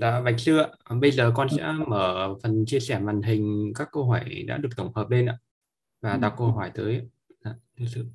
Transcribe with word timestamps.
Dạ, 0.00 0.20
Bạch 0.20 0.40
Sư 0.40 0.58
ạ. 0.58 0.68
Bây 1.00 1.10
giờ 1.10 1.32
con 1.34 1.48
sẽ 1.48 1.72
mở 1.86 2.34
phần 2.42 2.64
chia 2.66 2.80
sẻ 2.80 2.98
màn 2.98 3.22
hình 3.22 3.72
các 3.74 3.88
câu 3.92 4.04
hỏi 4.04 4.44
đã 4.46 4.56
được 4.56 4.68
tổng 4.76 4.94
hợp 4.94 5.10
lên 5.10 5.26
ạ 5.26 5.38
và 6.00 6.16
đọc 6.16 6.34
câu 6.38 6.52
hỏi 6.52 6.70
tới. 6.74 7.02
Dạ, 7.44 7.54
thưa 7.78 7.86
sư. 7.86 8.06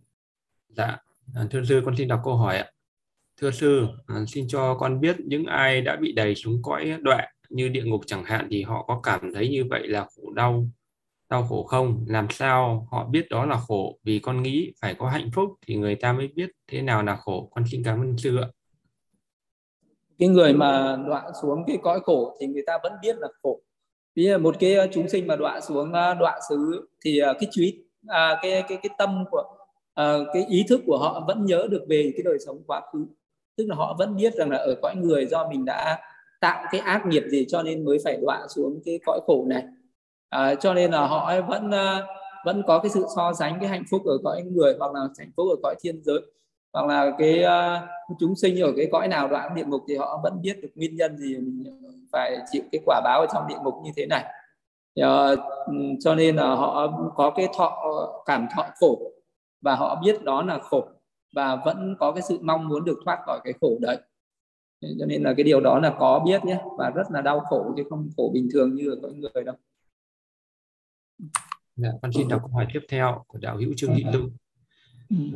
Dạ, 0.70 0.98
à, 1.36 1.48
thưa 1.52 1.64
sư, 1.64 1.82
con 1.86 1.96
xin 1.98 2.08
đọc 2.08 2.22
câu 2.24 2.38
hỏi 2.38 2.58
ạ. 2.58 2.72
Thưa 3.42 3.52
sư, 3.52 3.88
à, 4.08 4.16
xin 4.28 4.48
cho 4.48 4.76
con 4.76 5.02
biết 5.02 5.16
những 5.20 5.46
ai 5.46 5.82
đã 5.82 5.96
bị 5.96 6.14
đẩy 6.14 6.36
xuống 6.36 6.62
cõi 6.64 6.98
đoạn 7.02 7.30
như 7.50 7.70
địa 7.70 7.84
ngục 7.84 8.02
chẳng 8.08 8.24
hạn 8.24 8.48
thì 8.52 8.64
họ 8.64 8.86
có 8.88 9.00
cảm 9.04 9.34
thấy 9.34 9.50
như 9.50 9.64
vậy 9.70 9.88
là 9.88 10.08
khổ 10.16 10.34
đau, 10.34 10.68
đau 11.30 11.48
khổ 11.50 11.64
không? 11.64 12.06
Làm 12.08 12.28
sao 12.30 12.88
họ 12.92 13.08
biết 13.08 13.30
đó 13.30 13.46
là 13.46 13.58
khổ? 13.68 14.00
Vì 14.04 14.20
con 14.20 14.44
nghĩ 14.44 14.74
phải 14.82 14.96
có 14.96 15.10
hạnh 15.10 15.30
phúc 15.34 15.50
thì 15.68 15.76
người 15.76 15.96
ta 15.96 16.14
mới 16.14 16.28
biết 16.28 16.50
thế 16.68 16.82
nào 16.82 17.04
là 17.04 17.16
khổ. 17.16 17.50
Con 17.56 17.64
xin 17.72 17.84
cảm 17.84 18.02
ơn 18.02 18.18
sư 18.18 18.38
ạ 18.38 18.48
cái 20.20 20.30
người 20.30 20.54
mà 20.54 20.98
đọa 21.08 21.24
xuống 21.42 21.64
cái 21.68 21.78
cõi 21.84 22.00
khổ 22.04 22.38
thì 22.40 22.48
người 22.48 22.64
ta 22.68 22.80
vẫn 22.84 22.94
biết 23.02 23.18
là 23.18 23.28
khổ. 23.44 23.60
Ví 24.16 24.24
dụ 24.24 24.38
một 24.38 24.56
cái 24.60 24.76
ờ, 24.76 24.88
chúng 24.92 25.10
sinh 25.10 25.28
mà 25.28 25.36
đọa 25.36 25.60
xuống 25.62 25.94
ờ, 25.94 26.14
đọa 26.14 26.40
xứ 26.50 26.88
thì 27.06 27.20
ờ, 27.20 27.34
cái 27.34 27.50
trí 27.52 27.84
à, 28.08 28.40
cái 28.42 28.64
cái 28.68 28.78
cái 28.84 28.90
tâm 28.98 29.26
của 29.32 29.44
à, 29.94 30.18
cái 30.34 30.46
ý 30.50 30.66
thức 30.70 30.82
của 30.86 30.98
họ 30.98 31.24
vẫn 31.28 31.46
nhớ 31.46 31.68
được 31.70 31.86
về 31.90 32.12
cái 32.16 32.24
đời 32.24 32.38
sống 32.46 32.64
quá 32.68 32.82
khứ. 32.94 33.06
Tức 33.58 33.66
là 33.68 33.76
họ 33.76 33.96
vẫn 34.00 34.16
biết 34.16 34.34
rằng 34.34 34.50
là 34.50 34.58
ở 34.58 34.76
cõi 34.82 34.96
người 34.96 35.26
do 35.26 35.50
mình 35.50 35.66
đã 35.66 36.00
tạo 36.42 36.66
cái 36.72 36.82
ác 36.82 37.06
nghiệp 37.06 37.24
gì 37.30 37.46
cho 37.50 37.64
nên 37.64 37.86
mới 37.86 37.98
phải 38.04 38.18
đọa 38.22 38.48
xuống 38.56 38.80
cái 38.86 39.00
cõi 39.06 39.20
khổ 39.28 39.46
này. 39.48 39.64
À, 40.30 40.56
cho 40.56 40.74
nên 40.74 40.92
là 40.92 41.08
họ 41.08 41.42
vẫn 41.48 41.72
vẫn 42.46 42.64
có 42.68 42.80
cái 42.80 42.90
sự 42.90 43.06
so 43.16 43.34
sánh 43.34 43.58
cái 43.60 43.70
hạnh 43.70 43.84
phúc 43.92 44.02
ở 44.06 44.18
cõi 44.24 44.42
người 44.42 44.76
hoặc 44.80 44.94
là 44.94 45.00
hạnh 45.20 45.32
phúc 45.38 45.48
ở 45.50 45.56
cõi 45.64 45.76
thiên 45.84 46.02
giới 46.04 46.22
hoặc 46.74 46.86
là 46.88 47.16
cái 47.18 47.44
uh, 47.44 48.18
chúng 48.20 48.36
sinh 48.36 48.62
ở 48.62 48.74
cái 48.78 48.88
cõi 48.92 49.08
nào 49.08 49.28
đoạn 49.28 49.56
địa 49.56 49.66
ngục 49.66 49.82
thì 49.88 49.98
họ 49.98 50.20
vẫn 50.24 50.42
biết 50.42 50.60
được 50.62 50.70
nguyên 50.76 50.96
nhân 50.96 51.18
gì 51.18 51.38
mình 51.38 51.64
phải 52.12 52.38
chịu 52.52 52.64
cái 52.72 52.82
quả 52.86 53.02
báo 53.04 53.20
ở 53.20 53.28
trong 53.34 53.48
địa 53.48 53.58
ngục 53.64 53.74
như 53.84 53.92
thế 53.96 54.06
này. 54.06 54.26
Uh, 55.02 55.40
cho 56.00 56.16
nên 56.16 56.36
là 56.36 56.56
họ 56.56 56.88
có 57.16 57.34
cái 57.36 57.48
thọ 57.58 57.84
cảm 58.26 58.48
thọ 58.56 58.66
khổ 58.80 59.12
và 59.62 59.76
họ 59.76 60.02
biết 60.04 60.24
đó 60.24 60.44
là 60.44 60.60
khổ 60.60 60.88
và 61.36 61.56
vẫn 61.66 61.96
có 62.00 62.12
cái 62.12 62.22
sự 62.22 62.40
mong 62.42 62.68
muốn 62.68 62.86
được 62.86 63.00
thoát 63.06 63.20
khỏi 63.26 63.40
cái 63.44 63.54
khổ 63.62 63.78
đấy. 63.82 63.98
Cho 65.00 65.06
nên 65.06 65.24
là 65.24 65.34
cái 65.38 65.44
điều 65.44 65.62
đó 65.62 65.80
là 65.80 65.96
có 66.00 66.20
biết 66.26 66.46
nhé 66.46 66.62
và 66.78 66.90
rất 66.90 67.12
là 67.12 67.22
đau 67.22 67.40
khổ 67.40 67.74
chứ 67.78 67.84
không 67.90 68.10
khổ 68.18 68.32
bình 68.34 68.50
thường 68.54 68.76
như 68.76 68.90
ở 68.90 68.96
cõi 69.02 69.12
người 69.14 69.44
đâu. 69.44 69.56
Dạ, 71.76 71.90
con 72.02 72.12
xin 72.12 72.28
đọc 72.28 72.42
câu 72.42 72.52
hỏi 72.54 72.68
tiếp 72.74 72.80
theo 72.90 73.24
của 73.28 73.38
đạo 73.42 73.58
hữu 73.58 73.74
Trương 73.78 73.96
Thị 73.96 74.06
Lưu. 74.14 74.30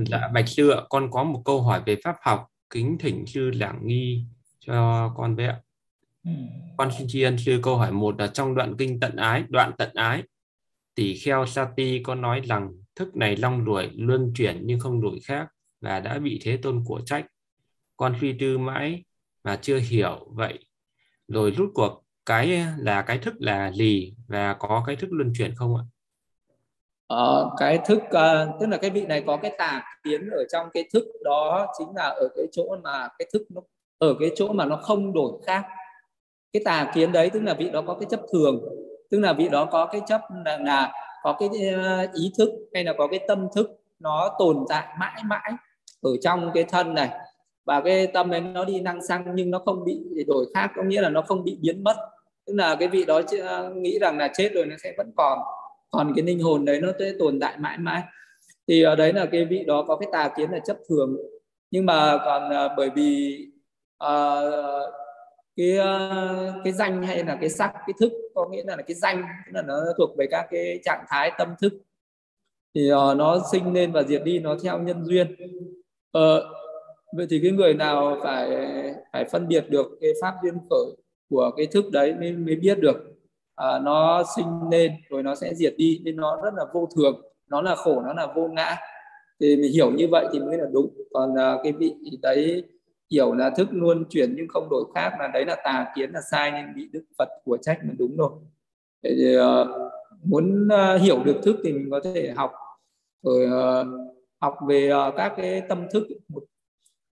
Dạ 0.05 0.27
Bạch 0.33 0.47
Sư 0.47 0.69
ạ, 0.69 0.81
con 0.89 1.11
có 1.11 1.23
một 1.23 1.41
câu 1.45 1.61
hỏi 1.61 1.81
về 1.85 1.97
pháp 2.03 2.15
học, 2.21 2.47
kính 2.69 2.97
thỉnh 2.99 3.25
sư 3.27 3.51
giảng 3.55 3.87
nghi 3.87 4.23
cho 4.59 5.09
con 5.17 5.35
với 5.35 5.45
ạ. 5.45 5.61
Ừ. 6.25 6.31
Con 6.77 6.89
xin 6.97 7.07
tri 7.09 7.21
ân 7.21 7.37
sư 7.37 7.59
câu 7.63 7.77
hỏi 7.77 7.91
một 7.91 8.19
là 8.19 8.27
trong 8.27 8.55
đoạn 8.55 8.75
kinh 8.77 8.99
tận 8.99 9.15
ái, 9.15 9.43
đoạn 9.49 9.71
tận 9.77 9.89
ái, 9.93 10.23
tỷ 10.95 11.17
kheo 11.17 11.45
Sati 11.45 12.03
có 12.03 12.15
nói 12.15 12.41
rằng 12.41 12.71
thức 12.95 13.15
này 13.15 13.35
long 13.35 13.65
đuổi 13.65 13.89
luân 13.95 14.33
chuyển 14.35 14.61
nhưng 14.63 14.79
không 14.79 15.01
đuổi 15.01 15.19
khác 15.23 15.47
và 15.81 15.99
đã 15.99 16.19
bị 16.19 16.39
thế 16.43 16.57
tôn 16.57 16.83
của 16.85 17.01
trách. 17.05 17.25
Con 17.97 18.15
suy 18.21 18.33
tư 18.39 18.57
mãi 18.57 19.03
mà 19.43 19.55
chưa 19.61 19.79
hiểu 19.79 20.27
vậy. 20.29 20.65
Rồi 21.27 21.51
rút 21.51 21.71
cuộc 21.73 22.03
cái 22.25 22.65
là 22.77 23.01
cái 23.01 23.17
thức 23.17 23.33
là 23.39 23.71
gì 23.71 24.13
và 24.27 24.53
có 24.53 24.83
cái 24.87 24.95
thức 24.95 25.07
luân 25.11 25.33
chuyển 25.37 25.55
không 25.55 25.75
ạ? 25.75 25.83
Ờ, 27.07 27.51
cái 27.57 27.79
thức 27.85 27.97
uh, 27.97 28.59
tức 28.59 28.67
là 28.69 28.77
cái 28.77 28.89
vị 28.89 29.05
này 29.05 29.23
có 29.27 29.37
cái 29.37 29.51
tà 29.57 29.83
kiến 30.03 30.29
ở 30.29 30.43
trong 30.51 30.69
cái 30.73 30.83
thức 30.93 31.05
đó 31.23 31.67
chính 31.77 31.87
là 31.95 32.03
ở 32.03 32.29
cái 32.35 32.45
chỗ 32.51 32.77
mà 32.83 33.07
cái 33.19 33.27
thức 33.33 33.41
nó 33.49 33.61
ở 33.97 34.15
cái 34.19 34.31
chỗ 34.35 34.47
mà 34.53 34.65
nó 34.65 34.75
không 34.75 35.13
đổi 35.13 35.31
khác. 35.45 35.65
Cái 36.53 36.61
tà 36.65 36.91
kiến 36.95 37.11
đấy 37.11 37.29
tức 37.29 37.43
là 37.43 37.53
vị 37.53 37.69
đó 37.69 37.83
có 37.87 37.93
cái 37.93 38.07
chấp 38.09 38.19
thường 38.33 38.59
tức 39.11 39.19
là 39.19 39.33
vị 39.33 39.49
đó 39.49 39.65
có 39.65 39.85
cái 39.85 40.01
chấp 40.07 40.21
là, 40.45 40.57
là 40.57 40.91
có 41.23 41.35
cái 41.39 41.49
ờ, 41.73 42.07
ý 42.13 42.31
thức 42.37 42.49
hay 42.73 42.83
là 42.83 42.93
có 42.97 43.07
cái 43.07 43.19
tâm 43.27 43.47
thức 43.55 43.69
nó 43.99 44.35
tồn 44.39 44.65
tại 44.69 44.87
mãi 44.99 45.21
mãi 45.25 45.51
ở 46.01 46.11
trong 46.21 46.51
cái 46.53 46.63
thân 46.63 46.93
này. 46.93 47.09
Và 47.65 47.81
cái 47.81 48.07
tâm 48.07 48.29
ấy 48.33 48.41
nó 48.41 48.65
đi 48.65 48.79
năng 48.79 49.01
xăng 49.07 49.25
nhưng 49.35 49.51
nó 49.51 49.59
không 49.65 49.83
bị 49.85 50.23
đổi 50.27 50.45
khác 50.53 50.71
có 50.75 50.83
nghĩa 50.83 51.01
là 51.01 51.09
nó 51.09 51.21
không 51.21 51.43
bị 51.43 51.57
biến 51.61 51.83
mất. 51.83 51.95
Tức 52.45 52.53
là 52.55 52.75
cái 52.75 52.87
vị 52.87 53.05
đó 53.05 53.21
ờ, 53.41 53.69
nghĩ 53.69 53.99
rằng 53.99 54.17
là 54.17 54.29
chết 54.33 54.49
rồi 54.53 54.65
nó 54.65 54.75
sẽ 54.83 54.93
vẫn 54.97 55.11
còn 55.17 55.39
còn 55.89 56.13
cái 56.15 56.25
linh 56.25 56.39
hồn 56.39 56.65
đấy 56.65 56.81
nó 56.81 56.91
sẽ 56.99 57.13
tồn 57.19 57.39
tại 57.39 57.57
mãi 57.57 57.77
mãi. 57.77 58.01
Thì 58.67 58.81
ở 58.81 58.95
đấy 58.95 59.13
là 59.13 59.25
cái 59.25 59.45
vị 59.45 59.63
đó 59.67 59.85
có 59.87 59.97
cái 59.97 60.09
tà 60.11 60.29
kiến 60.37 60.51
là 60.51 60.59
chấp 60.59 60.77
thường. 60.89 61.17
Nhưng 61.71 61.85
mà 61.85 62.17
còn 62.25 62.53
à, 62.53 62.69
bởi 62.77 62.89
vì 62.95 63.41
uh, 64.03 64.93
cái 65.55 65.77
à, 65.77 66.53
cái 66.63 66.73
danh 66.73 67.03
hay 67.03 67.23
là 67.23 67.37
cái 67.41 67.49
sắc 67.49 67.73
cái 67.73 67.93
thức 67.99 68.11
có 68.35 68.47
nghĩa 68.51 68.63
là, 68.65 68.75
là 68.75 68.81
cái 68.81 68.95
danh 68.95 69.23
là 69.53 69.61
nó 69.61 69.75
thuộc 69.97 70.09
về 70.17 70.27
các 70.31 70.47
cái 70.51 70.79
trạng 70.83 71.05
thái 71.07 71.31
tâm 71.37 71.47
thức. 71.61 71.73
Thì 72.75 72.91
uh, 72.91 73.17
nó 73.17 73.41
sinh 73.51 73.73
lên 73.73 73.91
và 73.91 74.03
diệt 74.03 74.21
đi 74.23 74.39
nó 74.39 74.57
theo 74.63 74.79
nhân 74.79 75.05
duyên. 75.05 75.35
Uh, 76.17 76.43
vậy 77.15 77.27
thì 77.29 77.39
cái 77.43 77.51
người 77.51 77.73
nào 77.73 78.17
phải 78.23 78.49
phải 79.13 79.25
phân 79.25 79.47
biệt 79.47 79.65
được 79.69 79.97
cái 80.01 80.11
pháp 80.21 80.33
duyên 80.43 80.53
khởi 80.69 80.95
của 81.29 81.51
cái 81.57 81.65
thức 81.65 81.85
đấy 81.91 82.13
mới 82.19 82.31
mới 82.31 82.55
biết 82.55 82.79
được? 82.79 83.16
À, 83.57 83.79
nó 83.79 84.23
sinh 84.35 84.69
lên 84.71 84.91
rồi 85.09 85.23
nó 85.23 85.35
sẽ 85.35 85.53
diệt 85.53 85.73
đi 85.77 86.01
nên 86.03 86.15
nó 86.15 86.39
rất 86.43 86.53
là 86.53 86.65
vô 86.73 86.89
thường 86.95 87.21
nó 87.47 87.61
là 87.61 87.75
khổ 87.75 88.01
nó 88.01 88.13
là 88.13 88.27
vô 88.35 88.47
ngã. 88.47 88.75
Thì 89.39 89.55
mình 89.55 89.71
hiểu 89.73 89.91
như 89.91 90.07
vậy 90.11 90.27
thì 90.33 90.39
mới 90.39 90.57
là 90.57 90.65
đúng. 90.71 90.93
Còn 91.13 91.35
à, 91.39 91.57
cái 91.63 91.73
vị 91.73 91.93
đấy 92.21 92.63
hiểu 93.11 93.33
là 93.33 93.49
thức 93.49 93.67
luôn 93.71 94.05
chuyển 94.09 94.33
nhưng 94.37 94.47
không 94.49 94.67
đổi 94.69 94.83
khác 94.95 95.11
là 95.19 95.27
đấy 95.33 95.45
là 95.45 95.55
tà 95.63 95.91
kiến 95.95 96.11
là 96.11 96.21
sai 96.31 96.51
nên 96.51 96.75
bị 96.75 96.89
đức 96.91 97.03
phật 97.17 97.29
của 97.43 97.57
trách 97.57 97.79
là 97.81 97.93
đúng 97.97 98.17
rồi. 98.17 98.31
Thì, 99.03 99.37
uh, 99.37 99.67
muốn 100.23 100.67
uh, 100.67 101.01
hiểu 101.01 101.23
được 101.23 101.37
thức 101.43 101.55
thì 101.63 101.73
mình 101.73 101.87
có 101.91 101.99
thể 102.03 102.33
học. 102.35 102.51
Rồi 103.23 103.45
uh, 103.45 103.87
học 104.41 104.55
về 104.67 104.91
uh, 104.91 105.13
các 105.17 105.33
cái 105.37 105.61
tâm 105.69 105.87
thức 105.91 106.07
một 106.27 106.43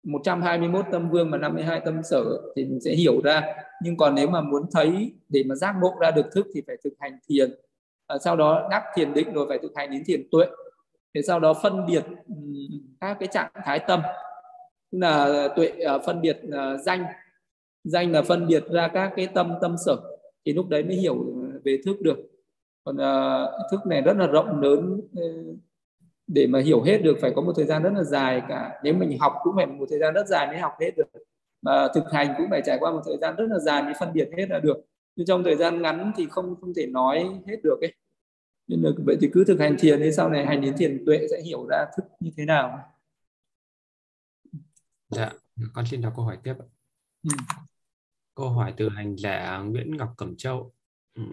121 0.05 0.85
tâm 0.91 1.09
vương 1.09 1.31
và 1.31 1.38
52 1.38 1.81
tâm 1.85 2.03
sở 2.03 2.23
thì 2.55 2.66
mình 2.66 2.79
sẽ 2.81 2.91
hiểu 2.91 3.21
ra. 3.21 3.43
Nhưng 3.81 3.97
còn 3.97 4.16
nếu 4.16 4.29
mà 4.29 4.41
muốn 4.41 4.63
thấy 4.71 5.13
để 5.29 5.43
mà 5.45 5.55
giác 5.55 5.75
ngộ 5.81 5.93
ra 5.99 6.11
được 6.11 6.25
thức 6.31 6.47
thì 6.53 6.61
phải 6.67 6.75
thực 6.83 6.93
hành 6.99 7.19
thiền. 7.29 7.55
À, 8.07 8.17
sau 8.17 8.35
đó 8.35 8.67
đắc 8.71 8.83
thiền 8.95 9.13
định 9.13 9.33
rồi 9.33 9.45
phải 9.49 9.59
thực 9.61 9.71
hành 9.75 9.91
đến 9.91 10.03
thiền 10.05 10.27
tuệ. 10.31 10.45
Thì 11.15 11.21
sau 11.27 11.39
đó 11.39 11.53
phân 11.53 11.85
biệt 11.85 12.03
các 12.99 13.17
cái 13.19 13.29
trạng 13.31 13.51
thái 13.65 13.79
tâm. 13.88 14.01
Tức 14.91 14.97
là 15.01 15.47
tuệ 15.55 15.67
à, 15.67 15.97
phân 16.05 16.21
biệt 16.21 16.39
à, 16.51 16.77
danh. 16.77 17.05
Danh 17.83 18.11
là 18.11 18.21
phân 18.21 18.47
biệt 18.47 18.63
ra 18.71 18.88
các 18.88 19.11
cái 19.15 19.27
tâm 19.27 19.53
tâm 19.61 19.75
sở. 19.85 19.97
Thì 20.45 20.53
lúc 20.53 20.69
đấy 20.69 20.83
mới 20.83 20.95
hiểu 20.95 21.15
về 21.63 21.79
thức 21.85 22.01
được. 22.01 22.17
Còn 22.83 22.95
uh, 22.95 23.71
thức 23.71 23.79
này 23.85 24.01
rất 24.01 24.17
là 24.17 24.27
rộng 24.27 24.61
lớn 24.61 25.01
để 26.28 26.47
mà 26.47 26.59
hiểu 26.59 26.81
hết 26.81 26.97
được 26.97 27.18
phải 27.22 27.31
có 27.36 27.41
một 27.41 27.53
thời 27.56 27.66
gian 27.66 27.84
rất 27.84 27.94
là 27.94 28.03
dài 28.03 28.41
cả. 28.50 28.80
Nếu 28.84 28.94
mình 28.94 29.18
học 29.19 29.34
cũng 29.44 29.56
phải 29.56 29.66
một 29.66 29.86
thời 29.90 30.00
gian 30.00 30.13
rất 30.13 30.28
dài 30.28 30.47
mới 30.47 30.58
học 30.58 30.74
hết 30.81 30.91
được. 30.97 31.08
Mà 31.62 31.88
thực 31.96 32.03
hành 32.12 32.34
cũng 32.38 32.47
phải 32.50 32.62
trải 32.66 32.78
qua 32.80 32.91
một 32.91 33.02
thời 33.06 33.18
gian 33.22 33.36
rất 33.36 33.46
là 33.50 33.59
dài 33.59 33.84
mới 33.84 33.94
phân 34.00 34.13
biệt 34.13 34.30
hết 34.38 34.46
là 34.50 34.59
được. 34.59 34.78
Nhưng 35.16 35.28
trong 35.28 35.44
thời 35.44 35.56
gian 35.56 35.81
ngắn 35.81 36.12
thì 36.18 36.28
không 36.30 36.56
không 36.62 36.74
thể 36.74 36.86
nói 36.88 37.41
hết 37.47 37.58
được 37.63 37.78
ấy. 37.81 37.94
Nên 38.68 38.81
là 38.81 38.90
vậy 39.06 39.18
thì 39.22 39.30
cứ 39.34 39.44
thực 39.47 39.59
hành 39.59 39.75
thiền 39.80 40.00
thì 40.00 40.12
sau 40.12 40.30
này 40.30 40.46
hành 40.46 40.62
đến 40.62 40.74
thiền 40.78 41.03
tuệ 41.06 41.28
sẽ 41.31 41.41
hiểu 41.41 41.68
ra 41.69 41.86
thức 41.97 42.06
như 42.19 42.31
thế 42.38 42.46
nào. 42.46 42.80
Dạ 45.09 45.31
con 45.74 45.86
xin 45.86 46.02
đọc 46.02 46.13
câu 46.16 46.25
hỏi 46.25 46.38
tiếp 46.44 46.53
ừ. 47.24 47.30
câu 48.36 48.50
hỏi 48.50 48.74
từ 48.78 48.90
hành 48.90 49.16
giả 49.18 49.57
Nguyễn 49.57 49.97
Ngọc 49.97 50.13
Cẩm 50.18 50.36
Châu. 50.38 50.74
Ừ. 51.13 51.24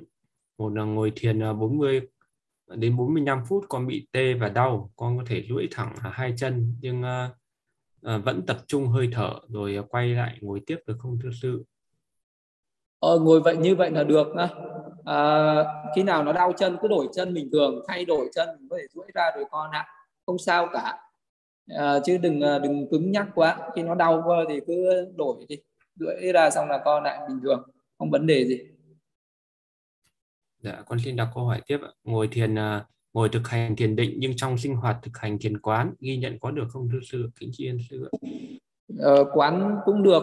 một 0.59 0.75
là 0.75 0.85
ngồi 0.85 1.13
thiền 1.17 1.41
40 1.59 2.01
đến 2.77 2.97
45 2.97 3.45
phút 3.49 3.65
con 3.69 3.87
bị 3.87 4.07
tê 4.13 4.35
và 4.35 4.49
đau 4.49 4.91
con 4.97 5.19
có 5.19 5.25
thể 5.27 5.45
duỗi 5.49 5.69
thẳng 5.71 5.95
hai 6.03 6.35
chân 6.37 6.75
nhưng 6.81 7.03
uh, 7.03 8.25
vẫn 8.25 8.47
tập 8.47 8.57
trung 8.67 8.89
hơi 8.89 9.09
thở 9.13 9.31
rồi 9.49 9.77
ờ, 9.77 9.83
quay 9.83 10.09
lại 10.09 10.39
ngồi 10.41 10.61
tiếp 10.67 10.79
được 10.87 10.97
không 10.99 11.19
thưa 11.23 11.31
sư? 11.43 11.65
Ờ, 12.99 13.19
ngồi 13.19 13.41
vậy 13.41 13.57
như 13.57 13.75
vậy 13.75 13.91
là 13.91 14.05
được 14.05 14.27
à, 15.05 15.55
khi 15.97 16.03
nào 16.03 16.25
nó 16.25 16.33
đau 16.33 16.53
chân 16.53 16.77
cứ 16.83 16.89
đổi 16.89 17.09
chân 17.13 17.35
bình 17.35 17.49
thường 17.53 17.85
thay 17.89 18.05
đổi 18.05 18.29
chân 18.35 18.49
mình 18.59 18.69
có 18.71 18.77
thể 18.77 18.87
duỗi 18.95 19.07
ra 19.15 19.31
rồi 19.37 19.45
con 19.51 19.71
ạ. 19.71 19.87
Không 20.27 20.39
sao 20.39 20.69
cả. 20.73 20.99
À, 21.69 21.99
chứ 22.05 22.19
đừng 22.19 22.41
đừng 22.41 22.89
cứng 22.91 23.13
nhắc 23.13 23.29
quá. 23.35 23.59
Khi 23.75 23.83
nó 23.83 23.95
đau 23.95 24.23
quá 24.27 24.37
thì 24.49 24.61
cứ 24.67 25.07
đổi 25.17 25.37
đi. 25.49 25.57
Duỗi 25.97 26.33
ra 26.35 26.51
xong 26.51 26.69
là 26.69 26.83
con 26.85 27.03
lại 27.03 27.21
bình 27.29 27.41
thường 27.43 27.63
không 27.99 28.11
vấn 28.11 28.27
đề 28.27 28.45
gì. 28.45 28.59
Dạ, 30.63 30.83
con 30.87 30.99
xin 30.99 31.17
đọc 31.17 31.29
câu 31.35 31.45
hỏi 31.45 31.61
tiếp. 31.67 31.79
Ngồi 32.05 32.29
thiền 32.29 32.59
à, 32.59 32.85
ngồi 33.13 33.29
thực 33.29 33.49
hành 33.49 33.77
thiền 33.77 33.97
định 33.97 34.15
nhưng 34.19 34.33
trong 34.37 34.59
sinh 34.59 34.77
hoạt 34.77 34.97
thực 35.03 35.19
hành 35.19 35.39
thiền 35.39 35.59
quán 35.59 35.95
ghi 36.01 36.17
nhận 36.17 36.39
có 36.41 36.51
được 36.51 36.65
không 36.73 36.89
thưa 36.93 36.99
sư? 37.11 37.31
Kính 37.41 37.51
tri 37.53 37.67
ân 37.69 37.79
sư. 37.91 38.09
Ờ, 38.99 39.25
quán 39.35 39.77
cũng 39.85 40.03
được. 40.03 40.23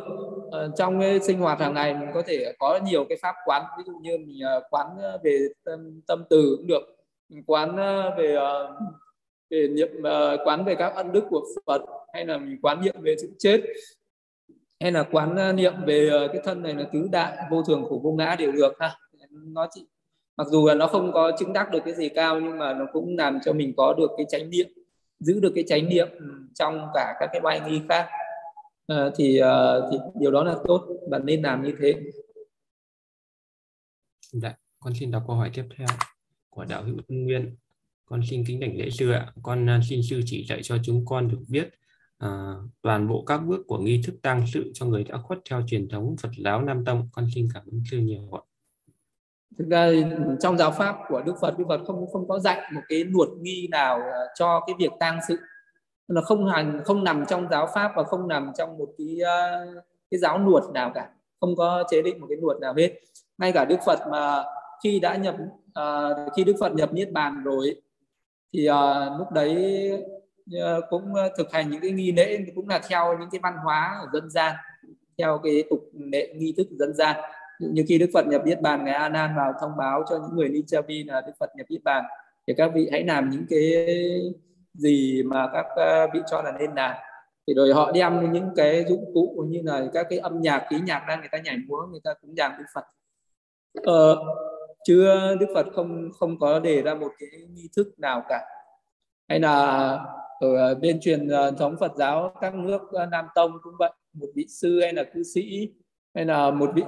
Ờ, 0.51 0.71
trong 0.77 0.99
cái 0.99 1.19
sinh 1.19 1.39
hoạt 1.39 1.59
hàng 1.59 1.73
ngày 1.73 1.93
mình 1.93 2.09
có 2.13 2.21
thể 2.27 2.53
có 2.59 2.79
nhiều 2.85 3.05
cái 3.09 3.17
pháp 3.21 3.35
quán. 3.45 3.65
Ví 3.77 3.83
dụ 3.87 3.93
như 4.01 4.17
mình 4.17 4.39
ờ, 4.43 4.61
quán 4.69 4.87
ờ, 5.01 5.19
về 5.23 5.39
tâm, 5.63 6.01
tâm 6.07 6.23
từ 6.29 6.55
cũng 6.57 6.67
được. 6.67 6.81
Mình 7.29 7.43
quán 7.47 7.77
ờ, 7.77 8.15
về 8.17 8.37
về 9.49 9.67
niệm 9.67 9.89
quán 10.45 10.65
về 10.65 10.75
các 10.75 10.95
ân 10.95 11.11
đức 11.11 11.23
của 11.29 11.45
Phật 11.65 11.81
hay 12.13 12.25
là 12.25 12.37
mình 12.37 12.59
quán 12.61 12.81
niệm 12.81 12.95
về 13.01 13.15
sự 13.21 13.31
chết 13.39 13.61
hay 14.79 14.91
là 14.91 15.03
quán 15.11 15.55
niệm 15.55 15.73
về 15.85 16.27
cái 16.33 16.41
thân 16.45 16.63
này 16.63 16.75
là 16.75 16.83
tứ 16.93 17.07
đại 17.11 17.37
vô 17.51 17.63
thường 17.63 17.85
khổ 17.89 18.01
vô 18.03 18.11
ngã 18.11 18.35
đều 18.39 18.51
được 18.51 18.73
ha 18.79 18.95
nó 19.29 19.67
chỉ 19.71 19.85
mặc 20.39 20.47
dù 20.51 20.67
là 20.67 20.75
nó 20.75 20.87
không 20.87 21.11
có 21.13 21.31
chứng 21.39 21.53
đắc 21.53 21.71
được 21.71 21.79
cái 21.85 21.95
gì 21.95 22.09
cao 22.09 22.39
nhưng 22.39 22.57
mà 22.57 22.73
nó 22.73 22.85
cũng 22.93 23.17
làm 23.17 23.39
cho 23.45 23.53
mình 23.53 23.73
có 23.77 23.93
được 23.97 24.11
cái 24.17 24.25
chánh 24.29 24.49
niệm 24.49 24.67
giữ 25.19 25.39
được 25.39 25.51
cái 25.55 25.63
chánh 25.67 25.89
niệm 25.89 26.07
trong 26.55 26.87
cả 26.93 27.13
các 27.19 27.29
cái 27.31 27.41
bài 27.41 27.61
nghi 27.67 27.81
khác. 27.89 28.09
À, 28.87 29.09
thì 29.15 29.41
uh, 29.41 29.83
thì 29.91 29.97
điều 30.19 30.31
đó 30.31 30.43
là 30.43 30.55
tốt 30.67 30.87
bạn 31.09 31.25
nên 31.25 31.41
làm 31.41 31.63
như 31.63 31.73
thế. 31.81 31.95
Dạ 34.31 34.55
con 34.79 34.93
xin 34.99 35.11
đọc 35.11 35.23
câu 35.27 35.35
hỏi 35.35 35.51
tiếp 35.53 35.65
theo 35.77 35.87
của 36.49 36.65
đạo 36.65 36.83
hữu 36.83 36.95
nguyên. 37.07 37.55
Con 38.05 38.21
xin 38.29 38.43
kính 38.47 38.59
đảnh 38.59 38.77
lễ 38.77 38.89
sư 38.89 39.11
ạ. 39.11 39.33
Con 39.43 39.69
à, 39.69 39.79
xin 39.89 40.01
sư 40.09 40.21
chỉ 40.25 40.45
dạy 40.49 40.59
cho 40.63 40.77
chúng 40.83 41.05
con 41.05 41.27
được 41.27 41.39
biết 41.47 41.69
à, 42.17 42.53
toàn 42.81 43.07
bộ 43.07 43.23
các 43.27 43.37
bước 43.37 43.63
của 43.67 43.77
nghi 43.77 44.01
thức 44.05 44.15
tang 44.21 44.45
sự 44.53 44.71
cho 44.73 44.85
người 44.85 45.03
đã 45.03 45.17
khuất 45.17 45.39
theo 45.49 45.61
truyền 45.67 45.89
thống 45.89 46.15
Phật 46.21 46.31
giáo 46.43 46.61
Nam 46.61 46.85
Tông. 46.85 47.09
Con 47.11 47.27
xin 47.35 47.47
cảm 47.53 47.63
ơn 47.71 47.83
sư 47.91 47.97
nhiều 47.97 48.31
ạ 48.31 48.48
thực 49.57 49.67
ra 49.69 49.91
trong 50.39 50.57
giáo 50.57 50.71
pháp 50.71 50.95
của 51.07 51.21
Đức 51.21 51.33
Phật 51.41 51.57
Đức 51.57 51.65
Phật 51.67 51.81
không 51.87 52.05
không 52.13 52.27
có 52.27 52.39
dạy 52.39 52.71
một 52.73 52.81
cái 52.89 53.03
luật 53.03 53.29
nghi 53.41 53.67
nào 53.71 54.01
à, 54.01 54.19
cho 54.35 54.63
cái 54.67 54.75
việc 54.79 54.91
tang 54.99 55.19
sự. 55.27 55.37
Là 56.07 56.21
không 56.21 56.47
hành 56.47 56.81
không 56.85 57.03
nằm 57.03 57.25
trong 57.25 57.47
giáo 57.51 57.67
pháp 57.73 57.91
và 57.95 58.03
không 58.03 58.27
nằm 58.27 58.51
trong 58.57 58.77
một 58.77 58.89
cái 58.97 59.17
à, 59.25 59.65
cái 60.11 60.19
giáo 60.19 60.37
luật 60.37 60.63
nào 60.73 60.91
cả. 60.95 61.09
Không 61.39 61.55
có 61.55 61.83
chế 61.89 62.01
định 62.01 62.21
một 62.21 62.27
cái 62.29 62.37
luật 62.41 62.57
nào 62.59 62.73
hết. 62.77 62.93
Ngay 63.37 63.51
cả 63.51 63.65
Đức 63.65 63.79
Phật 63.85 63.99
mà 64.11 64.43
khi 64.83 64.99
đã 64.99 65.15
nhập 65.15 65.35
uh, 65.79 66.33
khi 66.35 66.43
Đức 66.43 66.55
Phật 66.59 66.73
nhập 66.73 66.93
niết 66.93 67.11
bàn 67.11 67.43
rồi 67.43 67.81
thì 68.53 68.69
uh, 68.69 69.19
lúc 69.19 69.31
đấy 69.31 69.91
uh, 70.57 70.83
cũng 70.89 71.13
thực 71.37 71.51
hành 71.51 71.69
những 71.69 71.81
cái 71.81 71.91
nghi 71.91 72.11
lễ 72.11 72.39
cũng 72.55 72.69
là 72.69 72.81
theo 72.89 73.17
những 73.19 73.29
cái 73.31 73.39
văn 73.43 73.53
hóa 73.63 73.97
ở 74.01 74.07
dân 74.13 74.29
gian 74.29 74.55
theo 75.17 75.39
cái 75.43 75.63
tục 75.69 75.79
lệ 75.93 76.33
nghi 76.35 76.53
thức 76.57 76.67
dân 76.71 76.93
gian 76.93 77.15
như 77.59 77.83
khi 77.87 77.97
Đức 77.97 78.09
Phật 78.13 78.27
nhập 78.27 78.41
niết 78.45 78.61
bàn 78.61 78.85
ngài 78.85 78.93
A 78.93 79.09
Nan 79.09 79.35
vào 79.35 79.53
thông 79.61 79.71
báo 79.77 80.03
cho 80.09 80.17
những 80.17 80.37
người 80.37 80.49
Nichavi 80.49 81.03
là 81.03 81.21
Đức 81.21 81.33
Phật 81.39 81.49
nhập 81.55 81.65
niết 81.69 81.83
bàn 81.83 82.03
thì 82.47 82.53
các 82.57 82.71
vị 82.75 82.89
hãy 82.91 83.03
làm 83.03 83.29
những 83.29 83.45
cái 83.49 83.87
gì 84.73 85.23
mà 85.23 85.49
các 85.53 85.65
ờ, 85.75 86.07
vị 86.13 86.19
cho 86.31 86.41
là 86.41 86.51
nên 86.59 86.75
làm. 86.75 86.95
Thì 87.47 87.53
rồi 87.53 87.73
họ 87.73 87.91
đem 87.91 88.31
những 88.33 88.49
cái 88.55 88.85
dụng 88.89 89.05
cụ 89.13 89.45
như 89.47 89.61
là 89.63 89.85
các 89.93 90.07
cái 90.09 90.19
âm 90.19 90.41
nhạc 90.41 90.65
khí 90.69 90.77
nhạc 90.85 91.05
đang 91.07 91.19
người 91.19 91.29
ta 91.31 91.37
nhảy 91.37 91.57
múa 91.67 91.87
người 91.91 91.99
ta 92.03 92.13
cũng 92.21 92.35
giảng 92.35 92.55
Đức 92.59 92.65
Phật. 92.73 92.83
Ờ, 93.83 94.17
chứ 94.87 95.07
Đức 95.39 95.47
Phật 95.55 95.65
không 95.75 96.09
không 96.19 96.39
có 96.39 96.59
đề 96.59 96.81
ra 96.81 96.95
một 96.95 97.11
cái 97.19 97.29
nghi 97.53 97.69
thức 97.75 97.99
nào 97.99 98.23
cả. 98.29 98.45
Hay 99.29 99.39
là 99.39 99.99
ở 100.39 100.75
bên 100.75 100.99
truyền 100.99 101.27
ờ, 101.27 101.51
thống 101.51 101.75
Phật 101.79 101.91
giáo 101.95 102.35
các 102.41 102.55
nước 102.55 102.81
ờ, 102.91 103.05
Nam 103.05 103.25
Tông 103.35 103.51
cũng 103.61 103.73
vậy 103.79 103.91
một 104.13 104.27
vị 104.35 104.45
sư 104.49 104.79
hay 104.81 104.93
là 104.93 105.03
cư 105.03 105.23
sĩ 105.23 105.73
hay 106.15 106.25
là 106.25 106.51
một 106.51 106.71
vị 106.75 106.83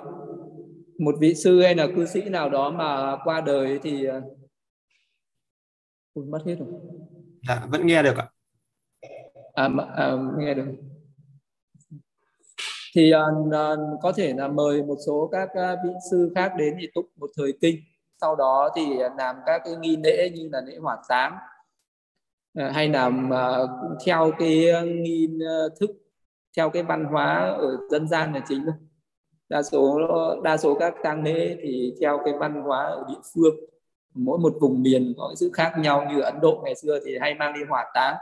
một 1.01 1.15
vị 1.19 1.35
sư 1.35 1.61
hay 1.61 1.75
là 1.75 1.87
cư 1.95 2.05
sĩ 2.05 2.21
nào 2.21 2.49
đó 2.49 2.69
mà 2.69 3.17
qua 3.23 3.41
đời 3.41 3.79
thì 3.83 4.07
Ui, 6.13 6.25
mất 6.25 6.39
hết 6.45 6.55
rồi. 6.59 6.67
Dạ 7.47 7.65
vẫn 7.69 7.87
nghe 7.87 8.03
được 8.03 8.17
ạ. 8.17 8.27
À, 9.53 9.69
à 9.95 10.17
nghe 10.37 10.53
được. 10.53 10.65
Thì 12.95 13.11
uh, 13.13 14.01
có 14.01 14.11
thể 14.11 14.33
là 14.33 14.47
mời 14.47 14.83
một 14.83 14.97
số 15.05 15.29
các 15.31 15.49
uh, 15.49 15.79
vị 15.83 15.89
sư 16.11 16.31
khác 16.35 16.53
đến 16.57 16.75
thì 16.81 16.87
tụng 16.93 17.05
một 17.15 17.29
thời 17.37 17.53
kinh. 17.61 17.79
Sau 18.21 18.35
đó 18.35 18.69
thì 18.75 18.85
làm 19.17 19.35
các 19.45 19.61
cái 19.65 19.75
nghi 19.75 19.97
lễ 20.03 20.29
như 20.35 20.49
là 20.51 20.61
lễ 20.61 20.77
hỏa 20.77 20.97
táng. 21.09 21.37
Uh, 22.59 22.73
hay 22.73 22.89
làm 22.89 23.29
uh, 23.29 23.69
theo 24.05 24.31
cái 24.39 24.65
nghi 24.85 25.29
thức 25.79 25.89
theo 26.57 26.69
cái 26.69 26.83
văn 26.83 27.05
hóa 27.05 27.55
ở 27.57 27.77
dân 27.91 28.07
gian 28.07 28.33
là 28.33 28.41
chính 28.47 28.65
thôi 28.65 28.75
đa 29.51 29.63
số 29.63 29.99
đa 30.43 30.57
số 30.57 30.75
các 30.75 30.93
tang 31.03 31.23
lễ 31.23 31.57
thì 31.61 31.93
theo 32.01 32.19
cái 32.25 32.33
văn 32.39 32.61
hóa 32.61 32.83
ở 32.83 33.05
địa 33.09 33.21
phương 33.33 33.55
mỗi 34.13 34.39
một 34.39 34.53
vùng 34.61 34.81
miền 34.81 35.13
có 35.17 35.33
sự 35.35 35.49
khác 35.53 35.73
nhau 35.79 36.07
như 36.11 36.21
Ấn 36.21 36.39
Độ 36.41 36.61
ngày 36.63 36.75
xưa 36.75 36.99
thì 37.05 37.17
hay 37.21 37.35
mang 37.35 37.53
đi 37.53 37.61
hỏa 37.69 37.91
táng. 37.93 38.15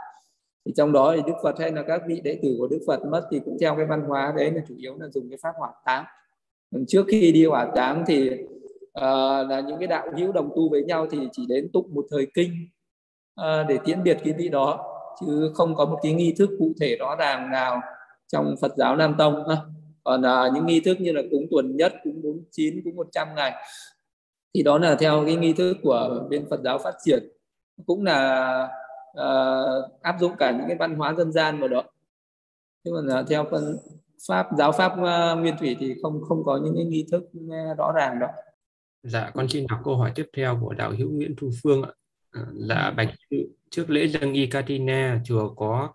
Thì 0.65 0.73
trong 0.77 0.91
đó 0.91 1.13
thì 1.15 1.21
Đức 1.27 1.33
Phật 1.43 1.59
hay 1.59 1.71
là 1.71 1.83
các 1.87 2.01
vị 2.07 2.21
đệ 2.23 2.39
tử 2.43 2.55
của 2.57 2.67
Đức 2.67 2.79
Phật 2.87 3.05
mất 3.05 3.27
thì 3.31 3.39
cũng 3.45 3.57
theo 3.61 3.75
cái 3.75 3.85
văn 3.85 4.01
hóa 4.07 4.33
đấy 4.37 4.51
là 4.51 4.61
chủ 4.67 4.75
yếu 4.77 4.95
là 4.99 5.07
dùng 5.07 5.29
cái 5.29 5.37
pháp 5.41 5.51
hỏa 5.57 5.69
táng. 5.85 6.05
Trước 6.87 7.05
khi 7.07 7.31
đi 7.31 7.45
hỏa 7.45 7.71
táng 7.75 8.03
thì 8.07 8.29
uh, 8.29 9.49
là 9.49 9.63
những 9.67 9.79
cái 9.79 9.87
đạo 9.87 10.07
hữu 10.17 10.31
đồng 10.31 10.49
tu 10.55 10.69
với 10.69 10.83
nhau 10.83 11.07
thì 11.11 11.29
chỉ 11.31 11.45
đến 11.49 11.69
tụng 11.73 11.93
một 11.93 12.05
thời 12.11 12.27
kinh 12.33 12.51
uh, 13.41 13.67
để 13.67 13.77
tiễn 13.85 14.03
biệt 14.03 14.17
cái 14.23 14.33
vị 14.37 14.49
đó 14.49 14.95
chứ 15.21 15.51
không 15.55 15.75
có 15.75 15.85
một 15.85 15.99
cái 16.03 16.13
nghi 16.13 16.35
thức 16.37 16.49
cụ 16.59 16.71
thể 16.81 16.95
rõ 16.99 17.15
ràng 17.15 17.51
nào 17.51 17.81
trong 18.27 18.55
Phật 18.61 18.71
giáo 18.77 18.95
Nam 18.95 19.15
Tông 19.17 19.43
còn 20.03 20.25
à, 20.25 20.49
những 20.53 20.65
nghi 20.65 20.79
thức 20.79 21.01
như 21.01 21.11
là 21.11 21.21
cúng 21.31 21.47
tuần 21.51 21.77
nhất 21.77 21.93
cúng 22.03 22.21
49 22.23 22.81
cúng 22.83 22.95
100 22.95 23.27
ngày 23.35 23.53
thì 24.53 24.63
đó 24.63 24.77
là 24.77 24.95
theo 24.95 25.23
cái 25.25 25.35
nghi 25.35 25.53
thức 25.53 25.77
của 25.83 26.27
bên 26.29 26.47
Phật 26.49 26.59
giáo 26.63 26.79
phát 26.79 26.93
triển. 27.05 27.23
Cũng 27.85 28.03
là 28.03 28.47
à, 29.13 29.27
áp 30.01 30.15
dụng 30.19 30.31
cả 30.37 30.51
những 30.51 30.67
cái 30.67 30.77
văn 30.77 30.95
hóa 30.95 31.13
dân 31.17 31.31
gian 31.31 31.59
vào 31.59 31.67
đó. 31.67 31.83
Nhưng 32.83 32.95
mà 33.07 33.23
theo 33.29 33.47
phân 33.51 33.77
pháp 34.27 34.47
giáo 34.57 34.71
pháp 34.71 34.91
uh, 34.91 35.39
nguyên 35.39 35.55
thủy 35.59 35.75
thì 35.79 35.95
không 36.01 36.21
không 36.27 36.43
có 36.43 36.59
những 36.63 36.75
cái 36.75 36.85
nghi 36.85 37.05
thức 37.11 37.23
rõ 37.77 37.91
ràng 37.95 38.19
đó. 38.19 38.27
Dạ 39.03 39.31
con 39.33 39.47
xin 39.49 39.65
đọc 39.69 39.79
câu 39.83 39.95
hỏi 39.95 40.11
tiếp 40.15 40.25
theo 40.37 40.59
của 40.61 40.73
đạo 40.73 40.91
hữu 40.97 41.09
Nguyễn 41.11 41.35
Thu 41.37 41.49
Phương 41.63 41.83
ạ. 41.83 41.91
À, 42.31 42.41
là 42.53 42.93
bạch 42.97 43.09
trước 43.69 43.89
lễ 43.89 44.07
dâng 44.07 44.33
y 44.33 44.47
Katina 44.47 45.21
chùa 45.25 45.53
có 45.53 45.93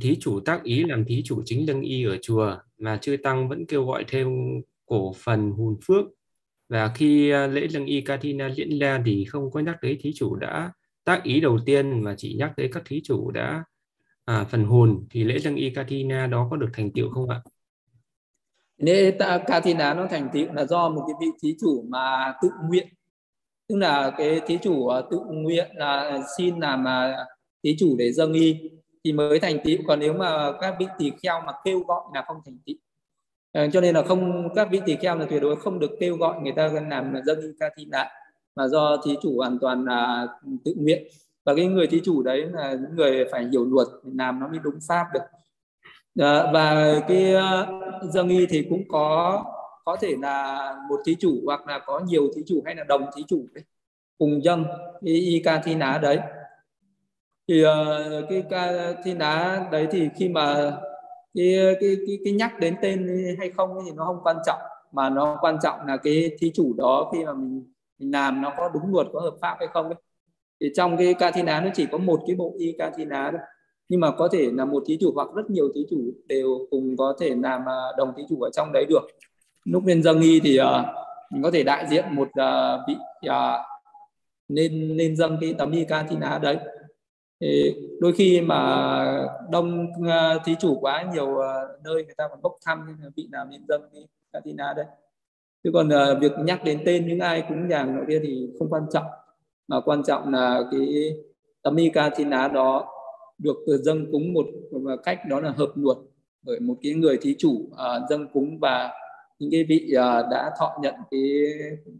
thí 0.00 0.16
chủ 0.20 0.40
tác 0.40 0.62
ý 0.62 0.84
làm 0.84 1.04
thí 1.04 1.22
chủ 1.24 1.42
chính 1.44 1.66
lưng 1.66 1.82
y 1.82 2.04
ở 2.04 2.16
chùa 2.22 2.56
mà 2.78 2.96
chư 2.96 3.16
tăng 3.22 3.48
vẫn 3.48 3.66
kêu 3.66 3.84
gọi 3.84 4.04
thêm 4.08 4.28
cổ 4.86 5.12
phần 5.24 5.50
hùn 5.50 5.76
phước. 5.86 6.04
Và 6.68 6.92
khi 6.94 7.30
à, 7.30 7.46
lễ 7.46 7.66
lưng 7.70 7.86
y 7.86 8.00
Katina 8.00 8.50
diễn 8.50 8.78
ra 8.78 9.02
thì 9.06 9.24
không 9.24 9.50
có 9.50 9.60
nhắc 9.60 9.76
tới 9.82 9.98
thí 10.00 10.12
chủ 10.14 10.36
đã 10.36 10.72
tác 11.04 11.22
ý 11.22 11.40
đầu 11.40 11.58
tiên 11.66 12.00
mà 12.00 12.14
chỉ 12.18 12.34
nhắc 12.38 12.52
tới 12.56 12.68
các 12.72 12.82
thí 12.86 13.00
chủ 13.04 13.30
đã 13.30 13.64
à, 14.24 14.44
phần 14.44 14.64
hồn 14.64 15.06
thì 15.10 15.24
lễ 15.24 15.38
lưng 15.44 15.56
y 15.56 15.70
Katina 15.70 16.26
đó 16.26 16.48
có 16.50 16.56
được 16.56 16.68
thành 16.72 16.92
tựu 16.92 17.10
không 17.10 17.28
ạ? 17.28 17.40
Lễ 18.76 19.18
Katina 19.46 19.94
nó 19.94 20.06
thành 20.10 20.28
tựu 20.32 20.52
là 20.52 20.64
do 20.64 20.88
một 20.88 21.04
cái 21.06 21.14
vị 21.20 21.26
thí 21.42 21.56
chủ 21.60 21.84
mà 21.88 22.34
tự 22.42 22.48
nguyện. 22.68 22.88
Tức 23.68 23.76
là 23.76 24.14
cái 24.18 24.40
thí 24.46 24.58
chủ 24.62 24.88
à, 24.88 25.02
tự 25.10 25.18
nguyện 25.30 25.70
là 25.74 26.20
xin 26.38 26.60
làm 26.60 26.88
à, 26.88 27.16
thí 27.64 27.76
chủ 27.78 27.96
để 27.98 28.12
dâng 28.12 28.32
y 28.32 28.56
thì 29.06 29.12
mới 29.12 29.40
thành 29.40 29.58
tựu 29.64 29.76
còn 29.86 30.00
nếu 30.00 30.12
mà 30.12 30.52
các 30.60 30.76
vị 30.78 30.86
tỳ 30.98 31.12
kheo 31.22 31.40
mà 31.46 31.52
kêu 31.64 31.80
gọi 31.80 32.00
là 32.14 32.24
không 32.26 32.36
thành 32.44 32.58
tựu. 32.66 32.76
À, 33.52 33.66
cho 33.72 33.80
nên 33.80 33.94
là 33.94 34.02
không 34.02 34.48
các 34.54 34.68
vị 34.70 34.80
tỳ 34.86 34.96
kheo 34.96 35.18
là 35.18 35.26
tuyệt 35.30 35.42
đối 35.42 35.56
không 35.56 35.78
được 35.78 35.90
kêu 36.00 36.16
gọi 36.16 36.40
người 36.40 36.52
ta 36.56 36.70
làm 36.88 37.14
là 37.14 37.20
dâng 37.26 37.38
ca 37.60 37.70
thi 37.76 37.86
lại 37.90 38.10
mà 38.56 38.68
do 38.68 38.96
thí 39.04 39.16
chủ 39.22 39.36
hoàn 39.36 39.58
toàn 39.58 39.84
là 39.84 40.26
tự 40.64 40.74
nguyện. 40.76 41.06
Và 41.44 41.54
cái 41.54 41.66
người 41.66 41.86
thí 41.86 42.00
chủ 42.04 42.22
đấy 42.22 42.46
là 42.52 42.72
những 42.72 42.96
người 42.96 43.24
phải 43.30 43.44
hiểu 43.44 43.64
luật 43.64 43.88
làm 44.04 44.40
nó 44.40 44.48
mới 44.48 44.58
đúng 44.62 44.78
pháp 44.88 45.06
được. 45.14 45.20
À, 46.24 46.50
và 46.52 47.00
cái 47.08 47.32
ờ, 47.32 47.66
dâng 48.12 48.28
y 48.28 48.46
thì 48.46 48.66
cũng 48.70 48.82
có 48.88 49.44
có 49.84 49.96
thể 50.00 50.16
là 50.22 50.74
một 50.88 51.00
thí 51.06 51.16
chủ 51.20 51.40
hoặc 51.44 51.66
là 51.66 51.78
có 51.86 52.00
nhiều 52.00 52.28
thí 52.36 52.42
chủ 52.46 52.62
hay 52.64 52.74
là 52.74 52.84
đồng 52.84 53.06
thí 53.16 53.24
chủ 53.28 53.46
đấy 53.54 53.64
cùng 54.18 54.44
dâng 54.44 54.64
cái 55.04 55.14
y 55.14 55.42
ca 55.44 55.60
thi 55.64 55.74
ná 55.74 55.98
đấy 56.02 56.18
thì 57.48 57.64
uh, 57.64 58.28
cái 58.28 58.44
ca 58.50 58.92
thi 59.04 59.14
ná 59.14 59.66
đấy 59.72 59.86
thì 59.90 60.08
khi 60.16 60.28
mà 60.28 60.72
cái, 61.34 61.76
cái 61.80 61.96
cái 62.06 62.18
cái 62.24 62.32
nhắc 62.32 62.58
đến 62.60 62.74
tên 62.82 63.08
hay 63.38 63.50
không 63.50 63.78
thì 63.84 63.92
nó 63.92 64.04
không 64.04 64.20
quan 64.22 64.36
trọng. 64.46 64.60
Mà 64.92 65.10
nó 65.10 65.38
quan 65.40 65.58
trọng 65.62 65.86
là 65.86 65.96
cái 65.96 66.30
thí 66.38 66.50
chủ 66.54 66.74
đó 66.78 67.10
khi 67.12 67.24
mà 67.24 67.32
mình 67.34 67.72
mình 67.98 68.12
làm 68.12 68.42
nó 68.42 68.52
có 68.56 68.70
đúng 68.74 68.94
luật 68.94 69.06
có 69.12 69.20
hợp 69.20 69.34
pháp 69.40 69.56
hay 69.58 69.68
không 69.72 69.86
ấy. 69.86 69.94
thì 70.60 70.70
trong 70.74 70.96
cái 70.96 71.14
ca 71.14 71.30
thi 71.30 71.42
ná 71.42 71.60
nó 71.60 71.70
chỉ 71.74 71.86
có 71.92 71.98
một 71.98 72.20
cái 72.26 72.36
bộ 72.36 72.54
y 72.58 72.74
ca 72.78 72.90
thi 72.96 73.04
ná 73.04 73.30
thôi. 73.30 73.40
Nhưng 73.88 74.00
mà 74.00 74.10
có 74.10 74.28
thể 74.32 74.50
là 74.52 74.64
một 74.64 74.82
thí 74.86 74.98
chủ 75.00 75.12
hoặc 75.14 75.28
rất 75.34 75.50
nhiều 75.50 75.68
thí 75.74 75.86
chủ 75.90 75.96
đều 76.26 76.66
cùng 76.70 76.96
có 76.96 77.16
thể 77.20 77.34
làm 77.42 77.68
à, 77.68 77.78
đồng 77.98 78.12
thí 78.16 78.22
chủ 78.28 78.40
ở 78.40 78.50
trong 78.50 78.72
đấy 78.72 78.84
được. 78.88 79.02
Lúc 79.64 79.86
lên 79.86 80.02
dâng 80.02 80.20
y 80.20 80.40
thì 80.40 80.60
uh, 80.60 80.66
mình 81.30 81.42
có 81.42 81.50
thể 81.50 81.62
đại 81.62 81.86
diện 81.90 82.04
một 82.10 82.28
uh, 82.28 82.80
vị 82.88 82.96
uh, 83.26 83.32
nên 84.48 84.96
nên 84.96 85.16
dâng 85.16 85.38
cái 85.40 85.54
tấm 85.58 85.70
y 85.72 85.84
ca 85.84 86.02
thi 86.02 86.16
ná 86.16 86.38
đấy 86.42 86.56
thì 87.40 87.76
đôi 88.00 88.12
khi 88.12 88.40
mà 88.40 89.28
đông 89.50 89.86
à, 90.08 90.38
thí 90.44 90.54
chủ 90.60 90.78
quá 90.80 91.04
nhiều 91.12 91.38
à, 91.38 91.54
nơi 91.84 92.04
người 92.04 92.14
ta 92.16 92.28
còn 92.30 92.42
bốc 92.42 92.52
thăm 92.64 92.98
vị 93.16 93.28
nào 93.32 93.44
nên 93.50 93.64
dâng 93.68 93.82
đi 93.92 94.06
Katina 94.32 94.72
đấy. 94.76 94.86
Chứ 95.64 95.70
còn 95.74 95.88
uh, 95.88 96.20
việc 96.20 96.32
nhắc 96.44 96.64
đến 96.64 96.82
tên 96.86 97.08
những 97.08 97.18
ai 97.18 97.44
cúng 97.48 97.66
dường 97.70 97.96
nội 97.96 98.04
kia 98.08 98.20
thì 98.22 98.48
không 98.58 98.68
quan 98.70 98.86
trọng. 98.92 99.06
Mà 99.68 99.80
quan 99.80 100.02
trọng 100.02 100.32
là 100.32 100.62
cái 100.70 101.16
tấm 101.62 101.76
y 101.76 101.88
Katina 101.88 102.48
đó 102.48 102.88
được 103.38 103.56
dâng 103.84 104.12
cúng 104.12 104.32
một, 104.32 104.46
một 104.72 104.96
cách 105.04 105.18
đó 105.28 105.40
là 105.40 105.50
hợp 105.50 105.72
luật 105.74 105.96
bởi 106.42 106.60
một 106.60 106.74
cái 106.82 106.94
người 106.94 107.18
thí 107.22 107.34
chủ 107.38 107.50
uh, 107.50 108.10
dâng 108.10 108.28
cúng 108.32 108.58
và 108.60 108.92
những 109.38 109.50
cái 109.50 109.64
vị 109.68 109.92
uh, 109.92 110.30
đã 110.30 110.50
thọ 110.58 110.78
nhận 110.82 110.94
cái 111.10 111.20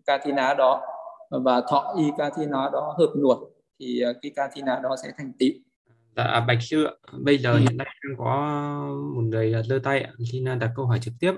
Katina 0.07 0.55
đó 0.55 0.83
và 1.31 1.61
thọ 1.69 1.95
y 1.99 2.05
Katina 2.19 2.71
đó 2.73 2.95
hợp 2.99 3.13
luật 3.15 3.39
thì 3.81 4.01
ờ, 4.01 4.13
cái 4.23 4.33
Katina 4.37 4.81
đó 4.83 4.97
sẽ 5.03 5.13
thành 5.19 5.33
tựu 5.39 5.51
Dạ, 6.17 6.45
Bạch 6.49 6.63
Sư 6.63 6.87
bây 7.13 7.39
giờ 7.39 7.53
ừ. 7.53 7.59
hiện 7.59 7.77
nay 7.77 7.87
đang 7.87 8.17
có 8.19 8.35
một 9.15 9.23
người 9.23 9.55
lơ 9.69 9.79
tay 9.79 10.07
xin 10.33 10.45
đặt 10.59 10.71
câu 10.77 10.87
hỏi 10.87 10.99
trực 11.03 11.15
tiếp. 11.21 11.33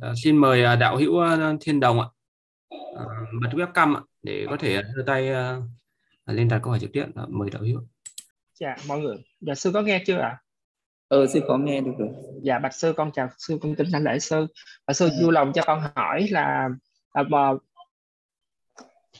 À, 0.00 0.12
xin 0.22 0.36
mời 0.36 0.76
đạo 0.76 0.96
hữu 0.96 1.20
Thiên 1.60 1.80
Đồng 1.80 2.00
ạ. 2.00 2.06
À, 2.98 3.04
bật 3.42 3.50
webcam 3.52 3.94
ạ 3.96 4.02
để 4.22 4.46
có 4.50 4.56
thể 4.60 4.82
đưa 4.96 5.02
tay 5.02 5.30
lên 6.26 6.48
đặt 6.48 6.60
câu 6.62 6.70
hỏi 6.70 6.80
trực 6.80 6.92
tiếp. 6.92 7.04
À, 7.14 7.22
mời 7.28 7.50
đạo 7.50 7.62
hữu. 7.62 7.80
Dạ, 8.54 8.76
mọi 8.88 9.00
người. 9.00 9.16
Dạ, 9.40 9.54
sư 9.54 9.70
có 9.74 9.82
nghe 9.82 10.02
chưa 10.06 10.18
ạ? 10.18 10.28
À? 10.28 10.42
Ừ, 11.08 11.26
sư 11.26 11.40
có 11.48 11.58
nghe 11.58 11.80
được 11.80 11.92
rồi. 11.98 12.08
Dạ, 12.42 12.58
bạch 12.58 12.74
sư 12.74 12.92
con 12.96 13.10
chào 13.12 13.28
sư 13.38 13.58
con 13.62 13.74
kính 13.74 13.86
thánh 13.92 14.04
lễ 14.04 14.18
sư. 14.18 14.46
Bạch 14.86 14.96
sư 14.96 15.10
vui 15.22 15.32
lòng 15.32 15.52
cho 15.54 15.62
con 15.66 15.82
hỏi 15.94 16.26
là 16.30 16.68
à, 17.12 17.22
mà 17.22 17.52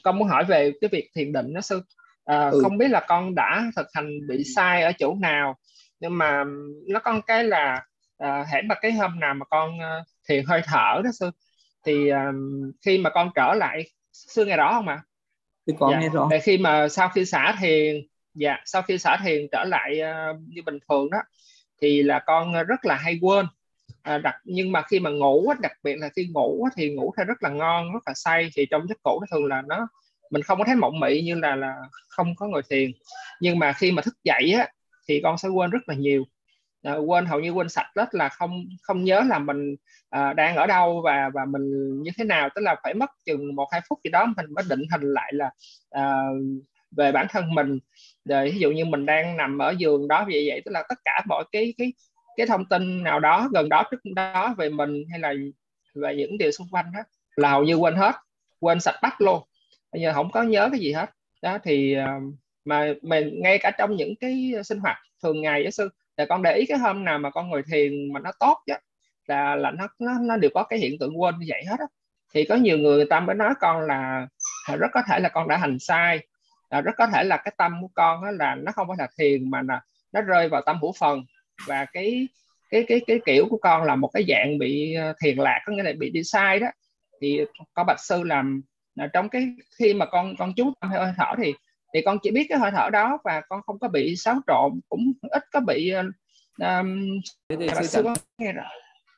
con 0.03 0.19
muốn 0.19 0.29
hỏi 0.29 0.45
về 0.45 0.73
cái 0.81 0.88
việc 0.93 1.11
thiền 1.15 1.33
định 1.33 1.55
đó 1.55 1.61
sư. 1.61 1.83
À, 2.28 2.49
ừ. 2.49 2.61
Không 2.62 2.78
biết 2.78 2.88
là 2.88 3.04
con 3.08 3.35
đã 3.35 3.64
thực 3.76 3.87
hành 3.94 4.26
bị 4.28 4.44
sai 4.44 4.82
ở 4.82 4.92
chỗ 4.99 5.14
nào 5.14 5.56
nhưng 6.00 6.18
mà 6.18 6.44
nó 6.87 7.00
con 7.00 7.23
cái 7.23 7.44
là 7.44 7.85
à, 8.18 8.44
hãy 8.52 8.62
mà 8.62 8.75
cái 8.75 8.92
hôm 8.92 9.20
nào 9.20 9.35
mà 9.35 9.44
con 9.44 9.70
uh, 9.70 10.06
thiền 10.28 10.44
hơi 10.44 10.62
thở 10.64 11.00
đó 11.04 11.11
sư 11.20 11.30
thì 11.87 12.08
um, 12.08 12.73
khi 12.85 12.99
mà 12.99 13.11
con 13.11 13.30
trở 13.35 13.54
lại 13.54 13.85
sư 14.12 14.44
nghe 14.44 14.56
rõ 14.56 14.73
không 14.73 14.88
ạ? 14.88 15.02
Thì 15.66 15.73
con 15.78 15.92
dạ. 15.92 16.00
nghe 16.00 16.08
rõ. 16.08 16.28
Để 16.30 16.38
khi 16.40 16.58
mà 16.58 16.88
sau 16.88 17.08
khi 17.08 17.25
xả 17.25 17.56
thiền, 17.61 17.97
dạ 18.35 18.56
sau 18.64 18.82
khi 18.82 18.99
xả 18.99 19.16
thiền 19.25 19.47
trở 19.52 19.64
lại 19.64 20.00
uh, 20.00 20.40
như 20.49 20.62
bình 20.66 20.78
thường 20.88 21.11
đó, 21.11 21.18
thì 21.82 22.02
là 22.02 22.18
con 22.26 22.52
rất 22.52 22.85
là 22.85 22.94
hay 22.94 23.18
quên. 23.23 23.47
À, 24.02 24.18
đặc 24.18 24.35
nhưng 24.44 24.73
mà 24.73 24.82
khi 24.82 25.00
mà 25.00 25.11
ngủ 25.11 25.52
đặc 25.61 25.73
biệt 25.82 25.97
là 25.99 26.08
khi 26.16 26.28
ngủ 26.35 26.68
thì 26.76 26.94
ngủ 26.94 27.12
theo 27.16 27.26
rất 27.26 27.42
là 27.42 27.49
ngon 27.49 27.92
rất 27.92 28.00
là 28.06 28.12
say 28.14 28.50
thì 28.56 28.66
trong 28.70 28.88
giấc 28.88 28.99
ngủ 29.04 29.20
nó 29.20 29.26
thường 29.30 29.44
là 29.47 29.62
nó 29.66 29.88
mình 30.30 30.42
không 30.42 30.58
có 30.58 30.64
thấy 30.64 30.75
mộng 30.76 31.00
mị 31.00 31.23
như 31.23 31.35
là 31.35 31.56
là 31.56 31.75
không 32.08 32.35
có 32.37 32.47
ngồi 32.47 32.62
thiền. 32.70 32.90
Nhưng 33.40 33.58
mà 33.58 33.73
khi 33.73 33.92
mà 33.92 34.02
thức 34.02 34.14
dậy 34.25 34.52
á 34.58 34.68
thì 35.08 35.20
con 35.23 35.38
sẽ 35.38 35.49
quên 35.49 35.70
rất 35.70 35.88
là 35.88 35.94
nhiều. 35.94 36.25
À, 36.82 36.94
quên 36.94 37.26
hầu 37.26 37.40
như 37.40 37.50
quên 37.50 37.68
sạch 37.68 37.87
rất 37.94 38.14
là 38.14 38.28
không 38.28 38.64
không 38.82 39.04
nhớ 39.04 39.23
là 39.28 39.38
mình 39.38 39.76
à, 40.11 40.32
đang 40.32 40.56
ở 40.56 40.66
đâu 40.66 41.00
và 41.04 41.30
và 41.35 41.44
mình 41.44 41.62
như 42.02 42.11
thế 42.18 42.25
nào. 42.25 42.49
Tức 42.54 42.61
là 42.62 42.76
phải 42.82 42.94
mất 42.94 43.11
chừng 43.26 43.54
một 43.56 43.68
hai 43.73 43.80
phút 43.88 43.99
gì 44.04 44.11
đó 44.11 44.26
mình 44.37 44.47
mới 44.54 44.64
định 44.68 44.82
hình 44.92 45.12
lại 45.12 45.32
là 45.35 45.50
à, 45.90 46.23
về 46.97 47.12
bản 47.12 47.26
thân 47.30 47.54
mình. 47.54 47.78
Rồi 48.25 48.50
ví 48.50 48.58
dụ 48.58 48.70
như 48.70 48.85
mình 48.85 49.06
đang 49.06 49.37
nằm 49.37 49.58
ở 49.58 49.75
giường 49.78 50.08
đó 50.08 50.25
vậy 50.25 50.44
vậy 50.49 50.62
tức 50.64 50.70
là 50.73 50.82
tất 50.88 50.99
cả 51.04 51.23
mọi 51.26 51.44
cái 51.52 51.75
cái 51.78 51.92
cái 52.37 52.47
thông 52.47 52.64
tin 52.64 53.02
nào 53.02 53.20
đó 53.20 53.49
gần 53.54 53.68
đó 53.68 53.85
trước 53.90 53.99
đó 54.16 54.54
về 54.58 54.68
mình 54.68 55.04
hay 55.11 55.20
là 55.20 55.35
về 55.94 56.16
những 56.16 56.38
điều 56.38 56.50
xung 56.50 56.68
quanh 56.70 56.87
đó 56.94 57.00
là 57.37 57.50
hầu 57.50 57.64
như 57.64 57.75
quên 57.75 57.94
hết 57.94 58.14
quên 58.61 58.80
sạch 58.80 58.99
bách 59.02 59.20
luôn 59.20 59.42
bây 59.92 60.02
giờ 60.02 60.12
không 60.12 60.30
có 60.30 60.42
nhớ 60.42 60.68
cái 60.71 60.80
gì 60.80 60.92
hết. 60.92 61.11
Đó 61.42 61.59
thì 61.64 61.95
ờ, 61.95 62.07
mà 62.64 62.95
mình 63.02 63.42
ngay 63.42 63.59
cả 63.59 63.71
trong 63.78 63.97
những 63.97 64.14
cái 64.21 64.52
sinh 64.64 64.78
hoạt 64.78 64.97
thường 65.23 65.40
ngày 65.40 65.62
giáo 65.62 65.71
sư 65.71 65.88
là 66.16 66.26
con 66.28 66.42
để 66.42 66.54
ý 66.54 66.66
cái 66.66 66.78
hôm 66.78 67.04
nào 67.04 67.18
mà 67.18 67.30
con 67.30 67.49
ngồi 67.49 67.62
thiền 67.73 68.12
mà 68.12 68.21
nó 68.21 68.30
tốt 68.40 68.59
chứ 68.66 68.75
là 69.26 69.57
là 69.57 69.71
nó 69.71 69.88
nó 69.99 70.12
nó 70.21 70.37
đều 70.37 70.50
có 70.54 70.62
cái 70.62 70.78
hiện 70.78 70.99
tượng 70.99 71.21
quên 71.21 71.35
như 71.38 71.47
vậy 71.49 71.64
hết 71.68 71.76
á. 71.78 71.87
Thì 72.35 72.45
có 72.45 72.54
nhiều 72.54 72.78
người, 72.78 72.97
người 72.97 73.07
ta 73.11 73.21
mới 73.21 73.37
nói 73.37 73.54
con 73.61 73.87
là, 73.87 74.26
rất 74.78 74.88
có 74.92 75.02
thể 75.09 75.21
là 75.21 75.28
con 75.28 75.49
đã 75.49 75.57
hành 75.57 75.78
sai 75.78 76.21
là 76.71 76.80
rất 76.80 76.92
có 76.97 77.07
thể 77.07 77.25
là 77.25 77.37
cái 77.37 77.54
tâm 77.59 77.78
của 77.83 77.88
con 77.95 78.25
đó 78.25 78.30
là 78.30 78.54
nó 78.54 78.73
không 78.73 78.88
phải 78.88 78.97
là 78.99 79.09
thiền 79.18 79.50
mà 79.50 79.62
là 79.62 79.80
nó 80.12 80.21
rơi 80.21 80.49
vào 80.49 80.62
tâm 80.66 80.78
hữu 80.80 80.92
phần. 80.99 81.25
Và 81.66 81.85
cái 81.85 82.28
cái 82.71 82.85
cái 82.88 83.00
cái 83.07 83.21
kiểu 83.26 83.47
của 83.50 83.59
con 83.59 83.83
là 83.83 83.97
một 83.97 84.09
cái 84.09 84.25
dạng 84.28 84.59
bị 84.59 84.95
ờ, 84.95 85.14
thiền 85.23 85.37
lạc 85.37 85.61
có 85.66 85.73
nghĩa 85.73 85.83
là 85.83 85.92
bị 85.99 86.11
đi 86.11 86.25
sai 86.25 86.61
đó. 86.61 86.66
Thì 87.21 87.40
có 87.75 87.85
bạch 87.85 88.00
sư 88.00 88.23
làm 88.23 88.62
trong 89.12 89.28
cái 89.28 89.49
khi 89.78 89.95
mà 89.95 90.07
con 90.07 90.35
con 90.38 90.52
chú 90.57 90.73
tâm 90.81 90.90
hơi 90.90 91.12
thở 91.17 91.35
thì 91.43 91.55
thì 91.95 92.02
con 92.02 92.19
chỉ 92.23 92.31
biết 92.31 92.47
cái 92.49 92.59
hơi 92.59 92.71
thở 92.76 92.90
đó 92.90 93.19
và 93.25 93.40
con 93.49 93.61
không 93.67 93.78
có 93.78 93.88
bị 93.88 94.17
xáo 94.17 94.40
trộn 94.47 94.81
cũng 94.88 95.12
ít 95.31 95.43
có 95.52 95.61
bị 95.61 95.93
um, 96.59 97.21
thì 97.49 97.69
sư 97.83 98.02
có 98.02 98.14
nghe 98.38 98.52
rõ. 98.52 98.69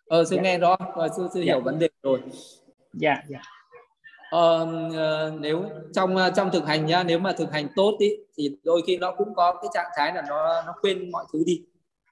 Ờ 0.09 0.25
sư 0.25 0.37
dạ. 0.37 0.43
nghe 0.43 0.59
rõ. 0.59 0.77
Rồi 0.97 1.09
sư 1.17 1.29
sư 1.35 1.41
dạ. 1.41 1.45
hiểu 1.45 1.61
vấn 1.61 1.79
đề 1.79 1.89
rồi. 2.03 2.21
Dạ. 2.93 3.23
Dạ 3.29 3.41
ờ, 4.31 4.67
nếu 5.41 5.65
trong 5.93 6.17
trong 6.37 6.51
thực 6.51 6.67
hành 6.67 6.87
nhá 6.87 7.03
nếu 7.03 7.19
mà 7.19 7.33
thực 7.33 7.53
hành 7.53 7.69
tốt 7.77 7.97
ý, 7.99 8.11
thì 8.37 8.57
đôi 8.65 8.83
khi 8.87 8.97
nó 8.97 9.11
cũng 9.11 9.35
có 9.35 9.53
cái 9.53 9.71
trạng 9.75 9.91
thái 9.97 10.15
là 10.15 10.23
nó 10.29 10.63
nó 10.67 10.75
quên 10.83 11.11
mọi 11.11 11.25
thứ 11.33 11.43
đi. 11.47 11.63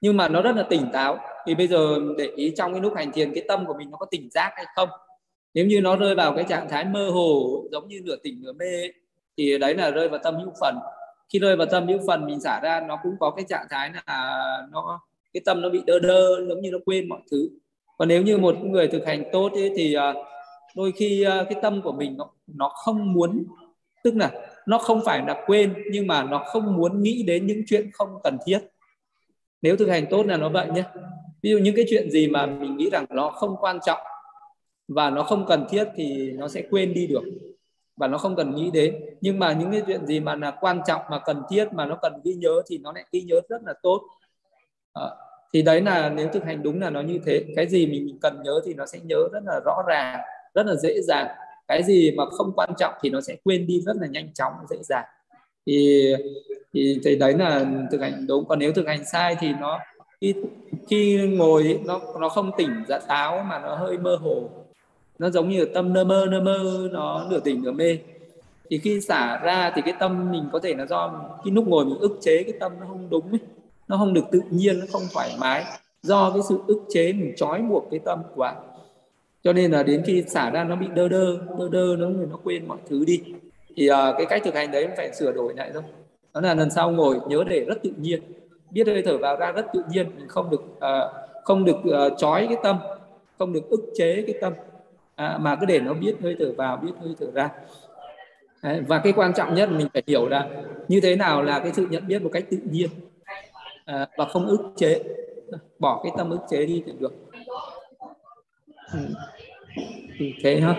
Nhưng 0.01 0.17
mà 0.17 0.27
nó 0.27 0.41
rất 0.41 0.55
là 0.55 0.63
tỉnh 0.63 0.89
táo. 0.93 1.19
Thì 1.45 1.55
bây 1.55 1.67
giờ 1.67 1.99
để 2.17 2.25
ý 2.35 2.53
trong 2.57 2.73
cái 2.73 2.81
lúc 2.81 2.93
hành 2.95 3.11
thiền 3.11 3.33
cái 3.33 3.43
tâm 3.47 3.65
của 3.65 3.73
mình 3.77 3.91
nó 3.91 3.97
có 3.97 4.05
tỉnh 4.11 4.29
giác 4.31 4.51
hay 4.55 4.65
không 4.75 4.89
nếu 5.53 5.65
như 5.65 5.81
nó 5.81 5.95
rơi 5.95 6.15
vào 6.15 6.33
cái 6.35 6.45
trạng 6.49 6.69
thái 6.69 6.85
mơ 6.85 7.09
hồ 7.09 7.61
giống 7.71 7.87
như 7.87 8.01
nửa 8.03 8.15
tỉnh 8.23 8.41
nửa 8.41 8.53
mê 8.53 8.65
ấy, 8.65 8.93
thì 9.37 9.57
đấy 9.57 9.75
là 9.75 9.91
rơi 9.91 10.09
vào 10.09 10.19
tâm 10.23 10.35
hữu 10.35 10.53
phần. 10.61 10.75
Khi 11.33 11.39
rơi 11.39 11.55
vào 11.55 11.67
tâm 11.71 11.87
hữu 11.87 11.99
phần 12.07 12.25
mình 12.25 12.39
xả 12.39 12.59
ra 12.63 12.81
nó 12.87 12.99
cũng 13.03 13.15
có 13.19 13.31
cái 13.31 13.45
trạng 13.49 13.65
thái 13.69 13.91
là 13.93 14.67
nó 14.71 14.99
cái 15.33 15.41
tâm 15.45 15.61
nó 15.61 15.69
bị 15.69 15.81
đơ 15.85 15.99
đơ 15.99 16.45
giống 16.47 16.61
như 16.61 16.71
nó 16.71 16.77
quên 16.85 17.09
mọi 17.09 17.19
thứ. 17.31 17.49
Còn 17.97 18.07
nếu 18.07 18.21
như 18.21 18.37
một 18.37 18.55
người 18.63 18.87
thực 18.87 19.05
hành 19.05 19.23
tốt 19.31 19.51
ấy, 19.53 19.71
thì 19.75 19.93
à, 19.93 20.13
đôi 20.75 20.91
khi 20.91 21.23
à, 21.23 21.43
cái 21.49 21.59
tâm 21.61 21.81
của 21.81 21.91
mình 21.91 22.17
nó 22.17 22.29
nó 22.47 22.69
không 22.69 23.13
muốn 23.13 23.43
tức 24.03 24.15
là 24.15 24.31
nó 24.65 24.77
không 24.77 25.01
phải 25.05 25.21
là 25.27 25.43
quên 25.47 25.73
nhưng 25.91 26.07
mà 26.07 26.23
nó 26.23 26.43
không 26.45 26.77
muốn 26.77 27.03
nghĩ 27.03 27.23
đến 27.23 27.47
những 27.47 27.61
chuyện 27.67 27.89
không 27.93 28.09
cần 28.23 28.37
thiết. 28.45 28.59
Nếu 29.61 29.77
thực 29.77 29.89
hành 29.89 30.05
tốt 30.09 30.25
là 30.25 30.37
nó 30.37 30.49
vậy 30.49 30.67
nhé. 30.73 30.83
Ví 31.41 31.49
dụ 31.49 31.57
những 31.57 31.75
cái 31.75 31.85
chuyện 31.89 32.11
gì 32.11 32.27
mà 32.27 32.45
mình 32.45 32.77
nghĩ 32.77 32.89
rằng 32.91 33.05
nó 33.09 33.29
không 33.29 33.55
quan 33.59 33.79
trọng 33.85 33.99
và 34.89 35.09
nó 35.09 35.23
không 35.23 35.45
cần 35.47 35.65
thiết 35.69 35.87
thì 35.95 36.31
nó 36.31 36.47
sẽ 36.47 36.63
quên 36.69 36.93
đi 36.93 37.07
được. 37.07 37.23
Và 37.97 38.07
nó 38.07 38.17
không 38.17 38.35
cần 38.35 38.55
nghĩ 38.55 38.71
đến. 38.71 38.95
Nhưng 39.21 39.39
mà 39.39 39.53
những 39.53 39.71
cái 39.71 39.81
chuyện 39.87 40.05
gì 40.05 40.19
mà 40.19 40.35
là 40.35 40.51
quan 40.51 40.81
trọng 40.87 41.01
mà 41.11 41.19
cần 41.25 41.41
thiết 41.49 41.73
mà 41.73 41.85
nó 41.85 41.95
cần 42.01 42.13
ghi 42.23 42.33
nhớ 42.33 42.61
thì 42.67 42.77
nó 42.77 42.91
lại 42.91 43.05
ghi 43.11 43.21
nhớ 43.21 43.35
rất 43.49 43.61
là 43.65 43.73
tốt. 43.83 44.01
À, 44.93 45.05
thì 45.53 45.61
đấy 45.61 45.81
là 45.81 46.09
nếu 46.09 46.29
thực 46.33 46.43
hành 46.43 46.63
đúng 46.63 46.79
là 46.79 46.89
nó 46.89 47.01
như 47.01 47.19
thế. 47.25 47.45
Cái 47.55 47.67
gì 47.67 47.87
mình, 47.87 48.17
cần 48.21 48.43
nhớ 48.43 48.61
thì 48.65 48.73
nó 48.73 48.85
sẽ 48.85 48.99
nhớ 49.03 49.17
rất 49.31 49.43
là 49.45 49.59
rõ 49.65 49.75
ràng 49.87 50.19
rất 50.53 50.65
là 50.65 50.75
dễ 50.75 51.01
dàng. 51.01 51.27
Cái 51.67 51.83
gì 51.83 52.11
mà 52.11 52.25
không 52.25 52.51
quan 52.55 52.69
trọng 52.77 52.93
thì 53.01 53.09
nó 53.09 53.21
sẽ 53.21 53.35
quên 53.43 53.67
đi 53.67 53.81
rất 53.81 53.95
là 54.01 54.07
nhanh 54.07 54.33
chóng 54.33 54.53
dễ 54.69 54.77
dàng. 54.81 55.05
Thì 55.65 56.13
thì 56.73 56.99
thì 57.03 57.15
đấy 57.15 57.33
là 57.33 57.65
thực 57.91 58.01
hành 58.01 58.25
đúng. 58.27 58.45
Còn 58.45 58.59
nếu 58.59 58.73
thực 58.73 58.87
hành 58.87 59.05
sai 59.05 59.35
thì 59.39 59.53
nó 59.59 59.79
khi 60.21 60.33
khi 60.87 61.27
ngồi 61.27 61.79
nó 61.85 62.01
nó 62.19 62.29
không 62.29 62.51
tỉnh 62.57 62.69
dạ 62.87 62.99
táo 63.07 63.43
mà 63.43 63.59
nó 63.59 63.75
hơi 63.75 63.97
mơ 63.97 64.15
hồ 64.15 64.49
nó 65.19 65.29
giống 65.29 65.49
như 65.49 65.65
tâm 65.65 65.93
nơ 65.93 66.03
mơ 66.03 66.25
nơ 66.29 66.41
mơ 66.41 66.89
nó 66.91 67.27
nửa 67.29 67.39
tỉnh 67.39 67.61
nửa 67.61 67.71
mê. 67.71 67.97
Thì 68.69 68.77
khi 68.77 69.01
xả 69.01 69.39
ra 69.43 69.71
thì 69.75 69.81
cái 69.81 69.93
tâm 69.99 70.31
mình 70.31 70.43
có 70.51 70.59
thể 70.59 70.75
là 70.75 70.85
do 70.85 71.21
khi 71.45 71.51
lúc 71.51 71.67
ngồi 71.67 71.85
mình 71.85 71.99
ức 71.99 72.17
chế 72.21 72.43
cái 72.43 72.53
tâm 72.59 72.71
nó 72.79 72.85
không 72.87 73.09
đúng 73.09 73.31
ấy. 73.31 73.39
nó 73.87 73.97
không 73.97 74.13
được 74.13 74.25
tự 74.31 74.41
nhiên 74.49 74.79
nó 74.79 74.85
không 74.91 75.01
thoải 75.13 75.35
mái. 75.39 75.65
Do 76.01 76.31
cái 76.31 76.41
sự 76.49 76.57
ức 76.67 76.81
chế 76.89 77.13
mình 77.13 77.33
trói 77.35 77.61
buộc 77.61 77.87
cái 77.91 77.99
tâm 77.99 78.19
quá. 78.35 78.55
Cho 79.43 79.53
nên 79.53 79.71
là 79.71 79.83
đến 79.83 80.03
khi 80.05 80.23
xả 80.27 80.49
ra 80.49 80.63
nó 80.63 80.75
bị 80.75 80.87
đơ 80.95 81.07
đơ 81.07 81.37
đơ 81.59 81.69
đơ 81.71 81.95
nó 81.99 82.09
nó 82.09 82.37
quên 82.43 82.67
mọi 82.67 82.77
thứ 82.89 83.05
đi. 83.05 83.23
Thì 83.75 83.89
uh, 83.91 83.95
cái 84.17 84.25
cách 84.25 84.41
thực 84.45 84.55
hành 84.55 84.71
đấy 84.71 84.87
phải 84.97 85.13
sửa 85.13 85.31
đổi 85.31 85.53
lại 85.57 85.71
thôi. 85.73 85.83
Đó 86.33 86.41
là 86.41 86.53
lần 86.53 86.71
sau 86.71 86.91
ngồi 86.91 87.19
nhớ 87.27 87.43
để 87.49 87.65
rất 87.65 87.83
tự 87.83 87.91
nhiên. 87.97 88.21
Biết 88.71 88.87
hơi 88.87 89.01
thở 89.05 89.17
vào 89.17 89.35
ra 89.35 89.51
rất 89.51 89.65
tự 89.73 89.83
nhiên 89.89 90.07
mình 90.17 90.27
không 90.27 90.49
được 90.49 90.61
uh, 90.61 90.83
không 91.43 91.65
được 91.65 91.77
uh, 91.77 92.13
trói 92.17 92.47
cái 92.47 92.57
tâm 92.63 92.77
không 93.39 93.53
được 93.53 93.69
ức 93.69 93.81
chế 93.97 94.23
cái 94.27 94.35
tâm 94.41 94.53
à, 95.19 95.37
mà 95.37 95.55
cứ 95.55 95.65
để 95.65 95.79
nó 95.79 95.93
biết 95.93 96.15
hơi 96.21 96.35
thở 96.39 96.53
vào 96.57 96.77
biết 96.77 96.91
hơi 97.01 97.15
thở 97.19 97.31
ra. 97.33 97.49
Đấy, 98.63 98.81
và 98.87 98.99
cái 98.99 99.13
quan 99.15 99.33
trọng 99.33 99.53
nhất 99.53 99.69
mình 99.71 99.87
phải 99.93 100.03
hiểu 100.07 100.27
là 100.27 100.49
như 100.87 101.01
thế 101.01 101.15
nào 101.15 101.43
là 101.43 101.59
cái 101.59 101.73
sự 101.73 101.87
nhận 101.89 102.07
biết 102.07 102.21
một 102.21 102.29
cách 102.33 102.45
tự 102.51 102.57
nhiên 102.63 102.89
à, 103.85 104.07
và 104.17 104.25
không 104.25 104.47
ức 104.47 104.73
chế. 104.77 105.03
Bỏ 105.79 106.01
cái 106.03 106.11
tâm 106.17 106.29
ức 106.29 106.39
chế 106.49 106.65
đi 106.65 106.83
thì 106.85 106.91
được. 106.99 107.13
Ừ. 108.93 108.99
thế 110.43 110.61
ha. 110.61 110.75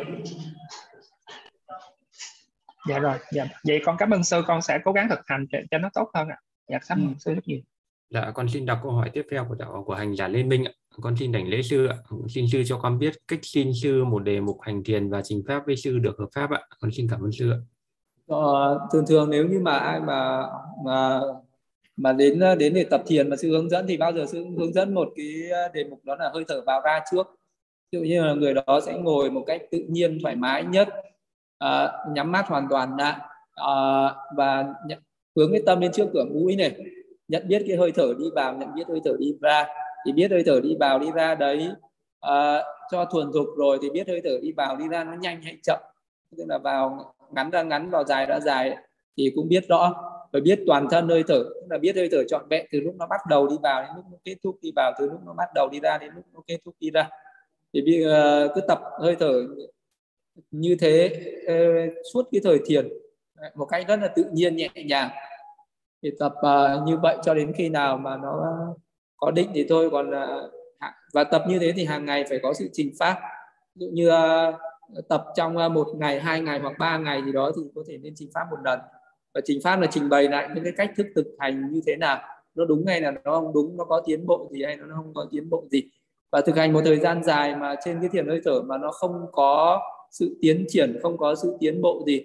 Dạ 2.88 2.98
rồi 2.98 3.18
dạ. 3.32 3.46
Vậy 3.64 3.80
con 3.84 3.96
cảm 3.98 4.10
ơn 4.10 4.24
sư 4.24 4.42
con 4.46 4.62
sẽ 4.62 4.78
cố 4.84 4.92
gắng 4.92 5.08
thực 5.10 5.20
hành 5.26 5.46
cho, 5.52 5.58
cho 5.70 5.78
nó 5.78 5.88
tốt 5.94 6.10
hơn 6.14 6.28
ạ. 6.28 6.38
Dạ 6.68 6.78
cảm 6.88 6.98
ơn 6.98 7.08
ừ. 7.08 7.14
sư 7.18 7.34
rất 7.34 7.48
nhiều. 7.48 7.60
Dạ 8.10 8.30
con 8.34 8.48
xin 8.48 8.66
đọc 8.66 8.78
câu 8.82 8.92
hỏi 8.92 9.10
tiếp 9.12 9.26
theo 9.30 9.46
của 9.48 9.54
đạo 9.54 9.84
của 9.86 9.94
hành 9.94 10.16
giả 10.16 10.28
Lê 10.28 10.42
Minh 10.42 10.64
ạ 10.64 10.72
con 11.00 11.16
xin 11.16 11.32
đảnh 11.32 11.48
lễ 11.48 11.62
sư 11.62 11.86
ạ. 11.86 11.96
Xin 12.28 12.46
sư 12.52 12.62
cho 12.66 12.78
con 12.78 12.98
biết 12.98 13.14
cách 13.28 13.40
xin 13.42 13.70
sư 13.82 14.04
một 14.04 14.18
đề 14.18 14.40
mục 14.40 14.58
hành 14.60 14.84
thiền 14.84 15.10
và 15.10 15.22
trình 15.22 15.42
pháp 15.48 15.66
với 15.66 15.76
sư 15.76 15.98
được 15.98 16.18
hợp 16.18 16.28
pháp 16.34 16.50
ạ. 16.50 16.60
Con 16.80 16.90
xin 16.90 17.06
cảm 17.10 17.20
ơn 17.20 17.32
sư 17.32 17.50
ạ. 17.50 17.58
Ờ, 18.26 18.80
thường 18.92 19.04
thường 19.08 19.30
nếu 19.30 19.48
như 19.48 19.60
mà 19.60 19.72
ai 19.72 20.00
mà 20.00 20.46
mà 20.84 21.20
mà 21.96 22.12
đến 22.12 22.40
đến 22.58 22.74
để 22.74 22.84
tập 22.84 23.02
thiền 23.06 23.30
mà 23.30 23.36
sư 23.36 23.50
hướng 23.50 23.70
dẫn 23.70 23.86
thì 23.88 23.96
bao 23.96 24.12
giờ 24.12 24.26
sư 24.26 24.46
hướng 24.58 24.72
dẫn 24.72 24.94
một 24.94 25.08
cái 25.16 25.26
đề 25.74 25.84
mục 25.84 26.04
đó 26.04 26.16
là 26.16 26.30
hơi 26.34 26.44
thở 26.48 26.60
vào 26.66 26.80
ra 26.84 27.00
trước. 27.12 27.26
Ví 27.92 27.98
dụ 27.98 28.04
như 28.04 28.24
là 28.24 28.34
người 28.34 28.54
đó 28.54 28.80
sẽ 28.86 28.98
ngồi 28.98 29.30
một 29.30 29.44
cách 29.46 29.62
tự 29.70 29.84
nhiên 29.88 30.18
thoải 30.22 30.36
mái 30.36 30.64
nhất 30.64 30.88
à, 31.58 31.92
nhắm 32.14 32.32
mắt 32.32 32.46
hoàn 32.48 32.66
toàn 32.70 32.96
lại 32.98 33.16
à, 33.54 33.74
và 34.36 34.66
hướng 35.36 35.52
cái 35.52 35.62
tâm 35.66 35.80
lên 35.80 35.92
trước 35.92 36.06
cửa 36.12 36.24
mũi 36.24 36.56
này 36.56 36.76
nhận 37.28 37.48
biết 37.48 37.62
cái 37.68 37.76
hơi 37.76 37.92
thở 37.92 38.14
đi 38.18 38.24
vào 38.34 38.56
nhận 38.56 38.74
biết 38.74 38.84
hơi 38.88 39.00
thở 39.04 39.16
đi 39.18 39.34
ra 39.40 39.66
thì 40.06 40.12
biết 40.12 40.30
hơi 40.30 40.42
thở 40.46 40.60
đi 40.60 40.76
vào 40.80 40.98
đi 40.98 41.10
ra 41.14 41.34
đấy. 41.34 41.68
À, 42.20 42.62
cho 42.90 43.04
thuần 43.04 43.32
thục 43.32 43.46
rồi 43.56 43.78
thì 43.82 43.90
biết 43.90 44.08
hơi 44.08 44.20
thở 44.24 44.38
đi 44.42 44.52
vào 44.52 44.76
đi 44.76 44.88
ra 44.88 45.04
nó 45.04 45.12
nhanh 45.12 45.42
hay 45.42 45.56
chậm. 45.62 45.78
Tức 46.36 46.44
là 46.48 46.58
vào 46.58 47.14
ngắn 47.30 47.50
ra 47.50 47.62
ngắn 47.62 47.90
vào 47.90 48.04
dài 48.04 48.26
ra 48.26 48.40
dài 48.40 48.76
thì 49.16 49.32
cũng 49.34 49.48
biết 49.48 49.68
rõ. 49.68 49.94
Rồi 50.32 50.40
biết 50.40 50.60
toàn 50.66 50.86
thân 50.90 51.08
hơi 51.08 51.22
thở 51.28 51.34
tức 51.34 51.66
là 51.70 51.78
biết 51.78 51.96
hơi 51.96 52.08
thở 52.12 52.24
trọn 52.28 52.48
vẹn 52.50 52.66
từ 52.72 52.80
lúc 52.80 52.94
nó 52.98 53.06
bắt 53.06 53.20
đầu 53.28 53.48
đi 53.48 53.56
vào 53.62 53.82
đến 53.82 53.90
lúc 53.96 54.04
nó 54.10 54.16
kết 54.24 54.36
thúc 54.44 54.56
đi 54.62 54.72
vào 54.76 54.92
từ 54.98 55.10
lúc 55.10 55.20
nó 55.26 55.32
bắt 55.32 55.48
đầu 55.54 55.68
đi 55.72 55.80
ra 55.80 55.98
đến 55.98 56.12
lúc 56.14 56.24
nó 56.32 56.40
kết 56.46 56.58
thúc 56.64 56.74
đi 56.80 56.90
ra. 56.90 57.08
Thì 57.72 57.82
bây 57.82 58.02
giờ 58.04 58.48
cứ 58.54 58.60
tập 58.60 58.80
hơi 59.00 59.16
thở 59.20 59.42
như 60.50 60.76
thế 60.80 61.22
ờ, 61.46 61.54
suốt 62.12 62.28
cái 62.32 62.40
thời 62.44 62.58
thiền 62.66 62.88
một 63.54 63.64
cách 63.64 63.84
rất 63.88 63.96
là 64.00 64.08
tự 64.08 64.24
nhiên 64.32 64.56
nhẹ 64.56 64.68
nhàng. 64.74 65.10
Thì 66.02 66.10
tập 66.18 66.34
uh, 66.38 66.86
như 66.86 66.96
vậy 66.96 67.16
cho 67.22 67.34
đến 67.34 67.52
khi 67.56 67.68
nào 67.68 67.96
mà 67.96 68.16
nó 68.16 68.56
có 69.20 69.30
định 69.30 69.50
thì 69.54 69.66
thôi 69.68 69.90
còn 69.90 70.10
à, 70.10 70.94
và 71.12 71.24
tập 71.24 71.44
như 71.48 71.58
thế 71.58 71.72
thì 71.76 71.84
hàng 71.84 72.04
ngày 72.04 72.24
phải 72.28 72.38
có 72.42 72.52
sự 72.54 72.68
trình 72.72 72.92
pháp 72.98 73.20
ví 73.74 73.86
dụ 73.86 73.90
như 73.92 74.08
à, 74.08 74.52
tập 75.08 75.24
trong 75.36 75.56
à, 75.56 75.68
một 75.68 75.86
ngày 75.94 76.20
hai 76.20 76.40
ngày 76.40 76.58
hoặc 76.58 76.78
ba 76.78 76.98
ngày 76.98 77.22
gì 77.24 77.32
đó 77.32 77.52
thì 77.56 77.62
có 77.74 77.82
thể 77.88 77.98
nên 77.98 78.12
trình 78.16 78.30
pháp 78.34 78.44
một 78.50 78.56
lần. 78.64 78.80
Và 79.34 79.40
trình 79.44 79.60
pháp 79.64 79.76
là 79.76 79.86
trình 79.90 80.08
bày 80.08 80.28
lại 80.28 80.48
những 80.54 80.64
cái 80.64 80.72
cách 80.76 80.90
thức 80.96 81.06
thực 81.14 81.26
hành 81.38 81.72
như 81.72 81.80
thế 81.86 81.96
nào. 81.96 82.20
Nó 82.54 82.64
đúng 82.64 82.86
hay 82.86 83.00
là 83.00 83.10
nó 83.10 83.40
không 83.40 83.52
đúng 83.52 83.76
nó 83.76 83.84
có 83.84 84.02
tiến 84.06 84.26
bộ 84.26 84.48
gì 84.52 84.62
hay 84.64 84.76
nó 84.76 84.94
không 84.96 85.14
có 85.14 85.26
tiến 85.30 85.50
bộ 85.50 85.64
gì. 85.70 85.82
Và 86.32 86.40
thực 86.40 86.56
hành 86.56 86.72
một 86.72 86.80
thời 86.84 86.98
gian 86.98 87.24
dài 87.24 87.56
mà 87.56 87.74
trên 87.84 88.00
cái 88.00 88.08
thiền 88.12 88.28
hơi 88.28 88.40
thở 88.44 88.62
mà 88.62 88.78
nó 88.78 88.90
không 88.90 89.26
có 89.32 89.80
sự 90.10 90.38
tiến 90.40 90.64
triển 90.68 90.98
không 91.02 91.18
có 91.18 91.34
sự 91.34 91.56
tiến 91.60 91.82
bộ 91.82 92.02
gì 92.06 92.24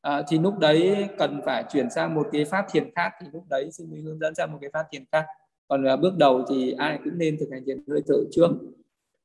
à, 0.00 0.22
thì 0.28 0.38
lúc 0.38 0.58
đấy 0.58 1.08
cần 1.18 1.40
phải 1.44 1.64
chuyển 1.72 1.90
sang 1.90 2.14
một 2.14 2.28
cái 2.32 2.44
pháp 2.44 2.66
thiền 2.70 2.90
khác. 2.94 3.12
Thì 3.20 3.26
lúc 3.32 3.44
đấy 3.50 3.68
xin 3.72 3.90
mình 3.90 4.04
hướng 4.04 4.18
dẫn 4.18 4.34
sang 4.34 4.52
một 4.52 4.58
cái 4.60 4.70
pháp 4.72 4.86
thiền 4.92 5.04
khác 5.12 5.24
còn 5.68 5.84
à, 5.84 5.96
bước 5.96 6.12
đầu 6.18 6.44
thì 6.48 6.72
ai 6.72 6.98
cũng 7.04 7.18
nên 7.18 7.36
thực 7.38 7.48
hành 7.52 7.64
thiền 7.64 7.82
hơi 7.88 8.02
thở 8.06 8.14
trước. 8.30 8.48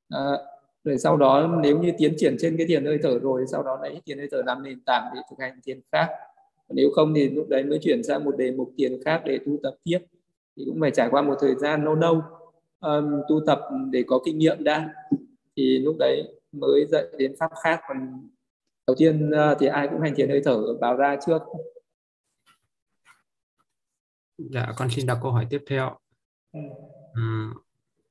À, 0.09 0.37
rồi 0.83 0.97
sau 0.97 1.17
đó 1.17 1.59
nếu 1.63 1.79
như 1.79 1.91
tiến 1.97 2.13
triển 2.17 2.35
trên 2.39 2.57
cái 2.57 2.67
thiền 2.67 2.85
hơi 2.85 2.99
thở 3.03 3.19
rồi 3.19 3.45
sau 3.51 3.63
đó 3.63 3.79
lấy 3.81 4.01
thiền 4.05 4.17
hơi 4.17 4.27
thở 4.31 4.41
làm 4.45 4.63
nền 4.63 4.79
tảng 4.85 5.11
để 5.15 5.21
thực 5.29 5.39
hành 5.39 5.59
thiền 5.63 5.79
khác. 5.91 6.09
Nếu 6.69 6.89
không 6.95 7.13
thì 7.13 7.29
lúc 7.29 7.49
đấy 7.49 7.63
mới 7.63 7.79
chuyển 7.81 8.03
sang 8.03 8.25
một 8.25 8.37
đề 8.37 8.51
mục 8.51 8.73
thiền 8.77 9.03
khác 9.05 9.21
để 9.25 9.39
tu 9.45 9.57
tập 9.63 9.75
tiếp 9.83 9.99
thì 10.57 10.63
cũng 10.65 10.81
phải 10.81 10.91
trải 10.91 11.07
qua 11.11 11.21
một 11.21 11.35
thời 11.41 11.55
gian 11.55 11.85
lâu 11.85 11.95
lâu. 11.95 12.21
Um, 12.79 13.21
tu 13.29 13.39
tập 13.45 13.59
để 13.91 14.03
có 14.07 14.19
kinh 14.25 14.37
nghiệm 14.37 14.63
đã 14.63 14.93
thì 15.55 15.79
lúc 15.79 15.95
đấy 15.99 16.23
mới 16.51 16.85
dạy 16.91 17.05
đến 17.17 17.35
pháp 17.39 17.51
khác. 17.63 17.81
Còn 17.87 18.29
đầu 18.87 18.95
tiên 18.97 19.29
uh, 19.29 19.57
thì 19.59 19.67
ai 19.67 19.87
cũng 19.87 20.01
hành 20.01 20.15
thiền 20.15 20.29
hơi 20.29 20.41
thở 20.45 20.77
vào 20.81 20.95
ra 20.95 21.17
trước. 21.25 21.41
Dạ 24.37 24.67
con 24.77 24.89
xin 24.89 25.05
đọc 25.05 25.17
câu 25.21 25.31
hỏi 25.31 25.47
tiếp 25.49 25.63
theo. 25.67 25.97
Ừ. 26.53 26.61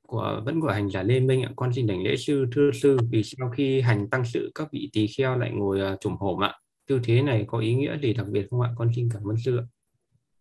của 0.06 0.42
vẫn 0.44 0.60
của 0.60 0.68
hành 0.68 0.90
giả 0.90 1.02
Lê 1.02 1.20
Minh 1.20 1.42
ạ. 1.42 1.50
Con 1.56 1.72
xin 1.72 1.86
đảnh 1.86 2.02
lễ 2.02 2.16
sư 2.16 2.46
thưa 2.54 2.70
sư 2.72 2.98
vì 3.10 3.22
sau 3.22 3.50
khi 3.56 3.80
hành 3.80 4.10
tăng 4.10 4.24
sự 4.24 4.50
các 4.54 4.68
vị 4.72 4.90
tỳ 4.92 5.06
kheo 5.06 5.38
lại 5.38 5.50
ngồi 5.50 5.80
uh, 5.94 6.20
hổm 6.20 6.44
ạ. 6.44 6.54
Tư 6.86 7.00
thế 7.04 7.22
này 7.22 7.44
có 7.48 7.58
ý 7.58 7.74
nghĩa 7.74 7.98
gì 7.98 8.14
đặc 8.14 8.26
biệt 8.30 8.46
không 8.50 8.60
ạ? 8.60 8.70
Con 8.76 8.90
xin 8.96 9.08
cảm 9.14 9.22
ơn 9.30 9.36
sư 9.44 9.58
ạ. 9.58 9.64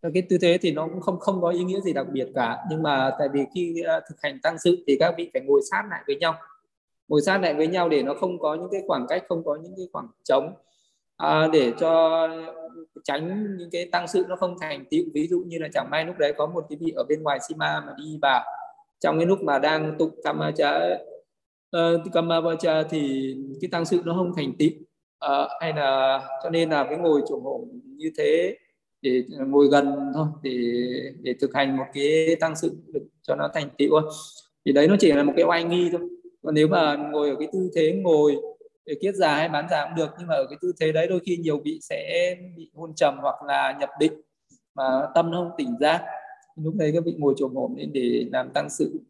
Ờ, 0.02 0.10
cái 0.14 0.24
tư 0.30 0.38
thế 0.42 0.58
thì 0.62 0.72
nó 0.72 0.88
cũng 0.88 1.02
không 1.02 1.20
không 1.20 1.42
có 1.42 1.50
ý 1.50 1.64
nghĩa 1.64 1.82
gì 1.82 1.94
đặc 1.94 2.08
biệt 2.14 2.28
cả. 2.36 2.58
Nhưng 2.70 2.84
mà 2.84 3.12
tại 3.20 3.28
vì 3.34 3.42
khi 3.56 3.76
uh, 3.82 4.04
thực 4.10 4.16
hành 4.22 4.40
tăng 4.44 4.60
sự 4.60 4.84
thì 4.88 4.98
các 5.00 5.14
vị 5.18 5.30
phải 5.34 5.42
ngồi 5.42 5.62
sát 5.72 5.84
lại 5.90 6.04
với 6.08 6.16
nhau. 6.16 6.36
Ngồi 7.08 7.22
sát 7.22 7.38
lại 7.38 7.54
với 7.54 7.68
nhau 7.68 7.90
để 7.90 8.04
nó 8.04 8.14
không 8.14 8.40
có 8.40 8.56
những 8.56 8.70
cái 8.72 8.82
khoảng 8.88 9.06
cách 9.10 9.24
không 9.30 9.44
có 9.44 9.56
những 9.56 9.74
cái 9.78 9.88
khoảng 9.94 10.08
trống 10.24 10.54
à, 11.20 11.48
để 11.54 11.74
cho 11.80 12.28
tránh 13.04 13.58
những 13.58 13.70
cái 13.72 13.86
tăng 13.86 14.08
sự 14.08 14.26
nó 14.30 14.36
không 14.36 14.56
thành 14.62 14.86
tựu 14.92 15.04
ví 15.14 15.28
dụ 15.28 15.44
như 15.48 15.58
là 15.60 15.68
chẳng 15.74 15.90
may 15.92 16.06
lúc 16.06 16.18
đấy 16.18 16.34
có 16.38 16.48
một 16.48 16.66
cái 16.70 16.78
vị 16.82 16.92
ở 16.96 17.04
bên 17.10 17.24
ngoài 17.24 17.40
sima 17.48 17.84
mà 17.86 17.94
đi 17.98 18.20
vào 18.22 18.44
trong 19.00 19.18
cái 19.18 19.26
lúc 19.26 19.42
mà 19.42 19.60
đang 19.60 19.96
tụng 20.00 20.20
kamacha 20.24 20.80
ờ, 21.72 22.04
uh, 22.54 22.60
cha 22.60 22.84
thì 22.90 23.36
cái 23.62 23.70
tăng 23.72 23.86
sự 23.86 24.02
nó 24.06 24.14
không 24.14 24.34
thành 24.36 24.54
tựu 24.60 24.70
uh, 24.70 24.86
ờ, 25.20 25.50
hay 25.62 25.74
là 25.74 26.22
cho 26.44 26.50
nên 26.50 26.70
là 26.70 26.84
cái 26.84 26.98
ngồi 26.98 27.22
chủ 27.30 27.40
hộ 27.40 27.66
như 27.84 28.12
thế 28.18 28.58
để 29.02 29.24
ngồi 29.48 29.68
gần 29.68 30.12
thôi 30.14 30.28
để 30.44 30.52
để 31.22 31.36
thực 31.42 31.54
hành 31.54 31.78
một 31.78 31.86
cái 31.94 32.36
tăng 32.40 32.56
sự 32.56 32.78
cho 33.22 33.36
nó 33.36 33.50
thành 33.54 33.70
tựu 33.78 33.90
thì 34.66 34.72
đấy 34.72 34.88
nó 34.88 34.96
chỉ 35.00 35.12
là 35.12 35.24
một 35.24 35.34
cái 35.36 35.46
oai 35.46 35.64
nghi 35.64 35.90
thôi. 35.92 36.02
Còn 36.44 36.56
nếu 36.56 36.68
mà 36.68 36.96
ngồi 36.96 37.30
ở 37.30 37.36
cái 37.40 37.48
tư 37.54 37.70
thế 37.76 37.94
ngồi 38.04 38.36
để 38.90 38.96
kiết 39.02 39.16
già 39.16 39.36
hay 39.36 39.50
bán 39.50 39.70
già 39.70 39.86
cũng 39.86 39.96
được 39.96 40.12
nhưng 40.20 40.28
mà 40.28 40.36
ở 40.36 40.46
cái 40.50 40.58
tư 40.62 40.74
thế 40.80 40.92
đấy 40.92 41.08
đôi 41.08 41.20
khi 41.26 41.38
nhiều 41.38 41.62
vị 41.66 41.80
sẽ 41.82 42.36
bị 42.56 42.72
hôn 42.74 42.96
trầm 42.96 43.18
hoặc 43.22 43.36
là 43.48 43.78
nhập 43.80 43.90
định 44.00 44.14
mà 44.76 44.84
tâm 45.16 45.32
nó 45.32 45.38
không 45.38 45.52
tỉnh 45.58 45.78
ra 45.80 46.02
lúc 46.64 46.76
đấy 46.76 46.92
các 46.94 47.04
vị 47.06 47.14
ngồi 47.18 47.34
trồm 47.38 47.56
hổm 47.56 47.76
lên 47.76 47.94
để 47.94 48.26
làm 48.32 48.50
tăng 48.54 48.70
sự. 48.70 49.02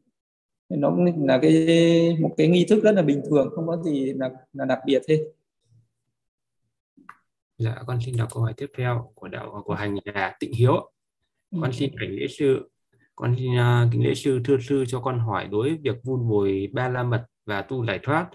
Nó 0.69 0.95
là 1.17 1.39
cái 1.41 2.17
một 2.19 2.33
cái 2.37 2.47
nghi 2.47 2.65
thức 2.69 2.83
rất 2.83 2.91
là 2.91 3.01
bình 3.01 3.21
thường 3.29 3.49
không 3.55 3.67
có 3.67 3.77
gì 3.83 4.13
là, 4.13 4.29
là 4.53 4.65
đặc 4.65 4.79
biệt 4.85 5.01
hết. 5.09 5.23
Dạ, 7.57 7.83
con 7.87 7.99
xin 8.05 8.17
đọc 8.17 8.29
câu 8.33 8.43
hỏi 8.43 8.53
tiếp 8.57 8.67
theo 8.77 9.11
của 9.15 9.27
đạo 9.27 9.61
của 9.65 9.73
hành 9.73 9.97
là 10.05 10.35
Tịnh 10.39 10.53
Hiếu. 10.53 10.91
Con 11.61 11.73
xin 11.73 11.91
cảnh 11.99 12.09
lễ 12.09 12.27
sư, 12.27 12.69
con 13.15 13.35
xin 13.37 13.57
à, 13.57 13.83
uh, 13.85 13.91
kính 13.93 14.03
lễ 14.03 14.13
sư 14.13 14.41
thưa 14.45 14.57
sư 14.59 14.83
cho 14.87 14.99
con 14.99 15.19
hỏi 15.19 15.47
đối 15.51 15.69
với 15.69 15.77
việc 15.77 15.95
vun 16.03 16.29
bồi 16.29 16.69
ba 16.73 16.89
la 16.89 17.03
mật 17.03 17.25
và 17.45 17.61
tu 17.61 17.85
giải 17.85 17.99
thoát 18.03 18.29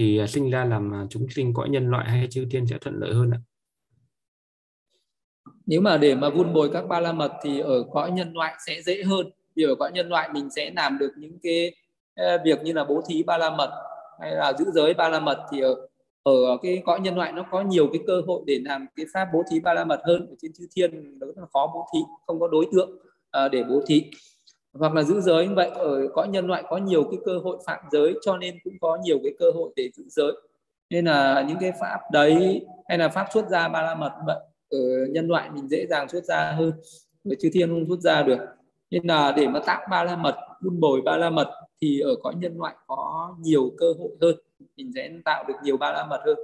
thì 0.00 0.18
à, 0.18 0.26
sinh 0.26 0.50
ra 0.50 0.64
làm 0.64 0.94
à, 0.94 1.06
chúng 1.10 1.26
sinh 1.30 1.54
cõi 1.54 1.68
nhân 1.68 1.90
loại 1.90 2.08
hay 2.10 2.28
chư 2.30 2.46
thiên 2.50 2.66
sẽ 2.66 2.78
thuận 2.80 2.94
lợi 3.00 3.14
hơn 3.14 3.30
ạ? 3.30 3.38
Nếu 5.66 5.80
mà 5.80 5.96
để 5.96 6.14
mà 6.14 6.30
vun 6.30 6.52
bồi 6.52 6.70
các 6.72 6.88
ba 6.88 7.00
la 7.00 7.12
mật 7.12 7.32
thì 7.42 7.58
ở 7.58 7.84
cõi 7.92 8.10
nhân 8.10 8.32
loại 8.34 8.54
sẽ 8.66 8.82
dễ 8.82 9.02
hơn. 9.02 9.30
Vì 9.54 9.64
ở 9.64 9.74
cõi 9.74 9.92
nhân 9.92 10.08
loại 10.08 10.28
mình 10.32 10.50
sẽ 10.50 10.70
làm 10.76 10.98
được 10.98 11.12
những 11.16 11.38
cái 11.42 11.74
ờ, 12.14 12.38
việc 12.44 12.62
như 12.62 12.72
là 12.72 12.84
bố 12.84 13.02
thí 13.08 13.22
ba 13.22 13.38
la 13.38 13.50
mật 13.50 13.70
hay 14.20 14.34
là 14.34 14.52
giữ 14.58 14.64
giới 14.74 14.94
ba 14.94 15.08
la 15.08 15.20
mật 15.20 15.38
thì 15.52 15.60
ở 15.60 15.74
ở 16.22 16.56
cái 16.62 16.82
cõi 16.84 17.00
nhân 17.00 17.16
loại 17.16 17.32
nó 17.32 17.46
có 17.50 17.62
nhiều 17.62 17.88
cái 17.92 18.02
cơ 18.06 18.22
hội 18.26 18.42
để 18.46 18.58
làm 18.64 18.86
cái 18.96 19.06
pháp 19.12 19.28
bố 19.32 19.42
thí 19.50 19.60
ba 19.60 19.74
la 19.74 19.84
mật 19.84 20.00
hơn 20.04 20.26
ở 20.30 20.34
trên 20.42 20.52
chư 20.52 20.66
thiên 20.76 21.18
nó 21.18 21.26
rất 21.26 21.36
là 21.36 21.46
khó 21.52 21.70
bố 21.74 21.86
thí, 21.94 21.98
không 22.26 22.40
có 22.40 22.48
đối 22.48 22.66
tượng 22.72 22.90
ờ, 23.30 23.48
để 23.48 23.64
bố 23.68 23.82
thí 23.86 24.10
hoặc 24.72 24.94
là 24.94 25.02
giữ 25.02 25.20
giới 25.20 25.48
như 25.48 25.54
vậy 25.54 25.70
ờ, 25.74 25.84
ở 25.84 26.08
cõi 26.14 26.28
nhân 26.28 26.46
loại 26.46 26.64
có 26.68 26.76
nhiều 26.76 27.04
cái 27.04 27.20
cơ 27.24 27.38
hội 27.38 27.58
phạm 27.66 27.78
giới 27.92 28.14
cho 28.22 28.36
nên 28.36 28.58
cũng 28.64 28.74
có 28.80 28.98
nhiều 29.04 29.18
cái 29.22 29.32
cơ 29.38 29.46
hội 29.54 29.70
để 29.76 29.90
giữ 29.94 30.04
giới. 30.08 30.32
Nên 30.90 31.04
là 31.04 31.44
những 31.48 31.58
cái 31.60 31.72
pháp 31.80 32.00
đấy 32.12 32.66
hay 32.88 32.98
là 32.98 33.08
pháp 33.08 33.26
xuất 33.34 33.48
ra 33.48 33.68
ba 33.68 33.82
la 33.82 33.94
mật 33.94 34.12
vậy 34.26 34.36
ở 34.70 34.78
nhân 35.10 35.28
loại 35.28 35.50
mình 35.50 35.68
dễ 35.68 35.86
dàng 35.86 36.08
xuất 36.08 36.24
ra 36.24 36.52
hơn 36.52 36.72
ở 37.24 37.34
chư 37.40 37.50
thiên 37.52 37.68
không 37.68 37.84
xuất 37.88 38.00
ra 38.00 38.22
được. 38.22 38.38
Nên 38.90 39.06
là 39.06 39.32
để 39.36 39.48
mà 39.48 39.60
tạo 39.66 39.86
ba 39.90 40.04
la 40.04 40.16
mật 40.16 40.36
buôn 40.62 40.80
bồi 40.80 41.00
ba 41.00 41.16
la 41.16 41.30
mật 41.30 41.50
thì 41.80 42.00
ở 42.00 42.14
cõi 42.22 42.34
nhân 42.38 42.58
loại 42.58 42.74
có 42.86 43.34
nhiều 43.40 43.72
cơ 43.78 43.86
hội 43.98 44.10
hơn 44.20 44.36
mình 44.76 44.92
sẽ 44.94 45.10
tạo 45.24 45.44
được 45.48 45.54
nhiều 45.64 45.76
ba 45.76 45.92
la 45.92 46.06
mật 46.06 46.20
hơn. 46.26 46.36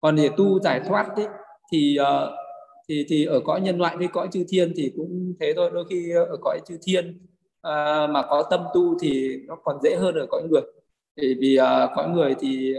Còn 0.00 0.16
để 0.16 0.30
tu 0.36 0.60
giải 0.60 0.80
thoát 0.88 1.16
ấy, 1.16 1.26
thì 1.72 1.96
ờ, 1.96 2.36
thì 2.88 3.06
thì 3.08 3.24
ở 3.24 3.40
cõi 3.40 3.60
nhân 3.60 3.78
loại 3.78 3.96
với 3.96 4.08
cõi 4.08 4.28
chư 4.32 4.44
thiên 4.48 4.72
thì 4.76 4.92
cũng 4.96 5.34
thế 5.40 5.52
thôi 5.56 5.70
đôi 5.74 5.84
khi 5.90 6.10
ở 6.10 6.36
cõi 6.42 6.60
chư 6.66 6.78
thiên 6.82 7.18
uh, 7.66 8.10
mà 8.10 8.22
có 8.28 8.42
tâm 8.50 8.64
tu 8.74 8.98
thì 8.98 9.36
nó 9.46 9.56
còn 9.64 9.78
dễ 9.82 9.96
hơn 9.96 10.14
ở 10.14 10.26
cõi 10.30 10.42
người. 10.50 10.62
Bởi 11.16 11.36
vì 11.40 11.58
uh, 11.60 11.90
cõi 11.96 12.08
người 12.08 12.34
thì 12.40 12.74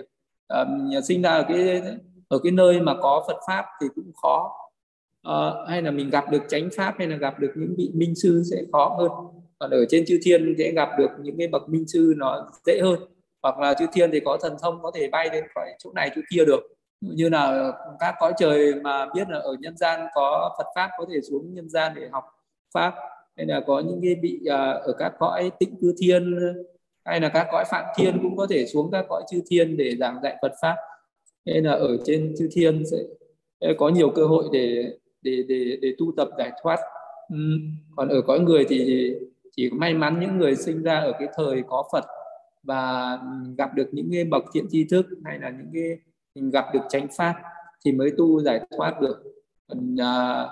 uh, 0.62 1.04
sinh 1.04 1.22
ra 1.22 1.30
ở 1.30 1.46
cái 1.48 1.82
ở 2.30 2.40
cái 2.44 2.52
nơi 2.52 2.82
mà 2.82 2.96
có 3.02 3.24
Phật 3.28 3.38
pháp 3.48 3.66
thì 3.82 3.88
cũng 3.96 4.12
khó. 4.22 4.52
Uh, 5.28 5.70
hay 5.70 5.82
là 5.82 5.92
mình 5.92 6.10
gặp 6.10 6.26
được 6.32 6.42
chánh 6.48 6.70
pháp 6.78 6.96
hay 6.98 7.08
là 7.08 7.16
gặp 7.16 7.40
được 7.40 7.52
những 7.56 7.76
vị 7.78 7.92
minh 7.94 8.16
sư 8.16 8.44
sẽ 8.52 8.58
khó 8.72 8.96
hơn. 9.00 9.12
Còn 9.60 9.72
ở 9.72 9.86
trên 9.90 10.06
chư 10.08 10.20
thiên 10.24 10.56
sẽ 10.58 10.72
gặp 10.72 10.90
được 10.98 11.10
những 11.22 11.36
cái 11.38 11.48
bậc 11.48 11.70
minh 11.70 11.88
sư 11.88 12.14
nó 12.18 12.50
dễ 12.66 12.80
hơn. 12.84 13.00
Hoặc 13.44 13.60
là 13.60 13.74
chư 13.74 13.86
thiên 13.94 14.12
thì 14.12 14.20
có 14.26 14.38
thần 14.42 14.56
thông 14.62 14.82
có 14.84 14.92
thể 14.96 15.10
bay 15.10 15.30
đến 15.30 15.44
cõi 15.56 15.70
chỗ 15.80 15.92
này 15.96 16.12
chỗ 16.16 16.22
kia 16.32 16.46
được. 16.46 16.60
Như 17.02 17.30
là 17.30 17.72
các 18.00 18.16
cõi 18.20 18.34
trời 18.38 18.76
mà 18.76 19.06
biết 19.14 19.30
là 19.30 19.40
ở 19.40 19.56
nhân 19.60 19.78
gian 19.78 20.08
có 20.14 20.56
Phật 20.58 20.68
pháp 20.76 20.90
có 20.98 21.06
thể 21.14 21.22
xuống 21.22 21.54
nhân 21.54 21.70
gian 21.70 21.94
để 21.96 22.10
học 22.12 22.24
pháp 22.74 22.94
hay 23.38 23.46
là 23.46 23.62
có 23.68 23.80
những 23.80 24.00
cái 24.04 24.16
bị 24.16 24.46
à, 24.46 24.72
ở 24.72 24.94
các 25.00 25.14
cõi 25.20 25.52
tịnh 25.60 25.76
cư 25.82 25.96
thiên, 25.98 26.36
hay 27.06 27.22
là 27.22 27.30
các 27.30 27.48
cõi 27.52 27.64
phạm 27.72 27.86
thiên 27.98 28.20
cũng 28.22 28.38
có 28.38 28.48
thể 28.50 28.66
xuống 28.66 28.92
các 28.92 29.06
cõi 29.10 29.24
chư 29.32 29.42
thiên 29.50 29.78
để 29.78 29.96
giảng 29.96 30.20
dạy 30.24 30.38
Phật 30.42 30.52
pháp. 30.62 30.76
Nên 31.46 31.64
là 31.64 31.72
ở 31.72 31.98
trên 32.06 32.36
chư 32.38 32.50
thiên 32.52 32.84
sẽ 32.86 32.98
có 33.78 33.90
nhiều 33.90 34.10
cơ 34.10 34.26
hội 34.26 34.44
để 34.52 34.92
để 35.22 35.44
để 35.48 35.78
để 35.82 35.94
tu 35.98 36.12
tập 36.18 36.30
giải 36.38 36.52
thoát. 36.64 36.80
Còn 37.96 38.10
ở 38.10 38.22
cõi 38.22 38.40
người 38.40 38.66
thì 38.70 39.14
chỉ 39.56 39.70
may 39.70 39.94
mắn 39.94 40.20
những 40.20 40.38
người 40.38 40.56
sinh 40.56 40.84
ra 40.84 41.00
ở 41.00 41.12
cái 41.20 41.28
thời 41.36 41.64
có 41.68 41.90
Phật 41.92 42.06
và 42.64 43.18
gặp 43.58 43.76
được 43.76 43.90
những 43.92 44.10
cái 44.14 44.24
bậc 44.24 44.44
thiện 44.54 44.66
tri 44.70 44.86
thức, 44.90 45.06
hay 45.26 45.40
là 45.40 45.50
những 45.50 45.70
cái 45.74 45.98
mình 46.36 46.50
gặp 46.50 46.66
được 46.74 46.80
chánh 46.90 47.08
pháp 47.18 47.36
thì 47.86 47.92
mới 47.92 48.12
tu 48.18 48.42
giải 48.42 48.60
thoát 48.78 49.02
được. 49.02 49.24
Còn 49.68 49.96
à, 50.00 50.46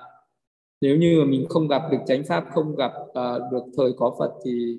nếu 0.86 0.98
như 0.98 1.20
mà 1.20 1.26
mình 1.26 1.46
không 1.50 1.68
gặp 1.68 1.82
được 1.92 1.98
chánh 2.08 2.24
pháp 2.24 2.46
không 2.54 2.76
gặp 2.76 2.92
uh, 3.02 3.52
được 3.52 3.64
thời 3.78 3.94
có 3.98 4.16
phật 4.20 4.34
thì 4.46 4.78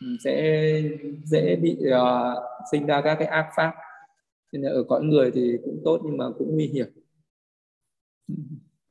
ừ, 0.00 0.06
sẽ 0.24 0.82
dễ 1.24 1.56
bị 1.56 1.78
uh, 1.80 2.38
sinh 2.72 2.86
ra 2.86 3.00
các 3.04 3.14
cái 3.14 3.28
ác 3.28 3.48
pháp. 3.56 3.74
Nên 4.52 4.62
là 4.62 4.70
ở 4.70 4.84
cõi 4.88 5.02
người 5.02 5.30
thì 5.34 5.56
cũng 5.64 5.80
tốt 5.84 6.00
nhưng 6.04 6.16
mà 6.16 6.24
cũng 6.38 6.54
nguy 6.54 6.66
hiểm. 6.66 6.86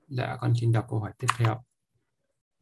Dạ 0.07 0.37
con 0.41 0.53
xin 0.61 0.71
đọc 0.71 0.85
câu 0.89 0.99
hỏi 0.99 1.11
tiếp 1.19 1.27
theo. 1.37 1.55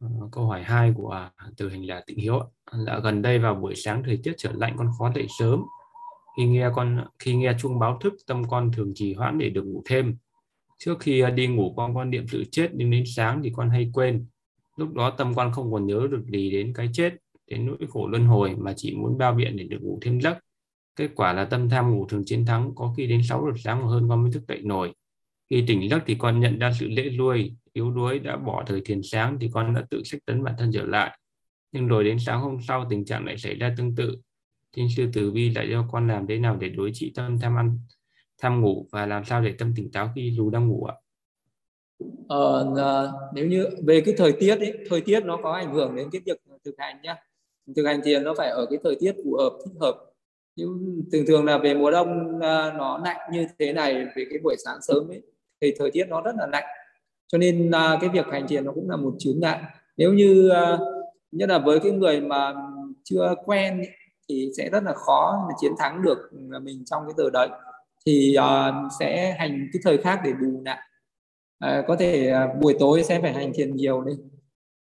Ờ, 0.00 0.08
câu 0.32 0.46
hỏi 0.46 0.62
hai 0.62 0.92
của 0.96 1.30
từ 1.56 1.70
hình 1.70 1.88
là 1.88 2.02
tịnh 2.06 2.18
hiếu 2.18 2.38
là 2.72 2.84
dạ, 2.86 3.00
gần 3.04 3.22
đây 3.22 3.38
vào 3.38 3.54
buổi 3.54 3.74
sáng 3.76 4.02
thời 4.06 4.20
tiết 4.22 4.34
trở 4.38 4.52
lạnh 4.54 4.74
con 4.78 4.90
khó 4.98 5.12
dậy 5.14 5.26
sớm. 5.38 5.62
Khi 6.36 6.46
nghe 6.46 6.70
con 6.74 7.04
khi 7.18 7.36
nghe 7.36 7.52
chuông 7.58 7.78
báo 7.78 7.98
thức 8.00 8.14
tâm 8.26 8.42
con 8.50 8.72
thường 8.72 8.92
trì 8.94 9.14
hoãn 9.14 9.38
để 9.38 9.50
được 9.50 9.62
ngủ 9.62 9.82
thêm 9.86 10.16
trước 10.78 11.00
khi 11.00 11.20
à, 11.20 11.30
đi 11.30 11.46
ngủ 11.46 11.74
con 11.76 11.94
con 11.94 12.10
niệm 12.10 12.26
tự 12.32 12.44
chết 12.50 12.70
nhưng 12.74 12.90
đến 12.90 13.04
sáng 13.06 13.40
thì 13.42 13.52
con 13.56 13.70
hay 13.70 13.90
quên. 13.92 14.26
Lúc 14.76 14.94
đó 14.94 15.10
tâm 15.10 15.34
quan 15.34 15.52
không 15.52 15.72
còn 15.72 15.86
nhớ 15.86 16.08
được 16.10 16.24
gì 16.32 16.50
đến 16.50 16.72
cái 16.74 16.88
chết, 16.92 17.14
đến 17.46 17.66
nỗi 17.66 17.76
khổ 17.88 18.08
luân 18.08 18.26
hồi 18.26 18.54
mà 18.58 18.72
chỉ 18.76 18.96
muốn 18.96 19.18
bao 19.18 19.34
biện 19.34 19.56
để 19.56 19.64
được 19.64 19.82
ngủ 19.82 19.98
thêm 20.02 20.20
giấc. 20.20 20.38
Kết 20.96 21.10
quả 21.14 21.32
là 21.32 21.44
tâm 21.44 21.68
tham 21.68 21.90
ngủ 21.90 22.06
thường 22.06 22.22
chiến 22.26 22.46
thắng, 22.46 22.72
có 22.74 22.94
khi 22.96 23.06
đến 23.06 23.22
6 23.22 23.46
giờ 23.46 23.52
sáng 23.64 23.88
hơn 23.88 24.08
con 24.08 24.22
mới 24.22 24.32
thức 24.32 24.42
dậy 24.48 24.60
nổi. 24.64 24.92
Khi 25.50 25.64
tỉnh 25.66 25.88
giấc 25.90 26.02
thì 26.06 26.14
con 26.14 26.40
nhận 26.40 26.58
ra 26.58 26.72
sự 26.80 26.88
lễ 26.88 27.02
lui 27.02 27.54
yếu 27.72 27.90
đuối 27.90 28.18
đã 28.18 28.36
bỏ 28.36 28.64
thời 28.66 28.80
thiền 28.84 29.00
sáng 29.02 29.38
thì 29.40 29.50
con 29.52 29.74
đã 29.74 29.84
tự 29.90 30.02
sách 30.04 30.20
tấn 30.26 30.44
bản 30.44 30.54
thân 30.58 30.70
trở 30.72 30.86
lại. 30.86 31.18
Nhưng 31.72 31.88
rồi 31.88 32.04
đến 32.04 32.18
sáng 32.18 32.40
hôm 32.40 32.58
sau 32.68 32.86
tình 32.90 33.04
trạng 33.04 33.24
lại 33.24 33.38
xảy 33.38 33.54
ra 33.54 33.74
tương 33.76 33.94
tự. 33.94 34.16
Thiên 34.76 34.88
sư 34.96 35.10
tử 35.12 35.30
vi 35.30 35.50
lại 35.50 35.68
cho 35.70 35.88
con 35.92 36.08
làm 36.08 36.26
thế 36.26 36.38
nào 36.38 36.56
để 36.56 36.68
đối 36.68 36.90
trị 36.94 37.12
tâm 37.14 37.38
tham 37.38 37.56
ăn? 37.56 37.78
Tham 38.44 38.60
ngủ 38.60 38.86
và 38.90 39.06
làm 39.06 39.24
sao 39.24 39.42
để 39.42 39.54
tâm 39.58 39.72
tỉnh 39.76 39.90
táo 39.92 40.10
khi 40.14 40.32
dù 40.36 40.50
đang 40.50 40.68
ngủ 40.68 40.84
ạ? 40.84 40.94
Ờ, 42.28 42.72
nếu 43.34 43.46
như 43.46 43.66
về 43.86 44.02
cái 44.06 44.14
thời 44.18 44.32
tiết 44.32 44.58
ấy, 44.58 44.78
thời 44.90 45.00
tiết 45.00 45.24
nó 45.24 45.36
có 45.42 45.52
ảnh 45.52 45.74
hưởng 45.74 45.96
đến 45.96 46.08
cái 46.12 46.20
việc 46.26 46.42
thực 46.64 46.74
hành 46.78 46.96
nhá. 47.02 47.16
Thực 47.76 47.86
hành 47.86 48.00
thiền 48.04 48.24
nó 48.24 48.34
phải 48.34 48.48
ở 48.48 48.66
cái 48.70 48.78
thời 48.84 48.96
tiết 49.00 49.14
phù 49.24 49.36
hợp 49.36 49.50
thích 49.64 49.74
hợp. 49.80 49.94
Nhưng 50.56 51.02
thường 51.12 51.24
thường 51.26 51.44
là 51.44 51.58
về 51.58 51.74
mùa 51.74 51.90
đông 51.90 52.40
ờ, 52.40 52.72
nó 52.78 53.00
lạnh 53.04 53.20
như 53.32 53.46
thế 53.58 53.72
này 53.72 53.94
về 53.94 54.24
cái 54.30 54.38
buổi 54.42 54.56
sáng 54.64 54.78
sớm 54.82 55.08
ấy 55.10 55.22
thì 55.60 55.74
thời 55.78 55.90
tiết 55.90 56.06
nó 56.08 56.20
rất 56.20 56.34
là 56.38 56.46
lạnh. 56.46 56.64
Cho 57.28 57.38
nên 57.38 57.70
ờ, 57.70 57.98
cái 58.00 58.10
việc 58.10 58.26
hành 58.26 58.46
thiền 58.48 58.64
nó 58.64 58.72
cũng 58.72 58.90
là 58.90 58.96
một 58.96 59.14
chướng 59.18 59.40
ngại. 59.40 59.62
Nếu 59.96 60.12
như 60.12 60.48
ờ, 60.48 60.78
nhất 61.32 61.48
là 61.48 61.58
với 61.58 61.80
cái 61.80 61.92
người 61.92 62.20
mà 62.20 62.54
chưa 63.04 63.34
quen 63.44 63.78
ấy, 63.78 63.88
thì 64.28 64.50
sẽ 64.56 64.70
rất 64.70 64.82
là 64.84 64.92
khó 64.94 65.48
chiến 65.60 65.72
thắng 65.78 66.02
được 66.02 66.18
mình 66.62 66.84
trong 66.84 67.02
cái 67.06 67.14
giờ 67.16 67.30
đấy 67.32 67.48
thì 68.06 68.36
uh, 68.38 68.92
sẽ 69.00 69.36
hành 69.38 69.68
cái 69.72 69.80
thời 69.84 69.98
khác 69.98 70.20
để 70.24 70.32
bù 70.32 70.62
lại 70.64 70.78
uh, 70.78 71.70
ờ, 71.70 71.82
có 71.88 71.96
thể 71.96 72.32
uh, 72.32 72.60
buổi 72.62 72.76
tối 72.78 73.02
sẽ 73.02 73.20
phải 73.20 73.32
hành 73.32 73.52
thiền 73.54 73.76
nhiều 73.76 74.04
đi. 74.04 74.12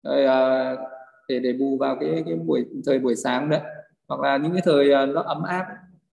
Rồi 0.03 0.25
uh, 0.25 0.79
để 1.27 1.39
để 1.39 1.53
bù 1.53 1.77
vào 1.77 1.97
cái 1.99 2.23
cái 2.25 2.35
buổi 2.35 2.65
thời 2.85 2.99
buổi 2.99 3.15
sáng 3.15 3.49
đấy 3.49 3.61
hoặc 4.07 4.21
là 4.21 4.37
những 4.37 4.53
cái 4.53 4.61
thời 4.65 5.03
uh, 5.03 5.15
nó 5.15 5.21
ấm 5.21 5.43
áp 5.43 5.65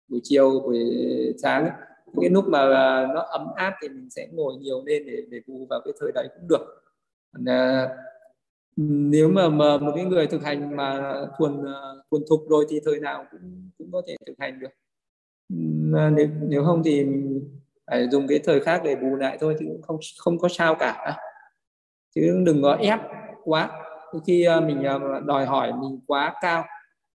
buổi 0.08 0.20
chiều 0.24 0.60
buổi 0.60 0.80
sáng 1.38 1.64
ấy, 1.64 1.72
cái 2.22 2.30
lúc 2.30 2.46
mà 2.48 2.64
uh, 2.64 3.16
nó 3.16 3.22
ấm 3.22 3.48
áp 3.56 3.74
thì 3.82 3.90
mình 3.90 4.10
sẽ 4.10 4.28
ngồi 4.32 4.56
nhiều 4.56 4.84
lên 4.86 5.06
để 5.06 5.18
để 5.30 5.40
bù 5.48 5.68
vào 5.70 5.82
cái 5.86 5.94
thời 6.00 6.12
đấy 6.12 6.28
cũng 6.36 6.48
được. 6.48 6.82
Uh, 7.40 7.90
nếu 8.78 9.30
mà, 9.30 9.50
mà 9.50 9.78
một 9.78 9.92
cái 9.96 10.06
người 10.06 10.28
thực 10.28 10.44
hành 10.44 10.76
mà 10.76 11.14
thuần 11.38 11.64
thuần 12.12 12.24
thục 12.30 12.40
rồi 12.50 12.66
thì 12.70 12.80
thời 12.86 13.00
nào 13.00 13.26
cũng 13.32 13.70
cũng 13.78 13.92
có 13.92 14.02
thể 14.08 14.16
thực 14.28 14.36
hành 14.40 14.60
được. 14.60 14.72
Ờ, 15.96 16.10
nếu 16.10 16.28
nếu 16.42 16.64
không 16.64 16.84
thì 16.84 17.06
phải 17.88 18.08
dùng 18.12 18.28
cái 18.28 18.40
thời 18.44 18.60
khác 18.60 18.82
để 18.84 18.96
bù 18.96 19.16
lại 19.16 19.38
thôi 19.42 19.56
chứ 19.60 19.66
cũng 19.68 19.82
không 19.82 20.00
không 20.18 20.38
có 20.40 20.48
sao 20.48 20.76
cả. 20.76 21.18
Chứ 22.16 22.44
đừng 22.46 22.62
có 22.62 22.74
ép 22.74 23.00
quá. 23.44 23.82
Khi 24.28 24.44
ờ, 24.44 24.62
mình 24.62 24.84
ờ, 24.84 25.00
đòi 25.26 25.46
hỏi 25.46 25.74
mình 25.74 26.00
quá 26.08 26.34
cao 26.42 26.66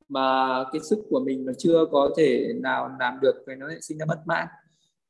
mà 0.09 0.63
cái 0.71 0.81
sức 0.81 0.99
của 1.09 1.19
mình 1.19 1.45
nó 1.45 1.53
chưa 1.57 1.85
có 1.91 2.09
thể 2.17 2.53
nào 2.61 2.89
làm 2.99 3.19
được 3.21 3.43
thì 3.47 3.53
nó 3.55 3.67
lại 3.67 3.77
sinh 3.81 3.97
ra 3.97 4.05
bất 4.05 4.19
mãn. 4.25 4.47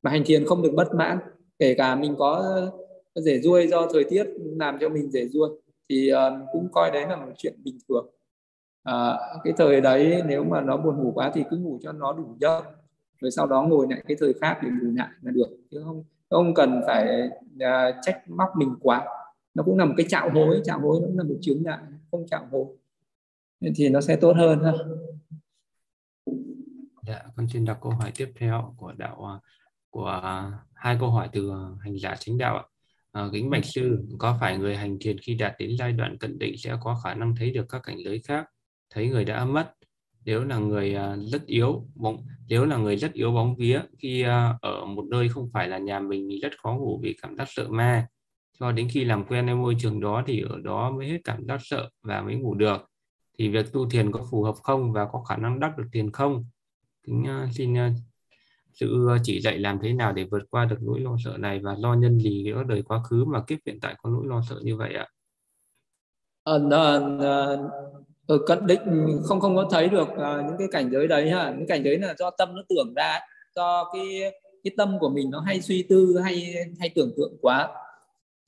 Mà 0.02 0.12
hành 0.12 0.24
thiền 0.26 0.46
không 0.46 0.62
được 0.62 0.72
bất 0.76 0.96
mãn 0.96 1.20
kể 1.60 1.74
cả 1.78 1.96
mình 1.96 2.16
có 2.18 2.62
rể 3.16 3.40
ruôi 3.40 3.68
do 3.68 3.88
thời 3.94 4.04
tiết 4.04 4.26
làm 4.60 4.78
cho 4.82 4.90
mình 4.90 5.12
rể 5.12 5.28
ruôi 5.28 5.50
thì 5.90 6.12
cũng 6.52 6.68
coi 6.72 6.92
đấy 6.92 7.06
là 7.10 7.16
một 7.16 7.32
chuyện 7.38 7.54
bình 7.64 7.78
thường. 7.90 8.10
À, 8.84 9.18
cái 9.44 9.54
thời 9.58 9.82
đấy 9.82 10.22
nếu 10.26 10.44
mà 10.44 10.62
nó 10.62 10.78
buồn 10.78 11.04
ngủ 11.04 11.12
quá 11.16 11.32
thì 11.34 11.44
cứ 11.50 11.58
ngủ 11.58 11.80
cho 11.82 11.92
nó 11.92 12.14
đủ 12.14 12.36
giấc 12.40 12.64
rồi 13.22 13.32
sau 13.32 13.48
đó 13.48 13.64
ngồi 13.64 13.88
lại 13.90 14.04
cái 14.08 14.18
thời 14.20 14.34
khác 14.42 14.60
để 14.64 14.70
bù 14.70 14.88
lại 14.96 15.10
là 15.22 15.32
được 15.32 15.58
chứ 15.72 15.82
không 15.86 16.04
không 16.30 16.54
cần 16.54 16.82
phải 16.88 17.30
uh, 17.56 17.96
trách 18.02 18.30
móc 18.30 18.50
mình 18.58 18.76
quá 18.82 19.06
nó 19.54 19.64
cũng 19.64 19.78
là 19.78 19.86
một 19.86 19.94
cái 19.98 20.06
chạo 20.10 20.30
hối 20.30 20.62
chạo 20.64 20.80
hối 20.80 21.00
nó 21.02 21.08
cũng 21.08 21.18
là 21.18 21.24
một 21.24 21.36
chướng 21.42 21.64
ngại 21.64 21.80
không 22.12 22.28
chạo 22.28 22.48
hối 22.52 22.66
thì 23.76 23.90
nó 23.90 24.02
sẽ 24.02 24.16
tốt 24.16 24.34
hơn 24.38 24.64
ha 24.64 24.72
Dạ, 27.08 27.22
con 27.36 27.48
xin 27.50 27.66
đọc 27.66 27.78
câu 27.82 27.92
hỏi 27.92 28.12
tiếp 28.16 28.32
theo 28.36 28.76
của 28.78 28.94
đạo 28.98 29.26
à, 29.26 29.36
của 29.90 30.22
hai 30.74 30.98
câu 31.00 31.12
hỏi 31.12 31.30
từ 31.32 31.52
hành 31.80 32.00
giả 32.00 32.16
chính 32.20 32.38
đạo 32.38 32.58
ạ. 32.58 32.64
À, 33.12 33.30
kính 33.32 33.50
bạch 33.50 33.66
sư, 33.66 34.06
có 34.18 34.38
phải 34.40 34.58
người 34.58 34.76
hành 34.76 34.98
thiền 35.02 35.18
khi 35.18 35.36
đạt 35.36 35.54
đến 35.60 35.70
giai 35.80 35.92
đoạn 35.92 36.18
cận 36.18 36.40
định 36.40 36.58
sẽ 36.58 36.78
có 36.84 37.02
khả 37.04 37.14
năng 37.14 37.36
thấy 37.36 37.52
được 37.52 37.66
các 37.70 37.82
cảnh 37.84 37.98
giới 38.04 38.20
khác, 38.20 38.46
thấy 38.90 39.08
người 39.10 39.26
đã 39.26 39.46
mất? 39.46 39.74
Nếu 40.28 40.44
là 40.44 40.58
người 40.58 40.96
à, 40.96 41.16
rất 41.20 41.46
yếu, 41.46 41.86
bóng, 41.96 42.26
nếu 42.48 42.66
là 42.66 42.78
người 42.78 42.98
rất 42.98 43.14
yếu 43.14 43.32
bóng 43.32 43.56
vía, 43.56 43.82
khi 44.00 44.22
à, 44.22 44.58
ở 44.62 44.86
một 44.86 45.06
nơi 45.10 45.30
không 45.30 45.50
phải 45.54 45.68
là 45.68 45.78
nhà 45.78 46.00
mình 46.00 46.28
thì 46.32 46.40
rất 46.40 46.52
khó 46.58 46.74
ngủ 46.74 47.00
vì 47.04 47.18
cảm 47.22 47.36
giác 47.38 47.46
sợ 47.48 47.68
ma. 47.70 48.08
Cho 48.60 48.72
đến 48.72 48.88
khi 48.92 49.06
làm 49.06 49.26
quen 49.26 49.46
với 49.46 49.56
môi 49.56 49.76
trường 49.80 50.00
đó 50.00 50.24
thì 50.28 50.44
ở 50.50 50.60
đó 50.64 50.92
mới 50.92 51.08
hết 51.08 51.18
cảm 51.24 51.46
giác 51.46 51.58
sợ 51.64 51.90
và 52.02 52.22
mới 52.22 52.36
ngủ 52.36 52.56
được. 52.56 52.90
Thì 53.38 53.50
việc 53.50 53.74
tu 53.74 53.90
thiền 53.90 54.12
có 54.12 54.26
phù 54.32 54.44
hợp 54.44 54.56
không 54.64 54.92
và 54.94 55.06
có 55.12 55.24
khả 55.24 55.38
năng 55.38 55.60
đắc 55.60 55.78
được 55.78 55.86
thiền 55.94 56.12
không? 56.12 56.46
Kính 57.04 57.24
à, 57.28 57.48
xin 57.54 57.76
sự 58.74 59.08
chỉ 59.24 59.42
dạy 59.42 59.60
làm 59.60 59.80
thế 59.82 59.94
nào 59.94 60.14
để 60.14 60.24
vượt 60.32 60.44
qua 60.50 60.66
được 60.66 60.78
nỗi 60.82 61.00
lo 61.00 61.16
sợ 61.24 61.38
này 61.38 61.60
và 61.60 61.76
lo 61.80 61.94
nhân 61.94 62.20
gì 62.20 62.44
giữa 62.46 62.64
đời 62.64 62.82
quá 62.82 63.04
khứ 63.04 63.26
mà 63.26 63.44
kiếp 63.48 63.60
hiện 63.66 63.80
tại 63.80 63.96
có 64.04 64.10
nỗi 64.10 64.28
lo 64.28 64.42
sợ 64.50 64.60
như 64.64 64.78
vậy 64.78 64.94
ạ? 64.94 65.08
Ở, 66.44 66.60
ở 68.28 68.38
cận 68.46 68.68
định 68.68 68.82
không 69.24 69.40
không 69.40 69.56
có 69.56 69.68
thấy 69.72 69.90
được 69.90 70.08
uh, 70.12 70.46
những 70.46 70.58
cái 70.60 70.68
cảnh 70.72 70.90
giới 70.92 71.08
đấy 71.08 71.30
ha, 71.30 71.54
những 71.58 71.68
cảnh 71.68 71.84
giới 71.84 71.98
là 71.98 72.16
do 72.18 72.30
tâm 72.30 72.56
nó 72.56 72.62
tưởng 72.70 72.94
ra, 72.96 73.20
do 73.56 73.92
cái 73.94 74.34
cái 74.64 74.72
tâm 74.78 75.00
của 75.00 75.10
mình 75.10 75.30
nó 75.30 75.40
hay 75.40 75.62
suy 75.62 75.84
tư 75.84 76.18
hay 76.24 76.56
hay 76.80 76.90
tưởng 76.96 77.12
tượng 77.18 77.38
quá. 77.42 77.68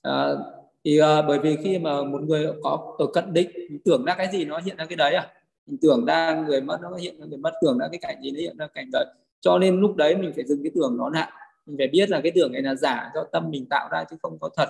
Uh, 0.08 0.40
thì 0.86 1.02
uh, 1.02 1.06
bởi 1.28 1.40
vì 1.40 1.58
khi 1.64 1.80
mà 1.80 2.04
một 2.04 2.22
người 2.22 2.48
có 2.64 2.96
ở 2.98 3.06
cận 3.14 3.34
định 3.34 3.50
tưởng 3.86 4.06
ra 4.06 4.16
cái 4.16 4.28
gì 4.32 4.46
nó 4.46 4.60
hiện 4.66 4.78
ra 4.78 4.86
cái 4.86 4.96
đấy 4.96 5.14
à? 5.14 5.28
Mình 5.68 5.78
tưởng 5.82 6.06
ra 6.06 6.36
người 6.48 6.62
mất 6.62 6.78
nó 6.82 6.96
hiện 6.96 7.20
ra 7.20 7.26
người 7.26 7.38
mất 7.38 7.54
tưởng 7.62 7.78
ra 7.78 7.88
cái 7.92 8.00
cảnh 8.02 8.22
gì 8.22 8.32
nó 8.32 8.40
hiện 8.40 8.58
ra 8.58 8.68
cảnh 8.68 8.90
đấy. 8.92 9.06
Cho 9.42 9.58
nên 9.58 9.80
lúc 9.80 9.96
đấy 9.96 10.16
mình 10.16 10.32
phải 10.36 10.44
dừng 10.46 10.64
cái 10.64 10.72
tưởng 10.76 10.98
nó 10.98 11.10
lại. 11.10 11.32
Mình 11.66 11.78
phải 11.78 11.88
biết 11.88 12.10
là 12.10 12.22
cái 12.22 12.32
tưởng 12.36 12.52
này 12.52 12.62
là 12.62 12.76
giả 12.76 13.12
do 13.16 13.24
tâm 13.32 13.50
mình 13.52 13.66
tạo 13.70 13.90
ra 13.92 14.04
chứ 14.10 14.16
không 14.22 14.40
có 14.40 14.50
thật. 14.56 14.70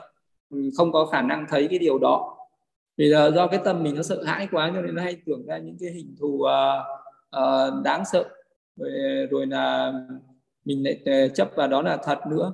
Mình 0.49 0.71
không 0.77 0.91
có 0.91 1.05
khả 1.05 1.21
năng 1.21 1.45
thấy 1.49 1.67
cái 1.67 1.79
điều 1.79 1.99
đó 1.99 2.35
vì 2.99 3.07
là 3.07 3.31
do 3.31 3.47
cái 3.47 3.59
tâm 3.63 3.83
mình 3.83 3.95
nó 3.95 4.03
sợ 4.03 4.23
hãi 4.23 4.47
quá 4.51 4.71
cho 4.75 4.81
nên 4.81 4.95
nó 4.95 5.01
hay 5.01 5.17
tưởng 5.25 5.45
ra 5.45 5.57
những 5.57 5.77
cái 5.79 5.89
hình 5.89 6.15
thù 6.19 6.27
uh, 6.27 6.47
uh, 7.38 7.83
đáng 7.83 8.03
sợ. 8.12 8.25
Rồi, 8.77 8.91
rồi 9.31 9.45
là 9.45 9.93
mình 10.65 10.83
lại 10.83 11.29
chấp 11.33 11.49
vào 11.55 11.67
đó 11.67 11.81
là 11.81 11.97
thật 11.97 12.19
nữa 12.27 12.53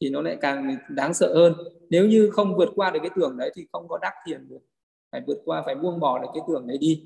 thì 0.00 0.10
nó 0.10 0.22
lại 0.22 0.36
càng 0.40 0.76
đáng 0.88 1.14
sợ 1.14 1.34
hơn. 1.34 1.54
Nếu 1.90 2.06
như 2.06 2.30
không 2.30 2.56
vượt 2.56 2.68
qua 2.76 2.90
được 2.90 3.00
cái 3.02 3.10
tưởng 3.16 3.36
đấy 3.36 3.52
thì 3.54 3.66
không 3.72 3.88
có 3.88 3.98
đắc 4.02 4.12
thiền 4.26 4.48
được. 4.48 4.60
Phải 5.12 5.22
vượt 5.26 5.38
qua 5.44 5.62
phải 5.66 5.74
buông 5.74 6.00
bỏ 6.00 6.18
được 6.18 6.28
cái 6.34 6.42
tưởng 6.48 6.66
đấy 6.66 6.78
đi. 6.78 7.04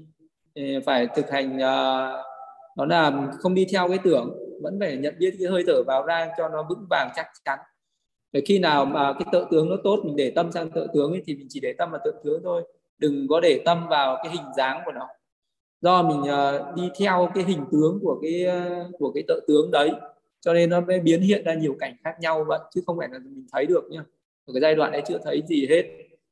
Phải 0.87 1.09
thực 1.17 1.31
hành 1.31 1.57
uh, 1.57 1.61
đó 2.77 2.87
là 2.89 3.29
không 3.39 3.55
đi 3.55 3.67
theo 3.73 3.89
cái 3.89 3.99
tưởng 4.05 4.39
vẫn 4.63 4.77
phải 4.81 4.97
nhận 4.97 5.15
biết 5.19 5.35
cái 5.39 5.49
hơi 5.49 5.65
thở 5.67 5.83
vào 5.87 6.07
ra 6.07 6.29
cho 6.39 6.49
nó 6.49 6.67
vững 6.69 6.87
vàng 6.91 7.11
chắc 7.17 7.27
chắn 7.45 7.59
để 8.33 8.43
khi 8.47 8.59
nào 8.59 8.85
mà 8.85 9.13
cái 9.13 9.27
tự 9.33 9.47
tướng 9.51 9.71
nó 9.71 9.77
tốt 9.85 10.01
mình 10.05 10.17
để 10.17 10.31
tâm 10.31 10.53
sang 10.53 10.71
tự 10.71 10.87
tướng 10.95 11.13
ấy, 11.13 11.23
thì 11.27 11.37
mình 11.37 11.47
chỉ 11.51 11.61
để 11.61 11.73
tâm 11.79 11.91
vào 11.91 12.01
tự 12.05 12.13
tướng 12.25 12.43
thôi. 12.45 12.63
Đừng 12.99 13.29
có 13.29 13.41
để 13.41 13.63
tâm 13.65 13.87
vào 13.89 14.21
cái 14.25 14.33
hình 14.33 14.47
dáng 14.57 14.83
của 14.85 14.93
nó. 14.93 15.09
Do 15.81 16.03
mình 16.03 16.21
uh, 16.21 16.77
đi 16.77 16.91
theo 16.99 17.31
cái 17.35 17.45
hình 17.45 17.65
tướng 17.73 17.99
của 18.03 18.19
cái 18.23 18.47
uh, 18.47 18.99
của 18.99 19.13
cái 19.15 19.25
tự 19.29 19.41
tướng 19.49 19.71
đấy 19.71 19.91
cho 20.41 20.55
nên 20.55 20.71
nó 20.71 20.81
mới 20.81 21.01
biến 21.01 21.21
hiện 21.21 21.45
ra 21.45 21.55
nhiều 21.55 21.77
cảnh 21.81 21.97
khác 22.05 22.15
nhau 22.21 22.45
vậy 22.49 22.59
chứ 22.75 22.81
không 22.87 22.99
phải 22.99 23.09
là 23.13 23.19
mình 23.19 23.47
thấy 23.53 23.67
được 23.67 23.85
nhá 23.91 24.05
ở 24.47 24.53
cái 24.53 24.61
giai 24.61 24.75
đoạn 24.75 24.93
đấy 24.93 25.03
chưa 25.07 25.19
thấy 25.25 25.43
gì 25.49 25.67
hết. 25.71 25.83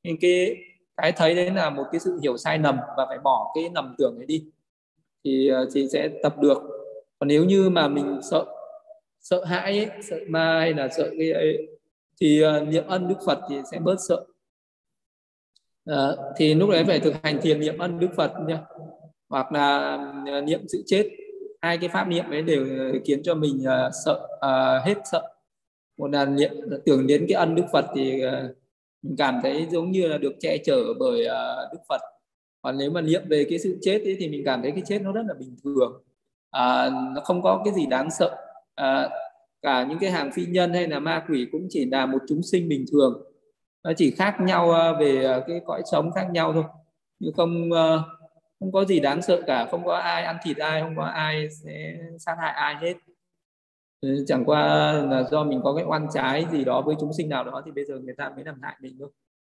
Nên 0.02 0.16
cái 0.20 0.56
cái 0.96 1.12
thấy 1.12 1.34
đấy 1.34 1.50
là 1.50 1.70
một 1.70 1.84
cái 1.92 2.00
sự 2.00 2.18
hiểu 2.22 2.36
sai 2.36 2.58
lầm 2.58 2.78
và 2.96 3.06
phải 3.08 3.18
bỏ 3.18 3.52
cái 3.54 3.68
nầm 3.68 3.94
tưởng 3.98 4.16
ấy 4.16 4.26
đi. 4.26 4.44
Thì 5.24 5.48
ờ, 5.48 5.64
thì 5.64 5.82
chị 5.82 5.88
sẽ 5.92 6.08
tập 6.22 6.34
được. 6.40 6.58
Còn 7.18 7.28
nếu 7.28 7.44
như 7.44 7.70
mà 7.70 7.88
mình 7.88 8.20
sợ 8.30 8.44
sợ 9.20 9.44
hãi 9.44 9.78
ấy, 9.78 9.88
sợ 10.02 10.16
ma 10.28 10.58
hay 10.60 10.74
là 10.74 10.88
sợ 10.88 11.10
cái 11.18 11.32
ấy, 11.32 11.68
thì 12.20 12.42
uh, 12.44 12.68
niệm 12.68 12.86
ân 12.86 13.08
đức 13.08 13.14
phật 13.26 13.38
thì 13.50 13.56
sẽ 13.72 13.78
bớt 13.78 13.96
sợ. 14.08 14.24
Uh, 15.90 16.18
thì 16.36 16.54
lúc 16.54 16.70
đấy 16.70 16.84
phải 16.84 17.00
thực 17.00 17.14
hành 17.22 17.40
thiền 17.42 17.60
niệm 17.60 17.78
ân 17.78 17.98
đức 17.98 18.08
phật 18.16 18.32
nhé 18.46 18.58
hoặc 19.28 19.52
là 19.52 19.98
uh, 20.38 20.44
niệm 20.44 20.60
sự 20.68 20.82
chết. 20.86 21.08
Hai 21.60 21.78
cái 21.78 21.88
pháp 21.88 22.08
niệm 22.08 22.30
ấy 22.30 22.42
đều 22.42 22.66
khiến 23.04 23.22
cho 23.22 23.34
mình 23.34 23.58
uh, 23.58 23.92
sợ 24.04 24.28
uh, 24.34 24.86
hết 24.86 24.94
sợ. 25.12 25.22
Một 25.98 26.10
là 26.10 26.24
niệm 26.24 26.52
tưởng 26.86 27.06
đến 27.06 27.26
cái 27.28 27.34
ân 27.34 27.54
đức 27.54 27.64
phật 27.72 27.84
thì 27.94 28.22
uh, 28.26 28.56
mình 29.02 29.16
cảm 29.18 29.40
thấy 29.42 29.66
giống 29.70 29.90
như 29.90 30.08
là 30.08 30.18
được 30.18 30.32
che 30.40 30.58
chở 30.64 30.94
bởi 30.98 31.20
uh, 31.20 31.72
đức 31.72 31.78
phật. 31.88 32.00
Còn 32.62 32.78
nếu 32.78 32.90
mà 32.90 33.00
niệm 33.00 33.22
về 33.28 33.46
cái 33.50 33.58
sự 33.58 33.78
chết 33.82 34.02
ấy, 34.04 34.16
thì 34.18 34.28
mình 34.28 34.42
cảm 34.44 34.62
thấy 34.62 34.70
cái 34.70 34.82
chết 34.86 35.02
nó 35.02 35.12
rất 35.12 35.22
là 35.28 35.34
bình 35.34 35.56
thường. 35.64 36.02
À, 36.50 36.90
nó 37.14 37.20
không 37.24 37.42
có 37.42 37.62
cái 37.64 37.74
gì 37.74 37.86
đáng 37.86 38.10
sợ. 38.10 38.36
À, 38.74 39.08
cả 39.62 39.86
những 39.88 39.98
cái 39.98 40.10
hàng 40.10 40.30
phi 40.32 40.46
nhân 40.46 40.72
hay 40.72 40.88
là 40.88 41.00
ma 41.00 41.24
quỷ 41.28 41.48
cũng 41.52 41.66
chỉ 41.70 41.86
là 41.86 42.06
một 42.06 42.18
chúng 42.28 42.42
sinh 42.42 42.68
bình 42.68 42.84
thường. 42.92 43.22
Nó 43.84 43.92
chỉ 43.96 44.10
khác 44.10 44.36
nhau 44.40 44.70
ờ, 44.70 44.98
về 45.00 45.24
ờ, 45.24 45.44
cái 45.46 45.60
cõi 45.66 45.82
sống 45.92 46.12
khác 46.12 46.28
nhau 46.32 46.52
thôi. 46.52 46.64
Nhưng 47.18 47.32
không 47.32 47.72
ờ, 47.72 48.02
không 48.60 48.72
có 48.72 48.84
gì 48.84 49.00
đáng 49.00 49.22
sợ 49.22 49.42
cả. 49.46 49.68
Không 49.70 49.84
có 49.84 49.94
ai 49.94 50.22
ăn 50.22 50.36
thịt 50.42 50.56
ai 50.56 50.80
không 50.80 50.96
có 50.96 51.04
ai 51.04 51.48
sẽ 51.50 51.98
sát 52.18 52.36
hại 52.40 52.52
ai 52.52 52.76
hết. 52.80 52.94
Chẳng 54.26 54.44
qua 54.44 54.92
là 54.92 55.22
do 55.30 55.44
mình 55.44 55.60
có 55.64 55.74
cái 55.74 55.84
oan 55.84 56.06
trái 56.14 56.46
gì 56.52 56.64
đó 56.64 56.82
với 56.82 56.96
chúng 57.00 57.12
sinh 57.12 57.28
nào 57.28 57.44
đó 57.44 57.62
thì 57.66 57.72
bây 57.72 57.84
giờ 57.84 57.98
người 57.98 58.14
ta 58.14 58.30
mới 58.36 58.44
làm 58.44 58.60
hại 58.62 58.76
mình 58.80 58.96
thôi. 58.98 59.08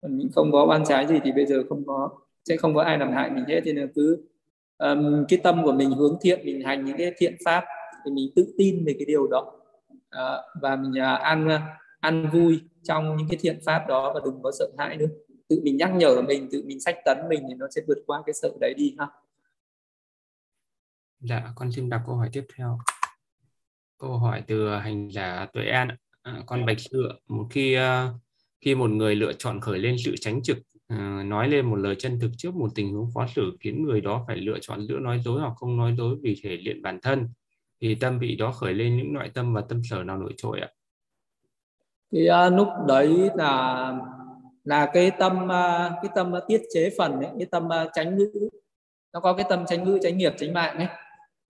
Còn 0.03 0.19
mình 0.19 0.29
không 0.35 0.53
có 0.53 0.65
oan 0.65 0.85
trái 0.85 1.07
gì 1.07 1.21
thì 1.25 1.33
bây 1.33 1.47
giờ 1.47 1.63
không 1.69 1.87
có 1.87 2.11
sẽ 2.45 2.57
không 2.57 2.75
có 2.75 2.83
ai 2.83 2.99
làm 2.99 3.13
hại 3.13 3.31
mình 3.31 3.45
hết. 3.49 3.61
Thì 3.65 3.73
là 3.73 3.87
cứ 3.95 4.25
um, 4.79 5.25
cái 5.29 5.41
tâm 5.43 5.63
của 5.65 5.73
mình 5.73 5.91
hướng 5.91 6.19
thiện 6.21 6.41
mình 6.45 6.63
hành 6.63 6.85
những 6.85 6.97
cái 6.97 7.13
thiện 7.19 7.37
pháp 7.45 7.65
thì 8.05 8.11
mình 8.11 8.31
tự 8.37 8.55
tin 8.59 8.85
về 8.85 8.95
cái 8.99 9.05
điều 9.07 9.27
đó 9.27 9.60
à, 10.11 10.39
và 10.61 10.77
mình 10.77 10.99
à, 10.99 11.15
ăn 11.15 11.49
à, 11.49 11.79
ăn 12.01 12.31
vui 12.33 12.61
trong 12.83 13.17
những 13.17 13.29
cái 13.31 13.39
thiện 13.43 13.59
pháp 13.65 13.85
đó 13.89 14.13
và 14.15 14.21
đừng 14.25 14.43
có 14.43 14.53
sợ 14.59 14.67
hãi 14.79 14.97
nữa. 14.97 15.07
Tự 15.49 15.61
mình 15.65 15.77
nhắc 15.77 15.91
nhở 15.95 16.23
mình 16.23 16.49
tự 16.53 16.63
mình 16.67 16.81
sách 16.81 16.97
tấn 17.05 17.19
mình 17.29 17.45
thì 17.49 17.55
nó 17.55 17.67
sẽ 17.75 17.83
vượt 17.89 17.99
qua 18.07 18.23
cái 18.27 18.35
sợ 18.35 18.51
đấy 18.61 18.75
đi 18.77 18.97
ha. 18.99 19.07
Dạ 21.21 21.53
con 21.55 21.73
xin 21.73 21.89
đọc 21.89 22.03
câu 22.07 22.17
hỏi 22.17 22.29
tiếp 22.33 22.47
theo. 22.57 22.79
Câu 23.99 24.19
hỏi 24.19 24.43
từ 24.47 24.77
hành 24.77 25.09
giả 25.13 25.47
tuệ 25.53 25.65
an 25.65 25.89
à, 26.23 26.43
con 26.47 26.67
bạch 26.67 26.81
sư 26.81 27.09
một 27.29 27.47
khi 27.51 27.75
à, 27.75 28.09
khi 28.61 28.75
một 28.75 28.91
người 28.91 29.15
lựa 29.15 29.33
chọn 29.33 29.61
khởi 29.61 29.79
lên 29.79 29.97
sự 30.05 30.15
tránh 30.21 30.43
trực 30.43 30.59
nói 31.25 31.49
lên 31.49 31.71
một 31.71 31.77
lời 31.77 31.95
chân 31.99 32.21
thực 32.21 32.31
trước 32.39 32.55
một 32.55 32.69
tình 32.75 32.93
huống 32.93 33.11
khó 33.15 33.27
xử 33.35 33.57
khiến 33.61 33.83
người 33.83 34.01
đó 34.01 34.25
phải 34.27 34.37
lựa 34.37 34.59
chọn 34.61 34.87
giữa 34.87 34.99
nói 34.99 35.21
dối 35.25 35.41
hoặc 35.41 35.53
không 35.57 35.77
nói 35.77 35.95
dối 35.99 36.17
vì 36.23 36.41
thể 36.43 36.59
luyện 36.65 36.83
bản 36.83 36.99
thân 37.03 37.29
thì 37.81 37.95
tâm 37.95 38.19
vị 38.19 38.37
đó 38.37 38.53
khởi 38.53 38.75
lên 38.75 38.97
những 38.97 39.15
loại 39.15 39.31
tâm 39.35 39.55
và 39.55 39.61
tâm 39.69 39.83
sở 39.91 40.03
nào 40.05 40.19
nổi 40.19 40.35
trội 40.37 40.61
ạ? 40.61 40.69
Thì 42.13 42.29
uh, 42.31 42.53
lúc 42.53 42.69
đấy 42.87 43.31
là 43.35 43.93
là 44.65 44.91
cái 44.93 45.11
tâm 45.19 45.45
uh, 45.45 45.93
cái 46.03 46.11
tâm 46.15 46.33
uh, 46.33 46.43
tiết 46.49 46.63
chế 46.75 46.91
phần 46.99 47.21
ấy, 47.21 47.31
cái 47.39 47.47
tâm 47.51 47.67
uh, 47.67 47.91
tránh 47.93 48.17
ngữ 48.17 48.49
nó 49.13 49.21
có 49.21 49.33
cái 49.33 49.47
tâm 49.49 49.65
tránh 49.67 49.85
ngữ 49.85 49.99
tránh 50.03 50.19
nghiệp 50.19 50.33
tránh 50.39 50.55
mạng 50.55 50.77
ấy. 50.77 50.87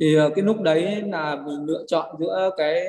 Thì 0.00 0.20
uh, 0.20 0.32
cái 0.36 0.44
lúc 0.44 0.60
đấy 0.60 1.02
là 1.02 1.36
mình 1.36 1.64
lựa 1.64 1.84
chọn 1.86 2.16
giữa 2.18 2.50
cái, 2.56 2.84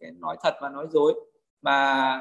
cái 0.00 0.10
nói 0.10 0.36
thật 0.42 0.54
và 0.60 0.68
nói 0.68 0.86
dối. 0.90 1.14
Mà 1.62 2.20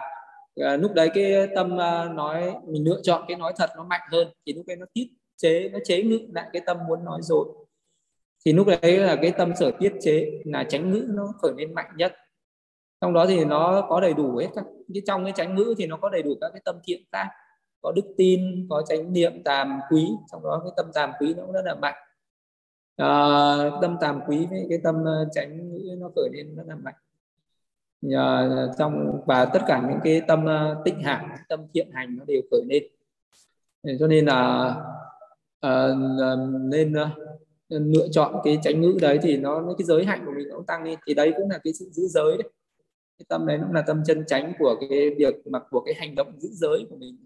uh, 0.61 0.79
lúc 0.81 0.93
đấy 0.93 1.09
cái 1.13 1.47
tâm 1.55 1.73
uh, 1.73 2.11
nói 2.15 2.53
mình 2.67 2.85
lựa 2.85 3.01
chọn 3.03 3.23
cái 3.27 3.37
nói 3.37 3.53
thật 3.57 3.69
nó 3.77 3.83
mạnh 3.83 4.01
hơn 4.11 4.27
thì 4.45 4.53
lúc 4.53 4.65
đấy 4.67 4.77
nó 4.77 4.85
tiết 4.93 5.07
chế 5.37 5.69
nó 5.69 5.79
chế 5.83 6.03
ngữ 6.03 6.19
lại 6.33 6.49
cái 6.53 6.61
tâm 6.65 6.77
muốn 6.87 7.05
nói 7.05 7.19
dối 7.23 7.45
thì 8.45 8.53
lúc 8.53 8.67
đấy 8.67 8.97
là 8.97 9.15
cái 9.21 9.31
tâm 9.31 9.53
sở 9.59 9.71
tiết 9.79 9.93
chế 10.01 10.41
là 10.45 10.63
tránh 10.63 10.91
ngữ 10.91 11.05
nó 11.09 11.33
khởi 11.41 11.53
lên 11.57 11.73
mạnh 11.73 11.91
nhất. 11.97 12.13
Trong 13.01 13.13
đó 13.13 13.25
thì 13.27 13.45
nó 13.45 13.85
có 13.89 14.01
đầy 14.01 14.13
đủ 14.13 14.37
hết 14.37 14.47
các 14.55 14.65
cái 14.93 15.01
trong 15.07 15.23
cái 15.23 15.33
chánh 15.35 15.55
ngữ 15.55 15.73
thì 15.77 15.87
nó 15.87 15.97
có 15.97 16.09
đầy 16.09 16.23
đủ 16.23 16.35
các 16.41 16.49
cái 16.53 16.61
tâm 16.65 16.75
thiện 16.83 17.01
tác 17.11 17.29
có 17.81 17.91
đức 17.91 18.13
tin 18.17 18.67
có 18.69 18.83
chánh 18.87 19.13
niệm 19.13 19.43
tàm 19.43 19.79
quý. 19.89 20.07
Trong 20.31 20.43
đó 20.43 20.61
cái 20.63 20.71
tâm 20.77 20.85
tàm 20.93 21.11
quý 21.19 21.33
nó 21.33 21.43
cũng 21.43 21.53
rất 21.53 21.65
là 21.65 21.75
mạnh. 21.75 21.95
À, 22.95 23.55
tâm 23.81 23.97
tàm 24.01 24.21
quý 24.27 24.47
với 24.49 24.65
cái 24.69 24.79
tâm 24.83 25.03
tránh 25.05 25.29
chánh 25.31 25.69
ngữ 25.69 25.95
nó 25.97 26.09
khởi 26.15 26.29
lên 26.33 26.55
rất 26.55 26.63
là 26.67 26.75
mạnh. 26.75 26.95
À, 28.15 28.49
trong 28.77 29.21
và 29.25 29.45
tất 29.45 29.59
cả 29.67 29.81
những 29.89 29.99
cái 30.03 30.21
tâm 30.27 30.45
tịnh 30.85 31.01
hạnh 31.01 31.29
tâm 31.49 31.59
thiện 31.73 31.91
hành 31.91 32.17
nó 32.17 32.25
đều 32.25 32.41
khởi 32.51 32.61
lên. 32.69 32.83
Cho 33.99 34.07
nên 34.07 34.25
là 34.25 34.75
à, 35.59 35.87
nên 36.49 36.93
lựa 37.69 38.07
chọn 38.11 38.35
cái 38.43 38.59
chánh 38.63 38.81
ngữ 38.81 38.97
đấy 39.01 39.19
thì 39.23 39.37
nó 39.37 39.75
cái 39.77 39.85
giới 39.85 40.05
hạnh 40.05 40.23
của 40.25 40.31
mình 40.37 40.47
nó 40.49 40.55
cũng 40.55 40.65
tăng 40.65 40.83
lên 40.83 40.99
thì 41.07 41.13
đấy 41.13 41.33
cũng 41.37 41.49
là 41.49 41.59
cái 41.63 41.73
sự 41.73 41.89
giữ 41.91 42.07
giới 42.07 42.37
đấy. 42.37 42.51
Cái 43.17 43.25
tâm 43.29 43.45
đấy 43.45 43.59
cũng 43.61 43.73
là 43.73 43.81
tâm 43.81 44.01
chân 44.05 44.25
chánh 44.27 44.53
của 44.59 44.75
cái 44.79 45.09
việc 45.17 45.35
mà 45.45 45.59
của 45.69 45.81
cái 45.85 45.95
hành 45.97 46.15
động 46.15 46.39
giữ 46.39 46.49
giới 46.51 46.85
của 46.89 46.95
mình. 46.95 47.25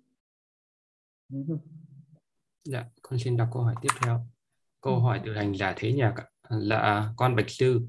Dạ 2.64 2.86
con 3.02 3.20
xin 3.20 3.38
đọc 3.38 3.48
câu 3.54 3.64
hỏi 3.64 3.76
tiếp 3.82 3.90
theo. 4.06 4.20
Câu 4.82 5.00
hỏi 5.00 5.22
từ 5.26 5.34
hành 5.34 5.58
giả 5.58 5.74
thế 5.78 5.94
nhạc 5.94 6.16
là 6.50 7.14
con 7.18 7.36
bạch 7.36 7.50
sư 7.50 7.82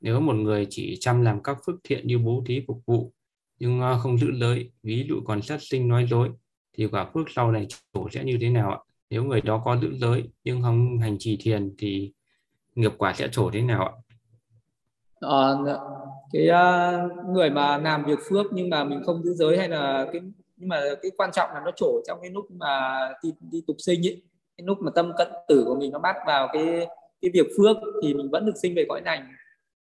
nếu 0.00 0.20
một 0.20 0.34
người 0.34 0.66
chỉ 0.70 0.96
chăm 1.00 1.22
làm 1.22 1.42
các 1.42 1.58
phước 1.66 1.74
thiện 1.84 2.06
như 2.06 2.18
bố 2.18 2.44
thí 2.46 2.64
phục 2.66 2.82
vụ 2.86 3.12
nhưng 3.58 3.80
ờ, 3.80 3.98
không 3.98 4.18
giữ 4.18 4.30
lời 4.30 4.70
ví 4.82 5.06
dụ 5.08 5.20
còn 5.24 5.42
sát 5.42 5.58
sinh 5.62 5.88
nói 5.88 6.06
dối 6.10 6.30
thì 6.72 6.86
quả 6.86 7.10
phước 7.14 7.26
sau 7.34 7.52
này 7.52 7.66
chủ 7.94 8.08
sẽ 8.12 8.24
như 8.24 8.38
thế 8.40 8.50
nào 8.50 8.70
ạ 8.70 8.78
nếu 9.12 9.24
người 9.24 9.40
đó 9.40 9.62
có 9.64 9.76
giữ 9.76 9.88
giới 9.94 10.24
nhưng 10.44 10.62
không 10.62 10.98
hành 10.98 11.16
trì 11.18 11.38
thiền 11.40 11.74
thì 11.78 12.12
nghiệp 12.74 12.92
quả 12.98 13.12
sẽ 13.12 13.28
trổ 13.32 13.50
thế 13.50 13.62
nào 13.62 13.84
ạ? 13.84 13.92
À, 15.20 15.48
cái 16.32 16.48
uh, 16.48 17.28
người 17.28 17.50
mà 17.50 17.78
làm 17.78 18.04
việc 18.04 18.18
phước 18.28 18.46
nhưng 18.52 18.70
mà 18.70 18.84
mình 18.84 19.02
không 19.06 19.22
giữ 19.22 19.34
giới 19.34 19.58
hay 19.58 19.68
là 19.68 20.06
cái 20.12 20.22
nhưng 20.56 20.68
mà 20.68 20.80
cái 21.02 21.10
quan 21.16 21.30
trọng 21.32 21.50
là 21.54 21.60
nó 21.64 21.70
trổ 21.76 22.00
trong 22.06 22.18
cái 22.22 22.30
lúc 22.30 22.50
mà 22.50 22.98
đi, 23.22 23.32
đi 23.50 23.62
tục 23.66 23.76
sinh 23.78 24.06
ấy 24.06 24.22
cái 24.56 24.64
lúc 24.66 24.78
mà 24.80 24.90
tâm 24.94 25.12
cận 25.18 25.28
tử 25.48 25.64
của 25.66 25.74
mình 25.74 25.92
nó 25.92 25.98
bắt 25.98 26.16
vào 26.26 26.48
cái 26.52 26.86
cái 27.22 27.30
việc 27.34 27.46
phước 27.58 27.76
thì 28.02 28.14
mình 28.14 28.30
vẫn 28.30 28.46
được 28.46 28.56
sinh 28.62 28.74
về 28.74 28.84
cõi 28.88 29.00
lành. 29.04 29.32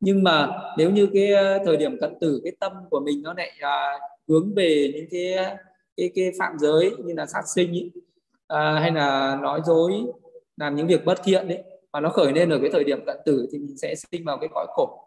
Nhưng 0.00 0.22
mà 0.22 0.48
nếu 0.78 0.90
như 0.90 1.08
cái 1.12 1.32
ờ, 1.32 1.58
thời 1.64 1.76
điểm 1.76 2.00
cận 2.00 2.14
tử 2.20 2.40
cái 2.44 2.52
tâm 2.60 2.72
của 2.90 3.00
mình 3.00 3.22
nó 3.22 3.34
lại 3.34 3.52
uh, 3.58 4.00
hướng 4.28 4.54
về 4.54 4.92
những 4.94 5.06
cái 5.10 5.56
cái 5.96 6.10
cái 6.14 6.30
phạm 6.38 6.58
giới 6.58 6.94
như 6.98 7.14
là 7.16 7.26
sát 7.26 7.42
sinh 7.54 7.70
ấy, 7.70 7.90
à, 8.48 8.78
hay 8.80 8.90
là 8.90 9.38
nói 9.42 9.60
dối 9.64 9.92
làm 10.56 10.76
những 10.76 10.86
việc 10.86 11.04
bất 11.04 11.18
thiện 11.24 11.48
đấy 11.48 11.62
và 11.92 12.00
nó 12.00 12.10
khởi 12.10 12.32
lên 12.32 12.50
ở 12.50 12.58
cái 12.60 12.70
thời 12.72 12.84
điểm 12.84 13.04
cận 13.06 13.16
tử 13.24 13.46
thì 13.52 13.58
mình 13.58 13.76
sẽ 13.76 13.94
sinh 13.94 14.24
vào 14.24 14.38
cái 14.38 14.48
cõi 14.52 14.66
khổ. 14.68 15.04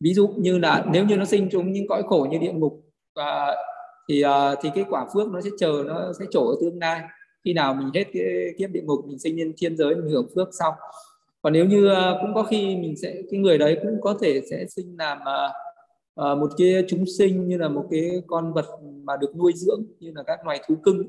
Ví 0.00 0.14
dụ 0.14 0.28
như 0.28 0.58
là 0.58 0.84
nếu 0.92 1.04
như 1.04 1.16
nó 1.16 1.24
sinh 1.24 1.48
chúng 1.52 1.72
những 1.72 1.88
cõi 1.88 2.02
khổ 2.06 2.26
như 2.30 2.38
địa 2.38 2.52
ngục 2.52 2.80
và 3.14 3.56
thì 4.08 4.22
à, 4.22 4.54
thì 4.62 4.70
cái 4.74 4.84
quả 4.90 5.06
phước 5.14 5.28
nó 5.28 5.40
sẽ 5.40 5.50
chờ 5.58 5.84
nó 5.86 6.12
sẽ 6.18 6.24
trổ 6.30 6.48
ở 6.48 6.56
tương 6.60 6.78
lai. 6.78 7.00
Khi 7.44 7.52
nào 7.52 7.74
mình 7.74 7.90
hết 7.94 8.04
cái 8.12 8.24
kiếp 8.58 8.70
địa 8.70 8.82
ngục 8.82 9.04
mình 9.06 9.18
sinh 9.18 9.36
lên 9.36 9.52
thiên 9.56 9.76
giới 9.76 9.94
mình 9.94 10.10
hưởng 10.10 10.28
phước 10.34 10.48
xong 10.58 10.74
còn 11.42 11.52
nếu 11.52 11.64
như 11.64 11.88
à, 11.88 12.14
cũng 12.20 12.34
có 12.34 12.42
khi 12.42 12.76
mình 12.76 12.96
sẽ 12.96 13.22
cái 13.30 13.40
người 13.40 13.58
đấy 13.58 13.78
cũng 13.82 14.00
có 14.00 14.18
thể 14.20 14.40
sẽ 14.50 14.66
sinh 14.68 14.96
làm 14.98 15.18
uh, 15.18 16.38
một 16.38 16.50
cái 16.58 16.84
chúng 16.88 17.04
sinh 17.18 17.48
như 17.48 17.56
là 17.56 17.68
một 17.68 17.86
cái 17.90 18.22
con 18.26 18.52
vật 18.52 18.66
mà 19.04 19.16
được 19.16 19.36
nuôi 19.36 19.52
dưỡng 19.56 19.82
như 20.00 20.12
là 20.14 20.22
các 20.26 20.46
loài 20.46 20.60
thú 20.68 20.74
cưng 20.82 21.02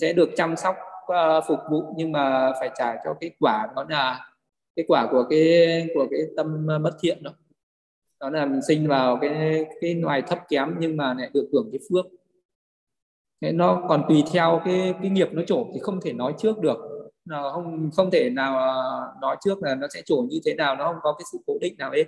sẽ 0.00 0.12
được 0.12 0.30
chăm 0.36 0.56
sóc 0.56 0.76
uh, 1.04 1.44
phục 1.48 1.58
vụ 1.70 1.94
nhưng 1.96 2.12
mà 2.12 2.52
phải 2.60 2.70
trả 2.78 2.96
cho 3.04 3.14
cái 3.20 3.30
quả 3.40 3.68
đó 3.76 3.84
là 3.88 4.34
cái 4.76 4.84
quả 4.88 5.08
của 5.10 5.24
cái 5.30 5.86
của 5.94 6.06
cái 6.10 6.20
tâm 6.36 6.66
bất 6.82 6.96
thiện 7.00 7.22
đó. 7.22 7.30
Đó 8.20 8.30
là 8.30 8.46
mình 8.46 8.60
sinh 8.68 8.88
vào 8.88 9.18
cái 9.20 9.64
cái 9.80 9.94
loài 9.94 10.22
thấp 10.22 10.38
kém 10.48 10.76
nhưng 10.78 10.96
mà 10.96 11.14
lại 11.14 11.30
được 11.34 11.48
hưởng 11.52 11.68
cái 11.72 11.80
phước. 11.90 12.06
Thế 13.40 13.52
nó 13.52 13.82
còn 13.88 14.04
tùy 14.08 14.22
theo 14.32 14.60
cái 14.64 14.94
cái 15.02 15.10
nghiệp 15.10 15.28
nó 15.32 15.42
trổ 15.46 15.66
thì 15.74 15.80
không 15.80 16.00
thể 16.00 16.12
nói 16.12 16.34
trước 16.38 16.58
được. 16.58 16.78
Nó 17.24 17.50
không 17.54 17.90
không 17.96 18.10
thể 18.10 18.30
nào 18.30 18.58
ờ, 18.58 19.12
nói 19.20 19.36
trước 19.44 19.62
là 19.62 19.74
nó 19.74 19.86
sẽ 19.94 20.02
trổ 20.04 20.16
như 20.30 20.40
thế 20.44 20.54
nào 20.54 20.76
nó 20.76 20.84
không 20.84 21.00
có 21.02 21.12
cái 21.12 21.24
sự 21.32 21.38
cố 21.46 21.54
định 21.60 21.74
nào 21.78 21.90
hết. 21.90 22.04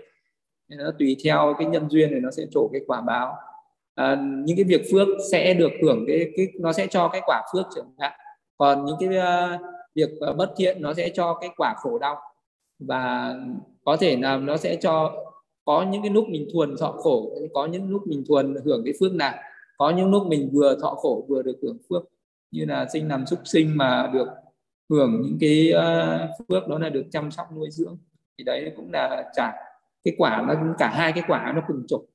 Nên 0.69 0.79
nó 0.79 0.91
tùy 0.99 1.17
theo 1.25 1.55
cái 1.59 1.69
nhân 1.69 1.91
duyên 1.91 2.11
thì 2.11 2.21
nó 2.21 2.31
sẽ 2.31 2.43
trổ 2.51 2.69
cái 2.73 2.81
quả 2.87 3.01
báo 3.01 3.37
à, 3.97 4.17
những 4.45 4.57
cái 4.57 4.65
việc 4.65 4.83
phước 4.93 5.09
sẽ 5.33 5.55
được 5.55 5.73
hưởng 5.83 6.05
cái 6.07 6.31
cái 6.37 6.49
nó 6.61 6.73
sẽ 6.73 6.87
cho 6.87 7.09
cái 7.09 7.21
quả 7.27 7.43
phước 7.53 7.67
chẳng 7.75 7.91
hạn. 7.99 8.13
Còn 8.59 8.85
những 8.85 8.97
cái 9.01 9.09
uh, 9.09 9.61
việc 9.95 10.11
uh, 10.31 10.37
bất 10.37 10.53
thiện 10.57 10.83
nó 10.83 10.95
sẽ 10.95 11.09
cho 11.09 11.35
cái 11.41 11.51
quả 11.57 11.75
khổ 11.77 11.99
đau. 11.99 12.17
Và 12.79 13.35
có 13.85 13.97
thể 13.97 14.17
là 14.17 14.37
nó 14.37 14.57
sẽ 14.57 14.77
cho 14.77 15.25
có 15.65 15.87
những 15.91 16.03
cái 16.03 16.11
lúc 16.11 16.29
mình 16.29 16.49
thuần 16.53 16.77
thọ 16.81 16.93
khổ 16.93 17.31
có 17.55 17.67
những 17.67 17.91
lúc 17.91 18.03
mình 18.07 18.25
thuần 18.29 18.55
hưởng 18.65 18.83
cái 18.85 18.95
phước 19.01 19.15
nào 19.15 19.35
có 19.79 19.91
những 19.91 20.11
lúc 20.11 20.27
mình 20.27 20.51
vừa 20.53 20.77
thọ 20.83 20.91
khổ 20.95 21.27
vừa 21.29 21.43
được 21.43 21.57
hưởng 21.63 21.79
phước. 21.91 22.03
Như 22.51 22.65
là 22.65 22.87
sinh 22.93 23.09
làm 23.09 23.27
súc 23.27 23.39
sinh 23.45 23.77
mà 23.77 24.11
được 24.13 24.29
hưởng 24.91 25.23
những 25.23 25.39
cái 25.41 25.73
uh, 25.77 26.49
phước 26.49 26.69
đó 26.69 26.79
là 26.79 26.89
được 26.89 27.05
chăm 27.13 27.31
sóc 27.31 27.47
nuôi 27.57 27.69
dưỡng 27.71 27.99
thì 28.39 28.45
đấy 28.45 28.73
cũng 28.77 28.93
là 28.93 29.31
trả 29.37 29.53
cái 30.05 30.15
quả 30.19 30.45
nó 30.49 30.55
cả 30.79 30.89
hai 30.89 31.13
cái 31.13 31.25
quả 31.29 31.53
nó 31.55 31.63
cùng 31.67 31.85
trục 31.89 32.07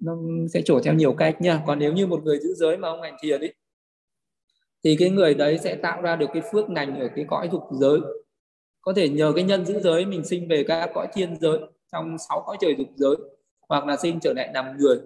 nó 0.00 0.16
sẽ 0.54 0.62
trổ 0.62 0.80
theo 0.80 0.94
nhiều 0.94 1.12
cách 1.12 1.40
nha. 1.40 1.62
Còn 1.66 1.78
nếu 1.78 1.92
như 1.92 2.06
một 2.06 2.24
người 2.24 2.38
giữ 2.38 2.54
giới 2.54 2.76
mà 2.76 2.88
ông 2.88 3.02
hành 3.02 3.16
thiền 3.22 3.40
ấy 3.40 3.54
thì 4.84 4.96
cái 4.98 5.10
người 5.10 5.34
đấy 5.34 5.58
sẽ 5.58 5.74
tạo 5.74 6.02
ra 6.02 6.16
được 6.16 6.26
cái 6.32 6.42
phước 6.52 6.70
lành 6.70 7.00
ở 7.00 7.08
cái 7.16 7.24
cõi 7.28 7.48
dục 7.52 7.62
giới. 7.72 8.00
Có 8.80 8.92
thể 8.96 9.08
nhờ 9.08 9.32
cái 9.34 9.44
nhân 9.44 9.66
giữ 9.66 9.80
giới, 9.80 10.06
mình 10.06 10.24
sinh 10.24 10.48
về 10.48 10.64
các 10.68 10.90
cõi 10.94 11.06
thiên 11.14 11.36
giới, 11.40 11.58
trong 11.92 12.16
sáu 12.28 12.42
cõi 12.46 12.56
trời 12.60 12.74
dục 12.78 12.88
giới, 12.96 13.16
hoặc 13.68 13.86
là 13.86 13.96
sinh 13.96 14.20
trở 14.20 14.32
lại 14.32 14.50
làm 14.54 14.78
người 14.78 14.98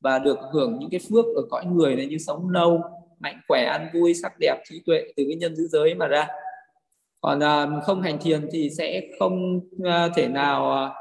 và 0.00 0.18
được 0.18 0.38
hưởng 0.52 0.78
những 0.80 0.90
cái 0.90 1.00
phước 1.10 1.24
ở 1.24 1.42
cõi 1.50 1.64
người 1.66 1.96
này 1.96 2.06
như 2.06 2.18
sống 2.18 2.50
lâu, 2.50 2.80
mạnh 3.20 3.40
khỏe, 3.48 3.64
ăn 3.64 3.90
vui, 3.94 4.14
sắc 4.14 4.32
đẹp, 4.40 4.62
trí 4.64 4.82
tuệ 4.86 5.02
từ 5.16 5.24
cái 5.28 5.36
nhân 5.36 5.56
giữ 5.56 5.66
giới 5.66 5.94
mà 5.94 6.06
ra. 6.06 6.28
Còn 7.20 7.42
à, 7.42 7.66
không 7.84 8.02
hành 8.02 8.18
thiền 8.18 8.48
thì 8.52 8.70
sẽ 8.70 9.02
không 9.18 9.60
à, 9.84 10.08
thể 10.16 10.28
nào 10.28 10.72
à, 10.72 10.94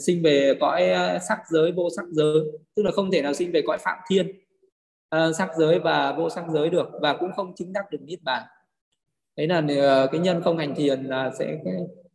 sinh 0.00 0.22
về 0.22 0.54
cõi 0.60 0.88
ờ, 0.88 1.18
sắc 1.28 1.38
giới 1.50 1.72
vô 1.72 1.88
sắc 1.96 2.06
giới. 2.10 2.34
Tức 2.74 2.82
là 2.82 2.90
không 2.90 3.10
thể 3.10 3.22
nào 3.22 3.34
sinh 3.34 3.52
về 3.52 3.62
cõi 3.66 3.78
phạm 3.78 3.98
thiên. 4.08 4.40
Uh, 5.16 5.36
sắc 5.36 5.48
giới 5.58 5.78
và 5.78 6.12
vô 6.12 6.30
sắc 6.30 6.44
giới 6.52 6.70
được 6.70 6.88
và 7.02 7.16
cũng 7.20 7.30
không 7.36 7.54
chứng 7.54 7.72
đắc 7.72 7.90
được 7.90 7.98
niết 8.02 8.22
bàn. 8.22 8.46
Đấy 9.36 9.46
là 9.46 9.62
ờ, 9.78 10.06
cái 10.12 10.20
nhân 10.20 10.42
không 10.42 10.58
hành 10.58 10.74
thiền 10.74 11.04
là 11.04 11.30
sẽ 11.38 11.58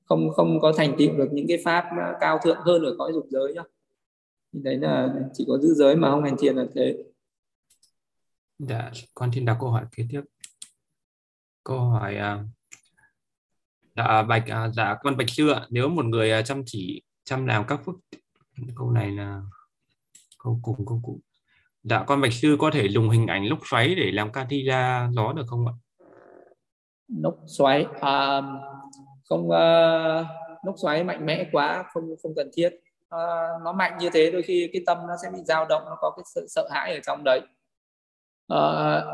không 0.05 0.29
không 0.33 0.59
có 0.61 0.73
thành 0.77 0.95
tựu 0.97 1.17
được 1.17 1.27
những 1.31 1.45
cái 1.47 1.57
pháp 1.65 1.85
cao 2.19 2.39
thượng 2.43 2.57
hơn 2.59 2.83
ở 2.83 2.95
cõi 2.97 3.11
dục 3.13 3.25
giới 3.29 3.53
nhá. 3.53 3.61
Đấy 4.51 4.77
là 4.77 5.13
chỉ 5.33 5.45
có 5.47 5.57
giữ 5.57 5.73
giới 5.73 5.95
mà 5.95 6.11
không 6.11 6.23
hành 6.23 6.37
thiền 6.37 6.55
là 6.55 6.65
thế. 6.75 6.97
Dạ 8.59 8.91
con 9.13 9.31
xin 9.33 9.45
đọc 9.45 9.57
câu 9.59 9.69
hỏi 9.69 9.85
kế 9.97 10.03
tiếp. 10.09 10.21
Câu 11.63 11.79
hỏi 11.79 12.15
uh, 12.15 12.45
dạ 13.95 14.23
bạch 14.23 14.47
à, 14.47 14.69
dạ 14.73 14.95
con 15.03 15.17
bạch 15.17 15.29
xưa 15.29 15.65
nếu 15.69 15.89
một 15.89 16.05
người 16.05 16.31
à, 16.31 16.41
chăm 16.41 16.63
chỉ 16.65 17.01
chăm 17.25 17.45
làm 17.45 17.63
các 17.67 17.79
phước. 17.85 17.95
Câu 18.75 18.91
này 18.91 19.11
là 19.11 19.41
câu 20.43 20.59
cùng 20.63 20.85
câu 20.85 20.99
cụ 21.03 21.19
Dạ 21.83 22.03
con 22.07 22.21
bạch 22.21 22.33
sư 22.33 22.57
có 22.59 22.71
thể 22.71 22.89
dùng 22.89 23.09
hình 23.09 23.27
ảnh 23.27 23.45
lốc 23.45 23.59
xoáy 23.69 23.95
để 23.95 24.11
làm 24.11 24.31
cantina 24.31 25.09
gió 25.11 25.33
được 25.33 25.43
không 25.47 25.67
ạ? 25.67 25.73
Lốc 27.21 27.35
xoáy 27.57 27.85
à, 28.01 28.41
không 29.29 29.47
uh, 29.47 30.25
lốc 30.65 30.75
xoáy 30.81 31.03
mạnh 31.03 31.25
mẽ 31.25 31.49
quá 31.51 31.83
không 31.93 32.03
không 32.23 32.35
cần 32.35 32.49
thiết. 32.53 32.69
À, 33.09 33.19
nó 33.63 33.73
mạnh 33.73 33.97
như 33.99 34.09
thế 34.13 34.31
đôi 34.31 34.41
khi 34.41 34.69
cái 34.73 34.81
tâm 34.85 34.97
nó 35.07 35.13
sẽ 35.23 35.29
bị 35.33 35.39
dao 35.45 35.65
động 35.65 35.81
nó 35.85 35.97
có 36.01 36.13
cái 36.17 36.23
sự 36.35 36.45
sợ 36.49 36.67
hãi 36.71 36.93
ở 36.93 36.99
trong 37.03 37.23
đấy. 37.25 37.41
À, 38.47 38.59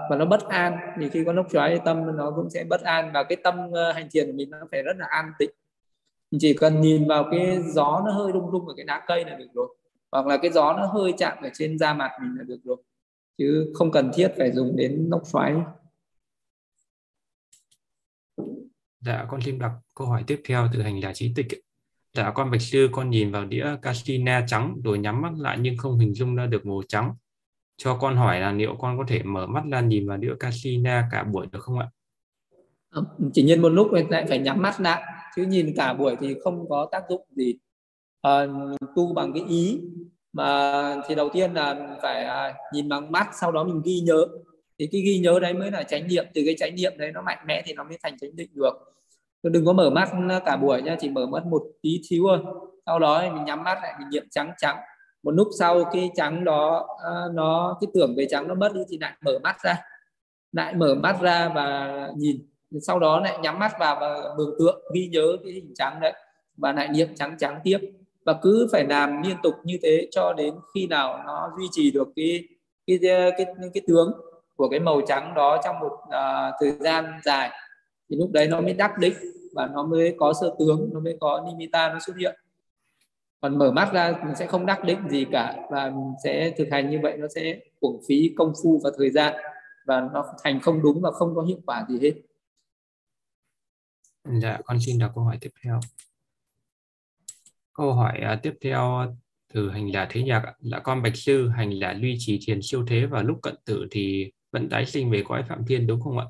và 0.09 0.15
nó 0.17 0.25
bất 0.25 0.49
an. 0.49 0.77
Thì 0.99 1.09
khi 1.09 1.23
có 1.25 1.33
lốc 1.33 1.45
xoáy 1.51 1.79
tâm 1.85 2.17
nó 2.17 2.31
cũng 2.35 2.49
sẽ 2.49 2.63
bất 2.69 2.81
an 2.81 3.11
và 3.13 3.23
cái 3.23 3.37
tâm 3.43 3.55
à, 3.75 3.93
hành 3.93 4.07
thiền 4.11 4.27
của 4.27 4.33
mình 4.35 4.49
nó 4.49 4.57
phải 4.71 4.83
rất 4.83 4.97
là 4.97 5.07
an 5.09 5.31
tĩnh 5.39 5.49
mình 6.31 6.39
chỉ 6.39 6.53
cần 6.53 6.81
nhìn 6.81 7.07
vào 7.07 7.27
cái 7.31 7.59
gió 7.73 8.01
nó 8.05 8.11
hơi 8.11 8.31
rung 8.33 8.51
rung 8.51 8.67
ở 8.67 8.73
cái 8.77 8.85
lá 8.85 9.03
cây 9.07 9.25
là 9.25 9.35
được 9.35 9.47
rồi 9.53 9.75
hoặc 10.11 10.27
là 10.27 10.37
cái 10.37 10.51
gió 10.51 10.73
nó 10.73 10.85
hơi 10.85 11.13
chạm 11.17 11.37
ở 11.41 11.49
trên 11.53 11.77
da 11.77 11.93
mặt 11.93 12.11
mình 12.21 12.35
là 12.37 12.43
được 12.43 12.59
rồi 12.63 12.77
chứ 13.37 13.71
không 13.73 13.91
cần 13.91 14.11
thiết 14.13 14.33
phải 14.37 14.51
dùng 14.51 14.75
đến 14.75 15.07
lốc 15.11 15.21
xoáy 15.25 15.55
Dạ, 19.05 19.25
con 19.29 19.41
xin 19.41 19.59
đọc 19.59 19.71
câu 19.95 20.07
hỏi 20.07 20.23
tiếp 20.27 20.41
theo 20.45 20.67
từ 20.73 20.81
hành 20.81 21.01
giả 21.01 21.13
trí 21.13 21.33
tịch. 21.35 21.47
Dạ, 22.13 22.31
con 22.35 22.51
bạch 22.51 22.61
sư 22.61 22.89
con 22.91 23.09
nhìn 23.09 23.31
vào 23.31 23.45
đĩa 23.45 23.65
casina 23.81 24.45
trắng 24.47 24.75
rồi 24.83 24.99
nhắm 24.99 25.21
mắt 25.21 25.31
lại 25.37 25.57
nhưng 25.61 25.77
không 25.77 25.99
hình 25.99 26.13
dung 26.13 26.35
ra 26.35 26.45
được 26.45 26.65
màu 26.65 26.81
trắng. 26.87 27.13
Cho 27.77 27.97
con 28.01 28.15
hỏi 28.15 28.39
là 28.39 28.51
liệu 28.51 28.75
con 28.79 28.97
có 28.97 29.03
thể 29.07 29.23
mở 29.23 29.47
mắt 29.47 29.63
ra 29.71 29.81
nhìn 29.81 30.07
vào 30.07 30.17
đĩa 30.17 30.33
casina 30.39 31.09
cả 31.11 31.23
buổi 31.23 31.47
được 31.51 31.59
không 31.63 31.79
ạ? 31.79 31.89
Ờ, 32.89 33.05
chỉ 33.33 33.43
nhìn 33.43 33.61
một 33.61 33.69
lúc 33.69 33.91
lại 33.91 34.25
phải 34.29 34.39
nhắm 34.39 34.61
mắt 34.61 34.81
lại 34.81 35.03
chứ 35.35 35.43
nhìn 35.43 35.73
cả 35.77 35.93
buổi 35.93 36.15
thì 36.19 36.35
không 36.43 36.69
có 36.69 36.87
tác 36.91 37.03
dụng 37.09 37.25
gì. 37.35 37.55
À, 38.21 38.47
tu 38.95 39.13
bằng 39.13 39.33
cái 39.33 39.43
ý. 39.47 39.81
Mà 40.33 40.95
thì 41.07 41.15
đầu 41.15 41.29
tiên 41.33 41.53
là 41.53 41.97
phải 42.01 42.23
à, 42.23 42.53
nhìn 42.73 42.89
bằng 42.89 43.11
mắt 43.11 43.29
sau 43.33 43.51
đó 43.51 43.63
mình 43.63 43.81
ghi 43.85 43.99
nhớ. 43.99 44.25
Thì 44.79 44.87
cái 44.91 45.01
ghi 45.01 45.19
nhớ 45.19 45.39
đấy 45.39 45.53
mới 45.53 45.71
là 45.71 45.83
chánh 45.83 46.07
niệm. 46.07 46.25
Từ 46.33 46.41
cái 46.45 46.55
chánh 46.57 46.75
niệm 46.75 46.93
đấy 46.97 47.11
nó 47.11 47.21
mạnh 47.21 47.37
mẽ 47.47 47.63
thì 47.65 47.73
nó 47.73 47.83
mới 47.83 47.97
thành 48.03 48.17
chánh 48.17 48.35
định 48.35 48.49
được. 48.53 48.73
Đừng 49.43 49.65
có 49.65 49.73
mở 49.73 49.89
mắt 49.89 50.09
cả 50.45 50.57
buổi 50.57 50.81
nha 50.81 50.95
chỉ 50.99 51.09
mở 51.09 51.25
mắt 51.25 51.45
một 51.45 51.63
tí 51.81 52.01
xíu 52.09 52.23
thôi. 52.27 52.39
Sau 52.85 52.99
đó 52.99 53.21
mình 53.33 53.45
nhắm 53.45 53.63
mắt 53.63 53.79
lại 53.81 53.93
mình 53.99 54.09
niệm 54.09 54.23
trắng 54.31 54.51
trắng. 54.57 54.77
Một 55.23 55.31
lúc 55.31 55.47
sau 55.59 55.83
cái 55.93 56.09
trắng 56.15 56.43
đó 56.43 56.87
ờ, 57.03 57.31
nó 57.33 57.77
cái 57.81 57.87
tưởng 57.93 58.15
về 58.17 58.27
trắng 58.29 58.47
nó 58.47 58.55
mất 58.55 58.73
đi 58.73 58.81
thì 58.89 58.97
lại 59.01 59.13
mở 59.21 59.39
mắt 59.43 59.55
ra. 59.63 59.75
Lại 60.51 60.75
mở 60.75 60.95
mắt 60.95 61.21
ra 61.21 61.51
và 61.55 62.09
nhìn 62.17 62.50
sau 62.81 62.99
đó 62.99 63.19
lại 63.19 63.37
nhắm 63.41 63.59
mắt 63.59 63.71
vào 63.79 63.97
và 64.01 64.33
mường 64.37 64.55
tượng 64.59 64.81
ghi 64.93 65.07
nhớ 65.11 65.37
cái 65.43 65.53
hình 65.53 65.73
trắng 65.75 65.99
đấy 66.01 66.13
và 66.57 66.73
lại 66.73 66.87
niệm 66.87 67.07
trắng 67.15 67.35
trắng 67.39 67.59
tiếp. 67.63 67.77
Và 68.25 68.33
cứ 68.41 68.67
phải 68.71 68.85
làm 68.85 69.21
liên 69.21 69.37
tục 69.43 69.53
như 69.63 69.77
thế 69.83 70.07
cho 70.11 70.33
đến 70.33 70.53
khi 70.73 70.87
nào 70.87 71.23
nó 71.25 71.51
duy 71.57 71.65
trì 71.71 71.91
được 71.91 72.07
cái 72.15 72.47
cái 72.87 72.99
cái 73.01 73.31
cái, 73.37 73.45
cái 73.73 73.81
tướng 73.87 74.11
của 74.55 74.69
cái 74.69 74.79
màu 74.79 75.01
trắng 75.07 75.33
đó 75.35 75.61
trong 75.63 75.79
một 75.79 75.93
uh, 75.93 76.53
thời 76.59 76.71
gian 76.71 77.05
dài. 77.23 77.49
Thì 78.09 78.15
lúc 78.15 78.31
đấy 78.31 78.47
nó 78.47 78.61
mới 78.61 78.73
đắc 78.73 78.97
định 78.97 79.13
và 79.55 79.67
nó 79.73 79.83
mới 79.83 80.15
có 80.19 80.33
sơ 80.41 80.55
tướng 80.59 80.89
nó 80.93 80.99
mới 80.99 81.17
có 81.19 81.43
nimitta 81.47 81.89
nó 81.93 81.99
xuất 81.99 82.17
hiện. 82.17 82.35
Còn 83.41 83.57
mở 83.57 83.71
mắt 83.71 83.93
ra 83.93 84.13
mình 84.25 84.35
sẽ 84.35 84.45
không 84.45 84.65
đắc 84.65 84.83
định 84.83 84.99
gì 85.09 85.25
cả 85.31 85.55
và 85.71 85.89
mình 85.89 86.13
sẽ 86.23 86.53
thực 86.57 86.67
hành 86.71 86.89
như 86.89 86.99
vậy 87.03 87.17
nó 87.17 87.27
sẽ 87.35 87.59
uổng 87.79 88.01
phí 88.07 88.33
công 88.37 88.53
phu 88.63 88.79
và 88.83 88.89
thời 88.97 89.09
gian 89.09 89.33
và 89.85 90.09
nó 90.13 90.25
thành 90.43 90.59
không 90.59 90.81
đúng 90.81 91.01
và 91.01 91.11
không 91.11 91.35
có 91.35 91.41
hiệu 91.41 91.57
quả 91.65 91.85
gì 91.89 91.99
hết 92.01 92.13
dạ 94.23 94.59
con 94.65 94.77
xin 94.79 94.99
đọc 94.99 95.11
câu 95.15 95.23
hỏi 95.23 95.37
tiếp 95.41 95.51
theo 95.63 95.79
câu 97.73 97.93
hỏi 97.93 98.21
uh, 98.33 98.43
tiếp 98.43 98.53
theo 98.61 99.15
từ 99.53 99.69
hành 99.69 99.91
giả 99.91 100.07
thế 100.09 100.23
nhạc 100.23 100.45
là 100.45 100.53
dạ 100.59 100.79
con 100.79 101.01
bạch 101.01 101.15
sư 101.15 101.49
hành 101.49 101.79
giả 101.79 101.95
duy 102.01 102.15
trì 102.19 102.39
thiền 102.45 102.59
siêu 102.61 102.85
thế 102.87 103.05
và 103.05 103.21
lúc 103.21 103.39
cận 103.41 103.55
tử 103.65 103.87
thì 103.91 104.31
vẫn 104.51 104.69
tái 104.69 104.85
sinh 104.85 105.11
về 105.11 105.23
cõi 105.27 105.43
phạm 105.49 105.65
thiên 105.67 105.87
đúng 105.87 106.01
không 106.01 106.17
ạ? 106.17 106.25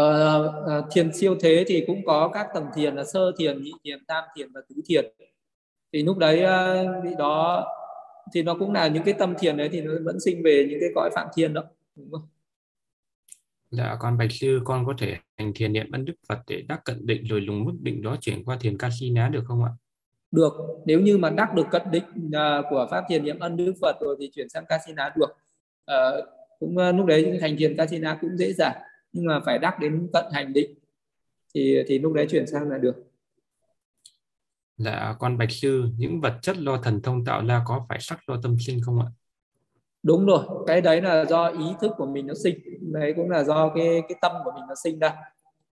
Uh, 0.00 0.84
thiền 0.92 1.12
siêu 1.12 1.36
thế 1.40 1.64
thì 1.66 1.84
cũng 1.86 2.04
có 2.04 2.30
các 2.34 2.46
tầng 2.54 2.66
thiền 2.74 2.94
là 2.94 3.04
sơ 3.04 3.32
thiền, 3.38 3.62
nhị 3.62 3.72
thiền, 3.84 4.04
tam 4.04 4.24
thiền 4.36 4.52
và 4.52 4.60
tứ 4.68 4.74
thiền. 4.86 5.04
Thì 5.92 6.02
lúc 6.02 6.18
đấy 6.18 6.42
uh, 6.42 7.18
đó 7.18 7.66
thì 8.34 8.42
nó 8.42 8.54
cũng 8.54 8.72
là 8.72 8.88
những 8.88 9.02
cái 9.02 9.14
tâm 9.18 9.34
thiền 9.38 9.56
đấy 9.56 9.68
thì 9.72 9.80
nó 9.80 9.92
vẫn 10.04 10.20
sinh 10.20 10.42
về 10.42 10.66
những 10.70 10.78
cái 10.80 10.88
cõi 10.94 11.10
phạm 11.14 11.26
thiên 11.34 11.54
đó. 11.54 11.64
Đúng 11.96 12.10
không? 12.10 12.28
Dạ, 13.72 13.96
con 14.00 14.18
bạch 14.18 14.32
sư 14.32 14.60
con 14.64 14.86
có 14.86 14.94
thể 14.98 15.16
hành 15.38 15.52
thiền 15.54 15.72
niệm 15.72 15.90
ân 15.92 16.04
đức 16.04 16.14
Phật 16.28 16.38
để 16.46 16.62
đắc 16.68 16.80
cận 16.84 17.06
định 17.06 17.24
rồi 17.24 17.40
lùng 17.40 17.64
mức 17.64 17.72
định 17.80 18.02
đó 18.02 18.16
chuyển 18.20 18.44
qua 18.44 18.56
thiền 18.60 18.78
Kasina 18.78 19.28
được 19.28 19.44
không 19.46 19.64
ạ? 19.64 19.70
Được, 20.30 20.52
nếu 20.86 21.00
như 21.00 21.18
mà 21.18 21.30
đắc 21.30 21.54
được 21.54 21.66
cận 21.70 21.82
định 21.90 22.04
uh, 22.26 22.64
của 22.70 22.88
pháp 22.90 23.04
thiền 23.08 23.24
niệm 23.24 23.38
ân 23.38 23.56
đức 23.56 23.74
Phật 23.80 23.96
rồi 24.00 24.16
thì 24.20 24.30
chuyển 24.34 24.48
sang 24.48 24.64
Kasina 24.68 25.12
được. 25.16 25.30
Uh, 25.90 26.24
cũng 26.60 26.76
uh, 26.76 26.94
lúc 26.94 27.06
đấy 27.06 27.38
thành 27.40 27.56
thiền 27.56 27.76
Kasina 27.76 28.18
cũng 28.20 28.36
dễ 28.36 28.52
dàng 28.52 28.76
nhưng 29.12 29.26
mà 29.26 29.40
phải 29.44 29.58
đắc 29.58 29.78
đến 29.80 30.08
tận 30.12 30.32
hành 30.32 30.52
định 30.52 30.74
thì 31.54 31.82
thì 31.86 31.98
lúc 31.98 32.12
đấy 32.12 32.26
chuyển 32.30 32.46
sang 32.46 32.68
là 32.68 32.78
được 32.78 32.94
Dạ, 34.76 35.16
con 35.18 35.38
bạch 35.38 35.50
sư, 35.50 35.84
những 35.98 36.20
vật 36.20 36.38
chất 36.42 36.58
lo 36.58 36.76
thần 36.76 37.02
thông 37.02 37.24
tạo 37.24 37.46
ra 37.46 37.62
có 37.66 37.86
phải 37.88 37.98
sắc 38.00 38.20
do 38.28 38.40
tâm 38.42 38.56
sinh 38.60 38.80
không 38.84 39.00
ạ? 39.00 39.06
Đúng 40.02 40.26
rồi, 40.26 40.44
cái 40.66 40.80
đấy 40.80 41.02
là 41.02 41.24
do 41.24 41.48
ý 41.48 41.64
thức 41.80 41.92
của 41.96 42.06
mình 42.06 42.26
nó 42.26 42.34
sinh, 42.34 42.58
đấy 42.80 43.12
cũng 43.16 43.30
là 43.30 43.44
do 43.44 43.72
cái 43.74 44.02
cái 44.08 44.18
tâm 44.20 44.32
của 44.44 44.52
mình 44.54 44.64
nó 44.68 44.74
sinh 44.84 44.98
ra, 44.98 45.16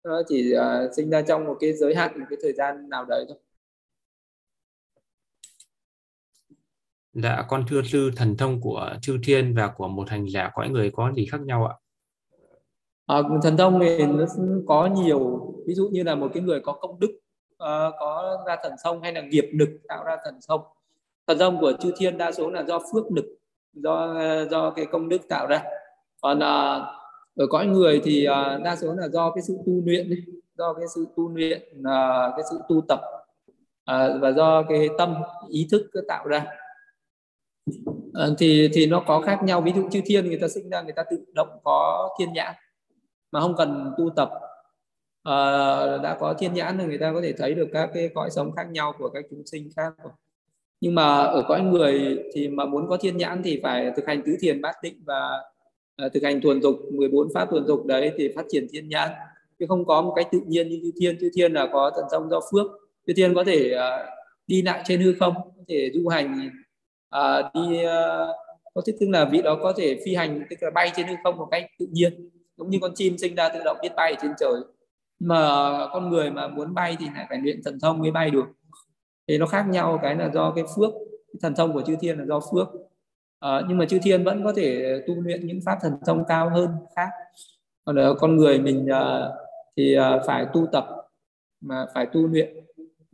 nó 0.03 0.21
chỉ 0.27 0.53
uh, 0.55 0.95
sinh 0.95 1.09
ra 1.09 1.21
trong 1.21 1.45
một 1.45 1.57
cái 1.59 1.73
giới 1.73 1.95
hạn 1.95 2.19
một 2.19 2.25
cái 2.29 2.39
thời 2.41 2.53
gian 2.53 2.89
nào 2.89 3.05
đấy 3.05 3.25
thôi. 3.27 3.37
Dạ, 7.13 7.45
con 7.47 7.63
thưa 7.69 7.81
sư, 7.81 8.11
thần 8.15 8.37
thông 8.37 8.61
của 8.61 8.93
chư 9.01 9.17
thiên 9.23 9.55
và 9.55 9.67
của 9.67 9.87
một 9.87 10.09
hành 10.09 10.25
giả 10.29 10.51
cõi 10.53 10.69
người 10.69 10.91
có 10.91 11.13
gì 11.13 11.25
khác 11.31 11.41
nhau 11.41 11.65
ạ? 11.65 11.75
À, 13.05 13.21
thần 13.43 13.57
thông 13.57 13.79
thì 13.79 14.05
nó 14.05 14.25
có 14.67 14.85
nhiều, 14.85 15.53
ví 15.67 15.73
dụ 15.73 15.89
như 15.91 16.03
là 16.03 16.15
một 16.15 16.31
cái 16.33 16.43
người 16.43 16.59
có 16.59 16.73
công 16.73 16.99
đức, 16.99 17.11
uh, 17.53 17.93
có 17.99 18.43
ra 18.47 18.57
thần 18.63 18.73
thông 18.83 19.01
hay 19.01 19.13
là 19.13 19.21
nghiệp 19.21 19.49
lực 19.53 19.69
tạo 19.87 20.03
ra 20.03 20.17
thần 20.25 20.39
thông. 20.47 20.61
Thần 21.27 21.37
thông 21.39 21.59
của 21.59 21.73
chư 21.79 21.93
thiên 21.97 22.17
đa 22.17 22.31
số 22.31 22.49
là 22.49 22.63
do 22.63 22.79
phước 22.93 23.11
lực, 23.11 23.25
do 23.75 24.15
do 24.51 24.71
cái 24.71 24.85
công 24.85 25.09
đức 25.09 25.21
tạo 25.29 25.47
ra. 25.47 25.63
Còn 26.21 26.39
à, 26.43 26.81
ở 27.35 27.47
cõi 27.49 27.67
người 27.67 28.01
thì 28.03 28.25
à, 28.25 28.59
đa 28.63 28.75
số 28.75 28.93
là 28.93 29.07
do 29.07 29.31
cái 29.31 29.41
sự 29.41 29.57
tu 29.65 29.81
luyện, 29.85 30.09
do 30.57 30.73
cái 30.73 30.85
sự 30.95 31.05
tu 31.15 31.35
luyện, 31.35 31.61
à, 31.83 32.29
cái 32.35 32.45
sự 32.51 32.59
tu 32.69 32.81
tập 32.87 33.01
à, 33.85 34.09
và 34.21 34.31
do 34.31 34.63
cái 34.69 34.89
tâm 34.97 35.15
ý 35.49 35.67
thức 35.71 35.89
tạo 36.07 36.27
ra. 36.27 36.45
À, 38.13 38.27
thì 38.37 38.69
thì 38.73 38.85
nó 38.87 39.03
có 39.07 39.21
khác 39.21 39.39
nhau. 39.43 39.61
Ví 39.61 39.71
dụ 39.75 39.89
chư 39.89 40.01
thiên 40.05 40.25
người 40.25 40.39
ta 40.41 40.47
sinh 40.47 40.69
ra 40.69 40.81
người 40.81 40.93
ta 40.93 41.03
tự 41.09 41.25
động 41.33 41.59
có 41.63 42.09
thiên 42.19 42.33
nhãn 42.33 42.55
mà 43.31 43.41
không 43.41 43.55
cần 43.57 43.93
tu 43.97 44.09
tập. 44.15 44.29
À, 45.23 45.37
đã 46.03 46.17
có 46.19 46.33
thiên 46.33 46.53
nhãn 46.53 46.77
thì 46.77 46.85
người 46.85 46.97
ta 46.97 47.11
có 47.13 47.21
thể 47.21 47.33
thấy 47.37 47.53
được 47.53 47.67
các 47.73 47.89
cái 47.93 48.09
cõi 48.15 48.29
sống 48.31 48.51
khác 48.55 48.67
nhau 48.71 48.93
của 48.97 49.09
các 49.09 49.25
chúng 49.29 49.45
sinh 49.45 49.69
khác 49.75 49.93
nhưng 50.81 50.95
mà 50.95 51.19
ở 51.19 51.45
cõi 51.47 51.61
người 51.61 52.19
thì 52.33 52.47
mà 52.47 52.65
muốn 52.65 52.87
có 52.89 52.97
thiên 52.97 53.17
nhãn 53.17 53.41
thì 53.43 53.59
phải 53.63 53.91
thực 53.95 54.07
hành 54.07 54.21
tứ 54.25 54.35
thiền 54.39 54.61
bát 54.61 54.75
định 54.83 55.03
và 55.05 55.29
uh, 56.05 56.13
thực 56.13 56.23
hành 56.23 56.41
thuần 56.41 56.61
dục 56.61 56.75
14 56.91 57.27
pháp 57.33 57.49
thuần 57.49 57.67
dục 57.67 57.85
đấy 57.85 58.11
thì 58.17 58.29
phát 58.35 58.45
triển 58.49 58.67
thiên 58.71 58.89
nhãn. 58.89 59.09
Chứ 59.59 59.65
không 59.69 59.85
có 59.85 60.01
một 60.01 60.13
cách 60.15 60.27
tự 60.31 60.39
nhiên 60.47 60.69
như 60.69 60.79
chư 60.83 60.91
thiên. 60.99 61.17
Chư 61.19 61.29
thiên 61.35 61.53
là 61.53 61.69
có 61.73 61.91
thần 61.95 62.05
thông 62.11 62.29
do 62.29 62.39
phước. 62.51 62.65
Chư 63.07 63.13
thiên 63.15 63.33
có 63.33 63.43
thể 63.43 63.75
uh, 63.75 64.09
đi 64.47 64.61
lại 64.61 64.81
trên 64.85 65.01
hư 65.01 65.13
không 65.19 65.33
có 65.35 65.63
thể 65.67 65.91
du 65.93 66.07
hành 66.07 66.49
uh, 67.15 67.53
đi 67.53 67.85
uh, 67.85 68.35
có 68.73 68.81
thể 68.85 68.93
tức 68.99 69.09
là 69.09 69.25
vị 69.25 69.41
đó 69.41 69.59
có 69.61 69.73
thể 69.77 69.99
phi 70.05 70.15
hành 70.15 70.43
tức 70.49 70.55
là 70.61 70.69
bay 70.69 70.91
trên 70.95 71.07
hư 71.07 71.15
không 71.23 71.37
một 71.37 71.47
cách 71.51 71.65
tự 71.79 71.87
nhiên 71.91 72.29
giống 72.57 72.69
như 72.69 72.77
con 72.81 72.91
chim 72.95 73.17
sinh 73.17 73.35
ra 73.35 73.49
tự 73.49 73.59
động 73.65 73.77
biết 73.81 73.89
bay 73.95 74.15
trên 74.21 74.31
trời. 74.39 74.53
Mà 75.19 75.69
con 75.93 76.09
người 76.09 76.31
mà 76.31 76.47
muốn 76.47 76.73
bay 76.73 76.97
thì 76.99 77.05
lại 77.15 77.25
phải 77.29 77.37
luyện 77.43 77.61
thần 77.65 77.79
thông 77.79 77.99
mới 77.99 78.11
bay 78.11 78.29
được 78.29 78.45
thì 79.27 79.37
nó 79.37 79.45
khác 79.45 79.65
nhau 79.69 79.99
cái 80.01 80.15
là 80.15 80.31
do 80.33 80.51
cái 80.55 80.63
phước 80.75 80.93
cái 80.93 81.39
thần 81.41 81.55
thông 81.55 81.73
của 81.73 81.81
chư 81.81 81.95
thiên 82.01 82.19
là 82.19 82.25
do 82.25 82.39
phước 82.39 82.67
à, 83.39 83.61
nhưng 83.67 83.77
mà 83.77 83.85
chư 83.85 83.99
thiên 84.03 84.23
vẫn 84.23 84.43
có 84.43 84.53
thể 84.55 85.01
tu 85.07 85.21
luyện 85.21 85.47
những 85.47 85.59
pháp 85.65 85.77
thần 85.81 85.93
thông 86.05 86.23
cao 86.27 86.49
hơn 86.49 86.69
khác 86.95 87.09
còn 87.85 87.95
ở 87.95 88.15
con 88.19 88.35
người 88.35 88.59
mình 88.59 88.85
uh, 88.85 89.33
thì 89.77 89.97
uh, 89.99 90.21
phải 90.27 90.45
tu 90.53 90.67
tập 90.71 90.87
mà 91.61 91.85
phải 91.93 92.05
tu 92.05 92.27
luyện 92.27 92.57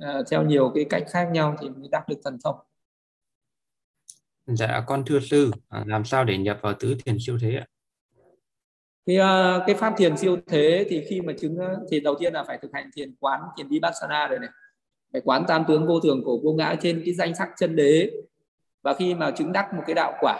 uh, 0.04 0.26
theo 0.32 0.44
nhiều 0.44 0.72
cái 0.76 0.86
cách 0.90 1.04
khác 1.10 1.30
nhau 1.32 1.56
thì 1.62 1.70
mới 1.70 1.90
đắc 1.92 2.08
được 2.08 2.18
thần 2.24 2.38
thông 2.44 2.56
Dạ 4.46 4.84
con 4.88 5.04
thưa 5.06 5.20
sư, 5.20 5.52
à, 5.70 5.84
làm 5.88 6.06
sao 6.06 6.24
để 6.24 6.38
nhập 6.38 6.60
vào 6.62 6.74
tứ 6.74 6.96
thiền 7.06 7.18
siêu 7.20 7.38
thế 7.42 7.56
ạ? 7.56 7.66
Uh, 9.12 9.64
cái 9.68 9.76
pháp 9.76 9.94
thiền 9.98 10.18
siêu 10.18 10.38
thế 10.48 10.86
thì 10.90 11.06
khi 11.10 11.22
mà 11.22 11.34
chứng 11.40 11.58
thì 11.92 12.00
đầu 12.00 12.16
tiên 12.20 12.34
là 12.34 12.44
phải 12.44 12.58
thực 12.62 12.72
hành 12.74 12.90
thiền 12.96 13.16
quán 13.20 13.42
thiền 13.58 13.68
vipassana 13.68 14.28
rồi 14.28 14.40
này 14.40 14.50
cái 15.14 15.22
quán 15.26 15.46
tam 15.48 15.64
tướng 15.68 15.88
vô 15.88 16.00
thường 16.00 16.24
của 16.24 16.40
vô 16.44 16.54
ngã 16.54 16.76
trên 16.82 17.02
cái 17.06 17.14
danh 17.14 17.36
sắc 17.36 17.50
chân 17.58 17.76
đế. 17.76 18.12
Và 18.82 18.94
khi 18.94 19.16
mà 19.16 19.32
chứng 19.32 19.52
đắc 19.52 19.74
một 19.74 19.84
cái 19.88 19.94
đạo 19.94 20.14
quả 20.22 20.40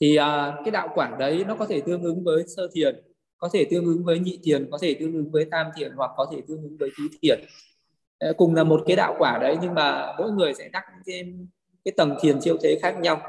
thì 0.00 0.18
uh, 0.18 0.54
cái 0.64 0.70
đạo 0.72 0.88
quả 0.94 1.16
đấy 1.18 1.44
nó 1.48 1.56
có 1.56 1.66
thể 1.66 1.80
tương 1.80 2.02
ứng 2.02 2.24
với 2.24 2.44
sơ 2.56 2.68
thiền, 2.74 3.02
có 3.38 3.48
thể 3.52 3.64
tương 3.70 3.84
ứng 3.84 4.04
với 4.04 4.18
nhị 4.18 4.40
thiền, 4.42 4.68
có 4.70 4.78
thể 4.82 4.94
tương 5.00 5.12
ứng 5.12 5.30
với 5.30 5.44
tam 5.44 5.66
thiền 5.76 5.92
hoặc 5.96 6.10
có 6.16 6.26
thể 6.32 6.42
tương 6.48 6.62
ứng 6.62 6.76
với 6.80 6.90
tứ 6.98 7.08
thiền. 7.22 7.40
Ờ, 8.18 8.32
cùng 8.36 8.54
là 8.54 8.64
một 8.64 8.82
cái 8.86 8.96
đạo 8.96 9.14
quả 9.18 9.38
đấy 9.42 9.56
nhưng 9.62 9.74
mà 9.74 10.14
mỗi 10.18 10.30
người 10.30 10.54
sẽ 10.54 10.68
đắc 10.72 10.84
cái 11.06 11.24
cái 11.84 11.92
tầng 11.96 12.16
thiền 12.20 12.40
siêu 12.40 12.56
thế 12.62 12.78
khác 12.82 13.00
nhau 13.00 13.20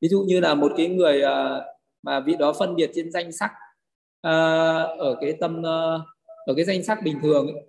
ví 0.00 0.08
dụ 0.08 0.20
như 0.20 0.40
là 0.40 0.54
một 0.54 0.72
cái 0.76 0.88
người 0.88 1.22
uh, 1.22 1.62
mà 2.02 2.20
vị 2.20 2.36
đó 2.38 2.52
phân 2.58 2.76
biệt 2.76 2.90
trên 2.94 3.12
danh 3.12 3.32
sắc 3.32 3.50
uh, 4.26 4.98
ở 4.98 5.16
cái 5.20 5.32
tâm 5.40 5.60
uh, 5.60 6.02
ở 6.46 6.54
cái 6.56 6.64
danh 6.64 6.84
sắc 6.84 6.98
bình 7.04 7.18
thường 7.22 7.46
ấy, 7.46 7.64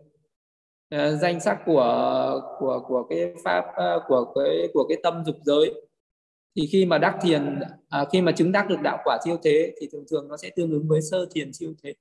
uh, 0.95 1.19
danh 1.21 1.39
sắc 1.39 1.59
của 1.65 2.41
của 2.59 2.83
của 2.87 3.03
cái 3.09 3.33
pháp 3.43 3.65
uh, 3.69 4.03
của 4.07 4.33
cái 4.35 4.67
của 4.73 4.85
cái 4.89 4.97
tâm 5.03 5.23
dục 5.25 5.35
giới. 5.45 5.73
Thì 6.55 6.67
khi 6.71 6.85
mà 6.85 6.97
đắc 6.97 7.17
thiền 7.21 7.59
à, 7.89 8.05
khi 8.11 8.21
mà 8.21 8.31
chứng 8.31 8.51
đắc 8.51 8.69
được 8.69 8.81
đạo 8.83 8.97
quả 9.03 9.17
siêu 9.25 9.37
thế 9.43 9.73
thì 9.81 9.87
thường 9.91 10.05
thường 10.11 10.27
nó 10.27 10.37
sẽ 10.37 10.49
tương 10.55 10.71
ứng 10.71 10.87
với 10.87 11.01
sơ 11.01 11.25
thiền 11.31 11.53
siêu 11.53 11.73
thế. 11.83 11.93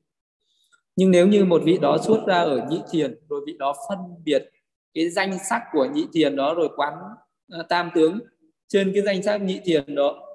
Nhưng 0.97 1.11
nếu 1.11 1.27
như 1.27 1.45
một 1.45 1.63
vị 1.65 1.79
đó 1.79 1.99
xuất 1.99 2.27
ra 2.27 2.37
ở 2.37 2.67
nhị 2.71 2.81
thiền 2.91 3.19
rồi 3.29 3.41
vị 3.47 3.57
đó 3.59 3.75
phân 3.89 3.99
biệt 4.25 4.51
cái 4.95 5.11
danh 5.11 5.39
sắc 5.51 5.63
của 5.73 5.85
nhị 5.85 6.07
thiền 6.13 6.37
đó 6.37 6.55
rồi 6.55 6.69
quán 6.77 6.95
uh, 7.61 7.69
tam 7.69 7.91
tướng 7.95 8.19
trên 8.69 8.93
cái 8.95 9.03
danh 9.03 9.23
sắc 9.23 9.43
nhị 9.43 9.61
thiền 9.65 9.95
đó 9.95 10.29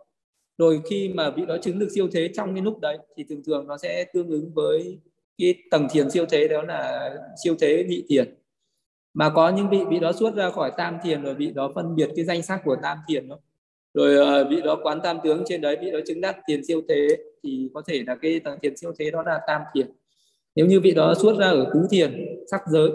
rồi 0.58 0.82
khi 0.90 1.12
mà 1.14 1.30
vị 1.30 1.46
đó 1.46 1.58
chứng 1.62 1.80
được 1.80 1.88
siêu 1.96 2.08
thế 2.12 2.30
trong 2.36 2.56
cái 2.56 2.64
lúc 2.64 2.80
đấy 2.80 2.98
thì 3.18 3.24
thường 3.30 3.42
thường 3.46 3.68
nó 3.68 3.78
sẽ 3.78 4.06
tương 4.14 4.30
ứng 4.30 4.54
với 4.54 5.00
cái 5.38 5.56
tầng 5.72 5.88
thiền 5.92 6.12
siêu 6.12 6.26
thế 6.30 6.48
đó 6.48 6.62
là 6.62 7.10
siêu 7.44 7.56
thế 7.60 7.86
nhị 7.88 8.04
thiền 8.10 8.43
mà 9.14 9.30
có 9.30 9.50
những 9.50 9.70
vị 9.70 9.80
vị 9.90 10.00
đó 10.00 10.12
xuất 10.12 10.36
ra 10.36 10.50
khỏi 10.50 10.72
tam 10.78 10.98
thiền 11.04 11.24
rồi, 11.24 11.34
vị 11.34 11.52
đó 11.52 11.72
phân 11.76 11.96
biệt 11.96 12.10
cái 12.16 12.26
danh 12.26 12.42
sắc 12.42 12.62
của 12.66 12.76
tam 12.82 12.98
thiền 13.08 13.28
đó. 13.28 13.40
Rồi 13.94 14.16
ờ, 14.16 14.48
vị 14.50 14.62
đó 14.62 14.80
quán 14.84 15.00
tam 15.04 15.18
tướng 15.24 15.44
trên 15.46 15.62
đấy, 15.62 15.78
vị 15.82 15.92
đó 15.92 16.00
chứng 16.08 16.22
đắc 16.22 16.38
thiền 16.48 16.66
siêu 16.66 16.82
thế, 16.90 17.08
thì 17.44 17.70
có 17.74 17.82
thể 17.88 18.04
là 18.08 18.16
cái 18.16 18.40
tầng 18.40 18.60
thiền 18.62 18.78
siêu 18.78 18.92
thế 19.00 19.12
đó 19.12 19.24
là 19.26 19.40
tam 19.48 19.62
thiền. 19.76 19.92
Nếu 20.56 20.66
như 20.66 20.80
vị 20.80 20.92
đó 20.92 21.14
xuất 21.22 21.38
ra 21.38 21.48
ở 21.48 21.72
tứ 21.74 21.88
thiền, 21.92 22.26
sắc 22.52 22.62
giới, 22.68 22.90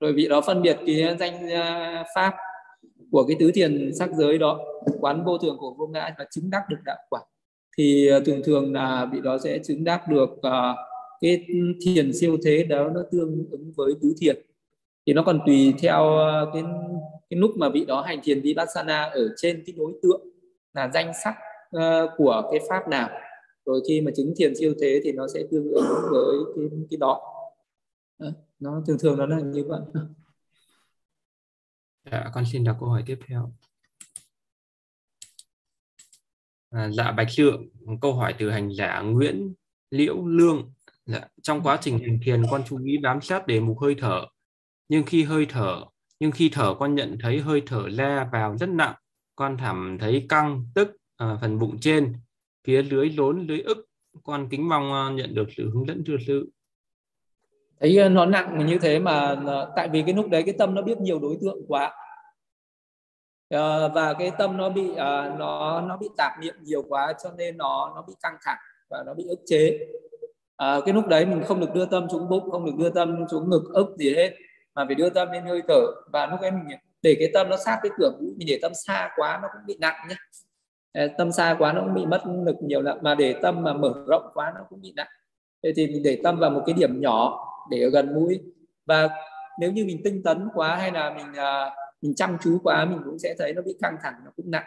rồi 0.00 0.12
vị 0.12 0.28
đó 0.28 0.40
phân 0.40 0.62
biệt 0.62 0.78
cái 0.86 1.16
danh 1.20 1.50
ờ, 1.50 2.04
pháp 2.14 2.34
của 3.10 3.24
cái 3.24 3.36
tứ 3.40 3.50
thiền 3.54 3.90
sắc 3.94 4.10
giới 4.14 4.38
đó, 4.38 4.60
quán 5.00 5.24
vô 5.24 5.38
thường 5.38 5.56
của 5.58 5.74
vô 5.78 5.86
ngã 5.86 6.14
và 6.18 6.26
chứng 6.30 6.50
đắc 6.50 6.62
được 6.68 6.76
đạo 6.84 6.98
quả, 7.10 7.20
thì 7.78 8.06
ờ, 8.06 8.20
thường 8.20 8.42
thường 8.44 8.72
là 8.72 9.08
vị 9.12 9.20
đó 9.22 9.38
sẽ 9.38 9.58
chứng 9.58 9.84
đắc 9.84 10.08
được 10.08 10.30
cái 11.20 11.44
thiền 11.84 12.12
siêu 12.12 12.36
thế 12.44 12.64
đó 12.64 12.88
nó 12.94 13.00
tương 13.12 13.44
ứng 13.50 13.72
với 13.76 13.92
tứ 14.02 14.14
thiền 14.20 14.36
thì 15.10 15.14
nó 15.14 15.22
còn 15.22 15.40
tùy 15.46 15.74
theo 15.78 16.16
ờ, 16.16 16.50
cái 16.54 16.62
cái 17.30 17.40
lúc 17.40 17.50
mà 17.56 17.68
vị 17.68 17.84
đó 17.84 18.02
hành 18.02 18.20
thiền 18.22 18.40
vipassana 18.40 19.02
ở 19.02 19.34
trên 19.36 19.62
cái 19.66 19.74
đối 19.78 19.92
tượng 20.02 20.20
là 20.74 20.90
danh 20.94 21.12
sắc 21.24 21.34
uh, 21.76 22.10
của 22.16 22.48
cái 22.50 22.60
pháp 22.68 22.88
nào. 22.88 23.10
Rồi 23.64 23.80
khi 23.88 24.00
mà 24.00 24.10
chứng 24.16 24.34
thiền 24.36 24.56
siêu 24.56 24.74
thế 24.80 25.00
thì 25.04 25.12
nó 25.12 25.26
sẽ 25.34 25.42
tương 25.50 25.72
ứng 25.72 25.84
với 26.10 26.36
cái 26.56 26.64
cái 26.90 26.98
đó. 26.98 27.20
Ờ, 28.18 28.32
nó 28.58 28.82
thường 28.86 28.98
thường 28.98 29.18
nó 29.18 29.26
là 29.26 29.40
như 29.40 29.64
vậy. 29.68 29.80
Dạ 32.10 32.30
con 32.34 32.44
xin 32.52 32.64
đọc 32.64 32.76
câu 32.80 32.88
hỏi 32.88 33.02
tiếp 33.06 33.18
theo. 33.26 33.52
À, 36.70 36.90
dạ 36.92 37.12
bạch 37.12 37.28
lượng 37.38 37.68
câu 38.00 38.14
hỏi 38.14 38.34
từ 38.38 38.50
hành 38.50 38.74
giả 38.74 39.00
nguyễn 39.00 39.54
liễu 39.90 40.26
lương. 40.26 40.72
Dạ, 41.06 41.28
trong 41.42 41.62
quá 41.62 41.78
trình 41.80 41.98
hành 41.98 42.18
thiền 42.24 42.42
con 42.50 42.62
chú 42.68 42.84
ý 42.84 42.98
bám 42.98 43.20
sát 43.20 43.46
đề 43.46 43.60
mục 43.60 43.78
hơi 43.78 43.96
thở 43.98 44.26
nhưng 44.90 45.04
khi 45.06 45.24
hơi 45.24 45.46
thở 45.46 45.84
nhưng 46.20 46.30
khi 46.30 46.50
thở 46.52 46.74
con 46.78 46.94
nhận 46.94 47.18
thấy 47.22 47.40
hơi 47.40 47.62
thở 47.66 47.88
le 47.88 48.28
vào 48.32 48.56
rất 48.56 48.68
nặng 48.68 48.94
con 49.36 49.56
cảm 49.60 49.98
thấy 50.00 50.26
căng 50.28 50.64
tức 50.74 50.96
à, 51.16 51.38
phần 51.40 51.58
bụng 51.58 51.76
trên 51.80 52.14
phía 52.64 52.82
lưới 52.82 53.10
lốn 53.10 53.46
lưới 53.46 53.60
ức 53.60 53.86
con 54.22 54.48
kính 54.50 54.68
mong 54.68 54.92
à, 54.92 55.10
nhận 55.14 55.34
được 55.34 55.48
sự 55.56 55.70
hướng 55.74 55.86
dẫn 55.86 56.04
thưa 56.06 56.16
sư. 56.26 56.50
Thấy 57.80 57.98
à, 57.98 58.08
nó 58.08 58.26
nặng 58.26 58.66
như 58.66 58.78
thế 58.82 58.98
mà 58.98 59.36
à, 59.46 59.66
tại 59.76 59.88
vì 59.88 60.02
cái 60.02 60.14
lúc 60.14 60.28
đấy 60.28 60.42
cái 60.46 60.54
tâm 60.58 60.74
nó 60.74 60.82
biết 60.82 60.98
nhiều 60.98 61.18
đối 61.18 61.36
tượng 61.40 61.58
quá. 61.68 61.92
Ờ, 63.48 63.88
và 63.94 64.14
cái 64.14 64.30
tâm 64.38 64.56
nó 64.56 64.68
bị 64.68 64.94
nó 65.38 65.80
nó 65.88 65.96
bị 65.96 66.08
tạp 66.16 66.32
niệm 66.40 66.54
nhiều 66.62 66.82
quá 66.82 67.12
cho 67.24 67.30
nên 67.38 67.56
nó 67.56 67.92
nó 67.94 68.04
bị 68.08 68.14
căng 68.22 68.36
thẳng 68.42 68.58
và 68.90 69.02
nó 69.06 69.14
bị 69.14 69.24
ức 69.28 69.40
chế. 69.46 69.78
À, 70.56 70.80
cái 70.84 70.94
lúc 70.94 71.06
đấy 71.06 71.26
mình 71.26 71.42
không 71.46 71.60
được 71.60 71.74
đưa 71.74 71.86
tâm 71.86 72.06
xuống 72.12 72.28
bụng 72.28 72.50
không 72.50 72.64
được 72.64 72.72
đưa 72.78 72.90
tâm 72.90 73.24
xuống 73.30 73.50
ngực 73.50 73.62
ức 73.74 73.96
gì 73.98 74.14
hết 74.14 74.36
mà 74.74 74.84
phải 74.86 74.94
đưa 74.94 75.10
tâm 75.10 75.30
lên 75.32 75.44
hơi 75.44 75.62
thở. 75.68 75.80
Và 76.12 76.26
lúc 76.26 76.40
ấy 76.40 76.50
mình 76.50 76.78
để 77.02 77.16
cái 77.18 77.30
tâm 77.34 77.48
nó 77.48 77.56
sát 77.56 77.78
cái 77.82 77.92
cửa 77.98 78.12
mũi 78.20 78.34
mình 78.36 78.48
để 78.50 78.58
tâm 78.62 78.72
xa 78.74 79.10
quá 79.16 79.38
nó 79.42 79.48
cũng 79.52 79.66
bị 79.66 79.76
nặng 79.80 80.08
nhé 80.08 80.16
tâm 81.18 81.32
xa 81.32 81.56
quá 81.58 81.72
nó 81.72 81.80
cũng 81.80 81.94
bị 81.94 82.06
mất 82.06 82.22
lực 82.46 82.56
nhiều 82.62 82.82
lắm. 82.82 82.98
Mà 83.02 83.14
để 83.14 83.34
tâm 83.42 83.62
mà 83.62 83.72
mở 83.72 83.94
rộng 84.06 84.30
quá 84.34 84.52
nó 84.54 84.60
cũng 84.68 84.80
bị 84.80 84.92
nặng. 84.96 85.08
Thế 85.62 85.72
thì 85.76 85.86
mình 85.86 86.02
để 86.02 86.20
tâm 86.24 86.38
vào 86.38 86.50
một 86.50 86.62
cái 86.66 86.74
điểm 86.78 87.00
nhỏ 87.00 87.46
để 87.70 87.82
ở 87.82 87.90
gần 87.90 88.14
mũi. 88.14 88.40
Và 88.86 89.08
nếu 89.60 89.72
như 89.72 89.84
mình 89.84 90.00
tinh 90.04 90.22
tấn 90.22 90.48
quá 90.54 90.76
hay 90.76 90.92
là 90.92 91.10
mình 91.10 91.32
à, 91.36 91.70
mình 92.02 92.14
chăm 92.14 92.36
chú 92.42 92.58
quá, 92.62 92.84
mình 92.84 93.00
cũng 93.04 93.18
sẽ 93.18 93.34
thấy 93.38 93.52
nó 93.54 93.62
bị 93.62 93.76
căng 93.82 93.96
thẳng, 94.02 94.14
nó 94.24 94.30
cũng 94.36 94.50
nặng. 94.50 94.64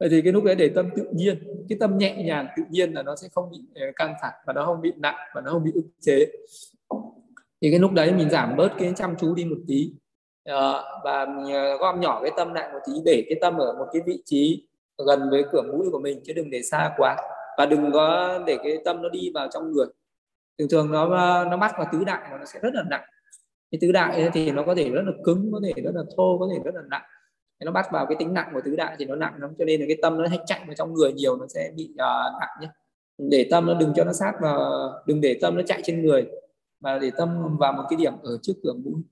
Vậy 0.00 0.08
thì 0.08 0.22
cái 0.22 0.32
lúc 0.32 0.44
đấy 0.44 0.54
để 0.54 0.70
tâm 0.74 0.90
tự 0.96 1.08
nhiên, 1.12 1.64
cái 1.68 1.78
tâm 1.80 1.98
nhẹ 1.98 2.22
nhàng, 2.24 2.46
tự 2.56 2.62
nhiên 2.70 2.92
là 2.92 3.02
nó 3.02 3.16
sẽ 3.16 3.28
không 3.32 3.50
bị 3.50 3.58
ờ, 3.74 3.86
căng 3.96 4.14
thẳng 4.22 4.32
và 4.46 4.52
nó 4.52 4.64
không 4.64 4.80
bị 4.80 4.92
nặng 4.96 5.16
và 5.34 5.40
nó 5.40 5.50
không 5.50 5.64
bị 5.64 5.70
ức 5.74 5.84
chế 6.00 6.26
thì 7.62 7.70
cái 7.70 7.80
lúc 7.80 7.92
đấy 7.92 8.12
mình 8.12 8.30
giảm 8.30 8.56
bớt 8.56 8.68
cái 8.78 8.92
chăm 8.96 9.14
chú 9.20 9.34
đi 9.34 9.44
một 9.44 9.56
tí. 9.68 9.92
Ờ, 10.44 10.84
và 11.04 11.26
mình 11.26 11.54
ờ, 11.54 11.76
gom 11.76 12.00
nhỏ 12.00 12.20
cái 12.22 12.30
tâm 12.36 12.54
lại 12.54 12.68
một 12.72 12.78
tí 12.86 12.92
để 13.04 13.24
cái 13.28 13.38
tâm 13.40 13.58
ở 13.58 13.72
một 13.78 13.86
cái 13.92 14.02
vị 14.06 14.22
trí 14.24 14.66
gần 15.06 15.30
với 15.30 15.44
cửa 15.52 15.62
mũi 15.62 15.90
của 15.92 15.98
mình 15.98 16.20
chứ 16.24 16.32
đừng 16.32 16.50
để 16.50 16.62
xa 16.62 16.94
quá. 16.96 17.16
Và 17.58 17.66
đừng 17.66 17.92
có 17.92 18.38
để 18.46 18.58
cái 18.64 18.78
tâm 18.84 19.02
nó 19.02 19.08
đi 19.08 19.30
vào 19.34 19.48
trong 19.52 19.72
người. 19.72 19.86
Thường 20.58 20.68
thường 20.68 20.92
nó 20.92 21.16
ờ, 21.16 21.44
nó 21.50 21.56
bắt 21.56 21.72
vào 21.78 21.88
tứ 21.92 22.04
đại 22.04 22.28
nó 22.30 22.44
sẽ 22.44 22.60
rất 22.62 22.74
là 22.74 22.82
nặng. 22.90 23.04
Cái 23.70 23.78
tứ 23.80 23.92
đại 23.92 24.30
thì 24.34 24.50
nó 24.50 24.62
có 24.62 24.74
thể 24.74 24.90
rất 24.90 25.02
là 25.06 25.12
cứng 25.24 25.50
có 25.52 25.60
thể 25.64 25.82
rất 25.82 25.94
là 25.94 26.02
thô 26.16 26.38
có 26.38 26.48
thể 26.52 26.62
rất 26.64 26.74
là 26.74 26.82
nặng. 26.90 27.02
Nó 27.64 27.72
bắt 27.72 27.86
vào 27.92 28.06
cái 28.06 28.16
tính 28.18 28.34
nặng 28.34 28.50
của 28.54 28.60
tứ 28.64 28.76
đại 28.76 28.96
thì 28.98 29.04
nó 29.04 29.14
nặng 29.14 29.34
lắm 29.40 29.50
cho 29.58 29.64
nên 29.64 29.80
là 29.80 29.86
cái 29.88 29.96
tâm 30.02 30.22
nó 30.22 30.28
hay 30.28 30.38
chạy 30.46 30.60
vào 30.66 30.74
trong 30.74 30.94
người 30.94 31.12
nhiều 31.12 31.36
nó 31.36 31.46
sẽ 31.48 31.70
bị 31.76 31.90
uh, 31.92 32.40
nặng 32.40 32.56
nhé. 32.60 32.68
Để 33.18 33.48
tâm 33.50 33.66
nó 33.66 33.74
đừng 33.74 33.92
cho 33.96 34.04
nó 34.04 34.12
sát 34.12 34.32
vào 34.40 34.92
đừng 35.06 35.20
để 35.20 35.38
tâm 35.40 35.56
nó 35.56 35.62
chạy 35.66 35.80
trên 35.84 36.02
người 36.02 36.26
mà 36.82 36.98
để 36.98 37.10
tâm 37.16 37.56
vào 37.58 37.72
một 37.72 37.82
cái 37.90 37.96
điểm 37.96 38.12
ở 38.22 38.38
trước 38.42 38.52
cửa 38.62 38.72
mũi 38.72 39.02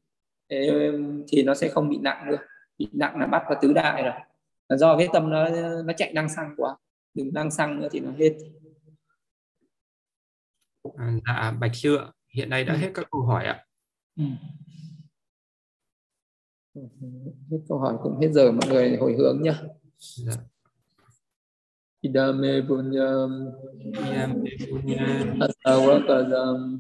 thì 1.29 1.43
nó 1.43 1.55
sẽ 1.55 1.68
không 1.68 1.89
bị 1.89 1.99
nặng 1.99 2.27
nữa. 2.31 2.37
Bị 2.79 2.89
nặng 2.93 3.21
là 3.21 3.27
bắt 3.27 3.43
vào 3.49 3.59
tứ 3.62 3.73
đại 3.73 4.03
rồi. 4.03 4.12
Là 4.68 4.77
do 4.77 4.99
cái 4.99 5.09
tâm 5.12 5.31
nó 5.31 5.49
nó 5.85 5.93
chạy 5.97 6.12
năng 6.12 6.29
xăng 6.29 6.55
quá 6.57 6.77
đừng 7.14 7.33
năng 7.33 7.51
xăng 7.51 7.81
nữa 7.81 7.89
thì 7.91 8.01
nó 8.01 8.11
hết. 8.18 8.37
À, 10.97 11.12
dạ 11.27 11.57
bạch 11.61 11.75
sư 11.75 11.99
hiện 12.35 12.51
nay 12.51 12.64
đã 12.64 12.75
ừ. 12.75 12.79
hết 12.79 12.91
các 12.95 13.07
câu 13.11 13.23
hỏi 13.23 13.45
ạ. 13.45 13.66
Ừ. 14.16 14.25
hết 17.51 17.59
câu 17.68 17.79
hỏi 17.79 17.95
cũng 18.03 18.18
hết 18.21 18.29
giờ 18.33 18.53
mọi 18.53 18.68
người 18.68 18.97
hồi 18.97 19.14
hướng 19.18 19.43
nhá. 19.43 19.62
Dạ. 19.99 20.33
Idame 22.01 22.61
punyam. 22.68 23.51
Idame 23.85 24.51
punyam. 24.71 25.39
Asawakadam 25.39 26.79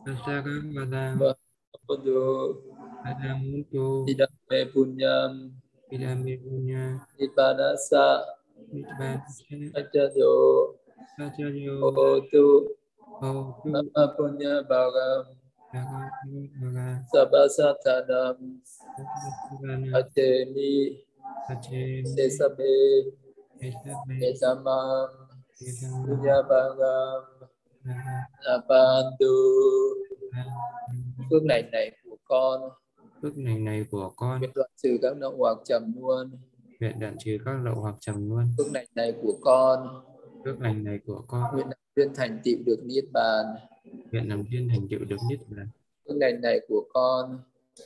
Asawakadam 0.00 1.20
Bapaду 1.20 2.56
Adamutu 3.04 4.08
Idame 4.08 4.60
punyam 4.72 5.52
Idame 5.92 6.40
punya 6.40 7.04
Nipadasa 7.20 8.24
Nipadasa 8.72 9.44
Ajado 9.76 10.32
Ajado 11.20 11.74
Otu 11.84 12.72
Otu 13.20 13.68
Nama 13.68 14.04
punya 14.16 14.64
bagam 14.64 15.36
Sabasatanam 17.12 18.56
Acemi 19.92 20.96
Sesabe 22.16 23.12
Esamam 24.24 25.12
Punya 26.08 26.40
bagam 26.48 27.52
Napandu 27.84 29.34
Phước 31.30 31.42
này 31.42 31.62
này 31.72 31.92
của 32.04 32.16
con. 32.24 32.60
Phước 33.22 33.38
này 33.38 33.58
này 33.58 33.84
của 33.90 34.12
con. 34.16 34.38
Nguyện 34.38 34.50
đoạn 34.54 34.70
trừ 34.82 34.98
các 35.02 35.16
lậu 35.16 35.34
hoặc 35.38 35.58
trầm 35.64 35.92
luôn. 36.00 36.30
Nguyện 36.80 37.00
đoạn 37.00 37.16
trừ 37.18 37.38
các 37.44 37.56
lậu 37.64 37.74
hoặc 37.74 37.94
trầm 38.00 38.28
luôn. 38.28 38.44
Phước 38.58 38.72
này 38.72 38.86
này 38.94 39.12
của 39.22 39.38
con. 39.40 40.02
Phước 40.44 40.60
lành 40.60 40.84
này 40.84 40.98
của 41.06 41.22
con. 41.26 41.54
Nguyện 41.54 41.66
duyên 41.96 42.14
thành 42.14 42.40
tựu 42.44 42.56
được 42.66 42.80
niết 42.84 43.04
bàn. 43.12 43.46
Nguyện 44.12 44.28
làm 44.28 44.42
duyên 44.50 44.68
thành 44.68 44.88
tựu 44.90 44.98
được 45.08 45.16
niết 45.28 45.38
bàn. 45.48 45.68
Phước 46.08 46.16
lành 46.16 46.40
này 46.40 46.60
của 46.68 46.84
con. 46.92 47.38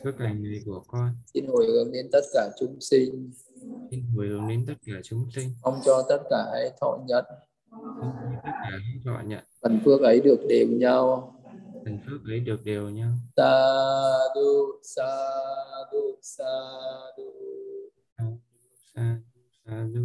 Phước 0.04 0.20
lành 0.20 0.42
này 0.42 0.60
của 0.66 0.82
con. 0.86 1.10
Xin 1.34 1.46
hồi 1.46 1.66
hướng 1.66 1.92
đến 1.92 2.08
tất 2.12 2.20
cả 2.32 2.50
chúng 2.60 2.80
sinh. 2.80 3.30
Xin 3.90 4.04
hồi 4.16 4.26
hướng 4.26 4.48
đến 4.48 4.64
tất 4.66 4.74
cả 4.86 4.92
chúng 5.02 5.30
sinh. 5.34 5.50
Mong 5.62 5.80
cho 5.84 6.02
tất 6.08 6.18
cả 6.30 6.46
hãy 6.52 6.70
thọ 6.80 6.98
nhận 7.06 7.24
phần 9.62 9.80
phước 9.84 10.00
ấy 10.00 10.20
được 10.20 10.40
đều 10.48 10.66
nhau. 10.68 11.34
Thành 11.84 11.98
phước 12.06 12.20
ấy 12.26 12.40
được 12.40 12.64
đều 12.64 12.90
nhau. 12.90 13.10
Sa 13.36 13.68
du 14.34 14.80
sa 14.82 15.06
du 15.92 16.16
sa 16.22 16.44
du 17.16 17.24
sa 18.94 19.16
du 19.34 19.42
sa 19.66 19.86
du 19.94 20.02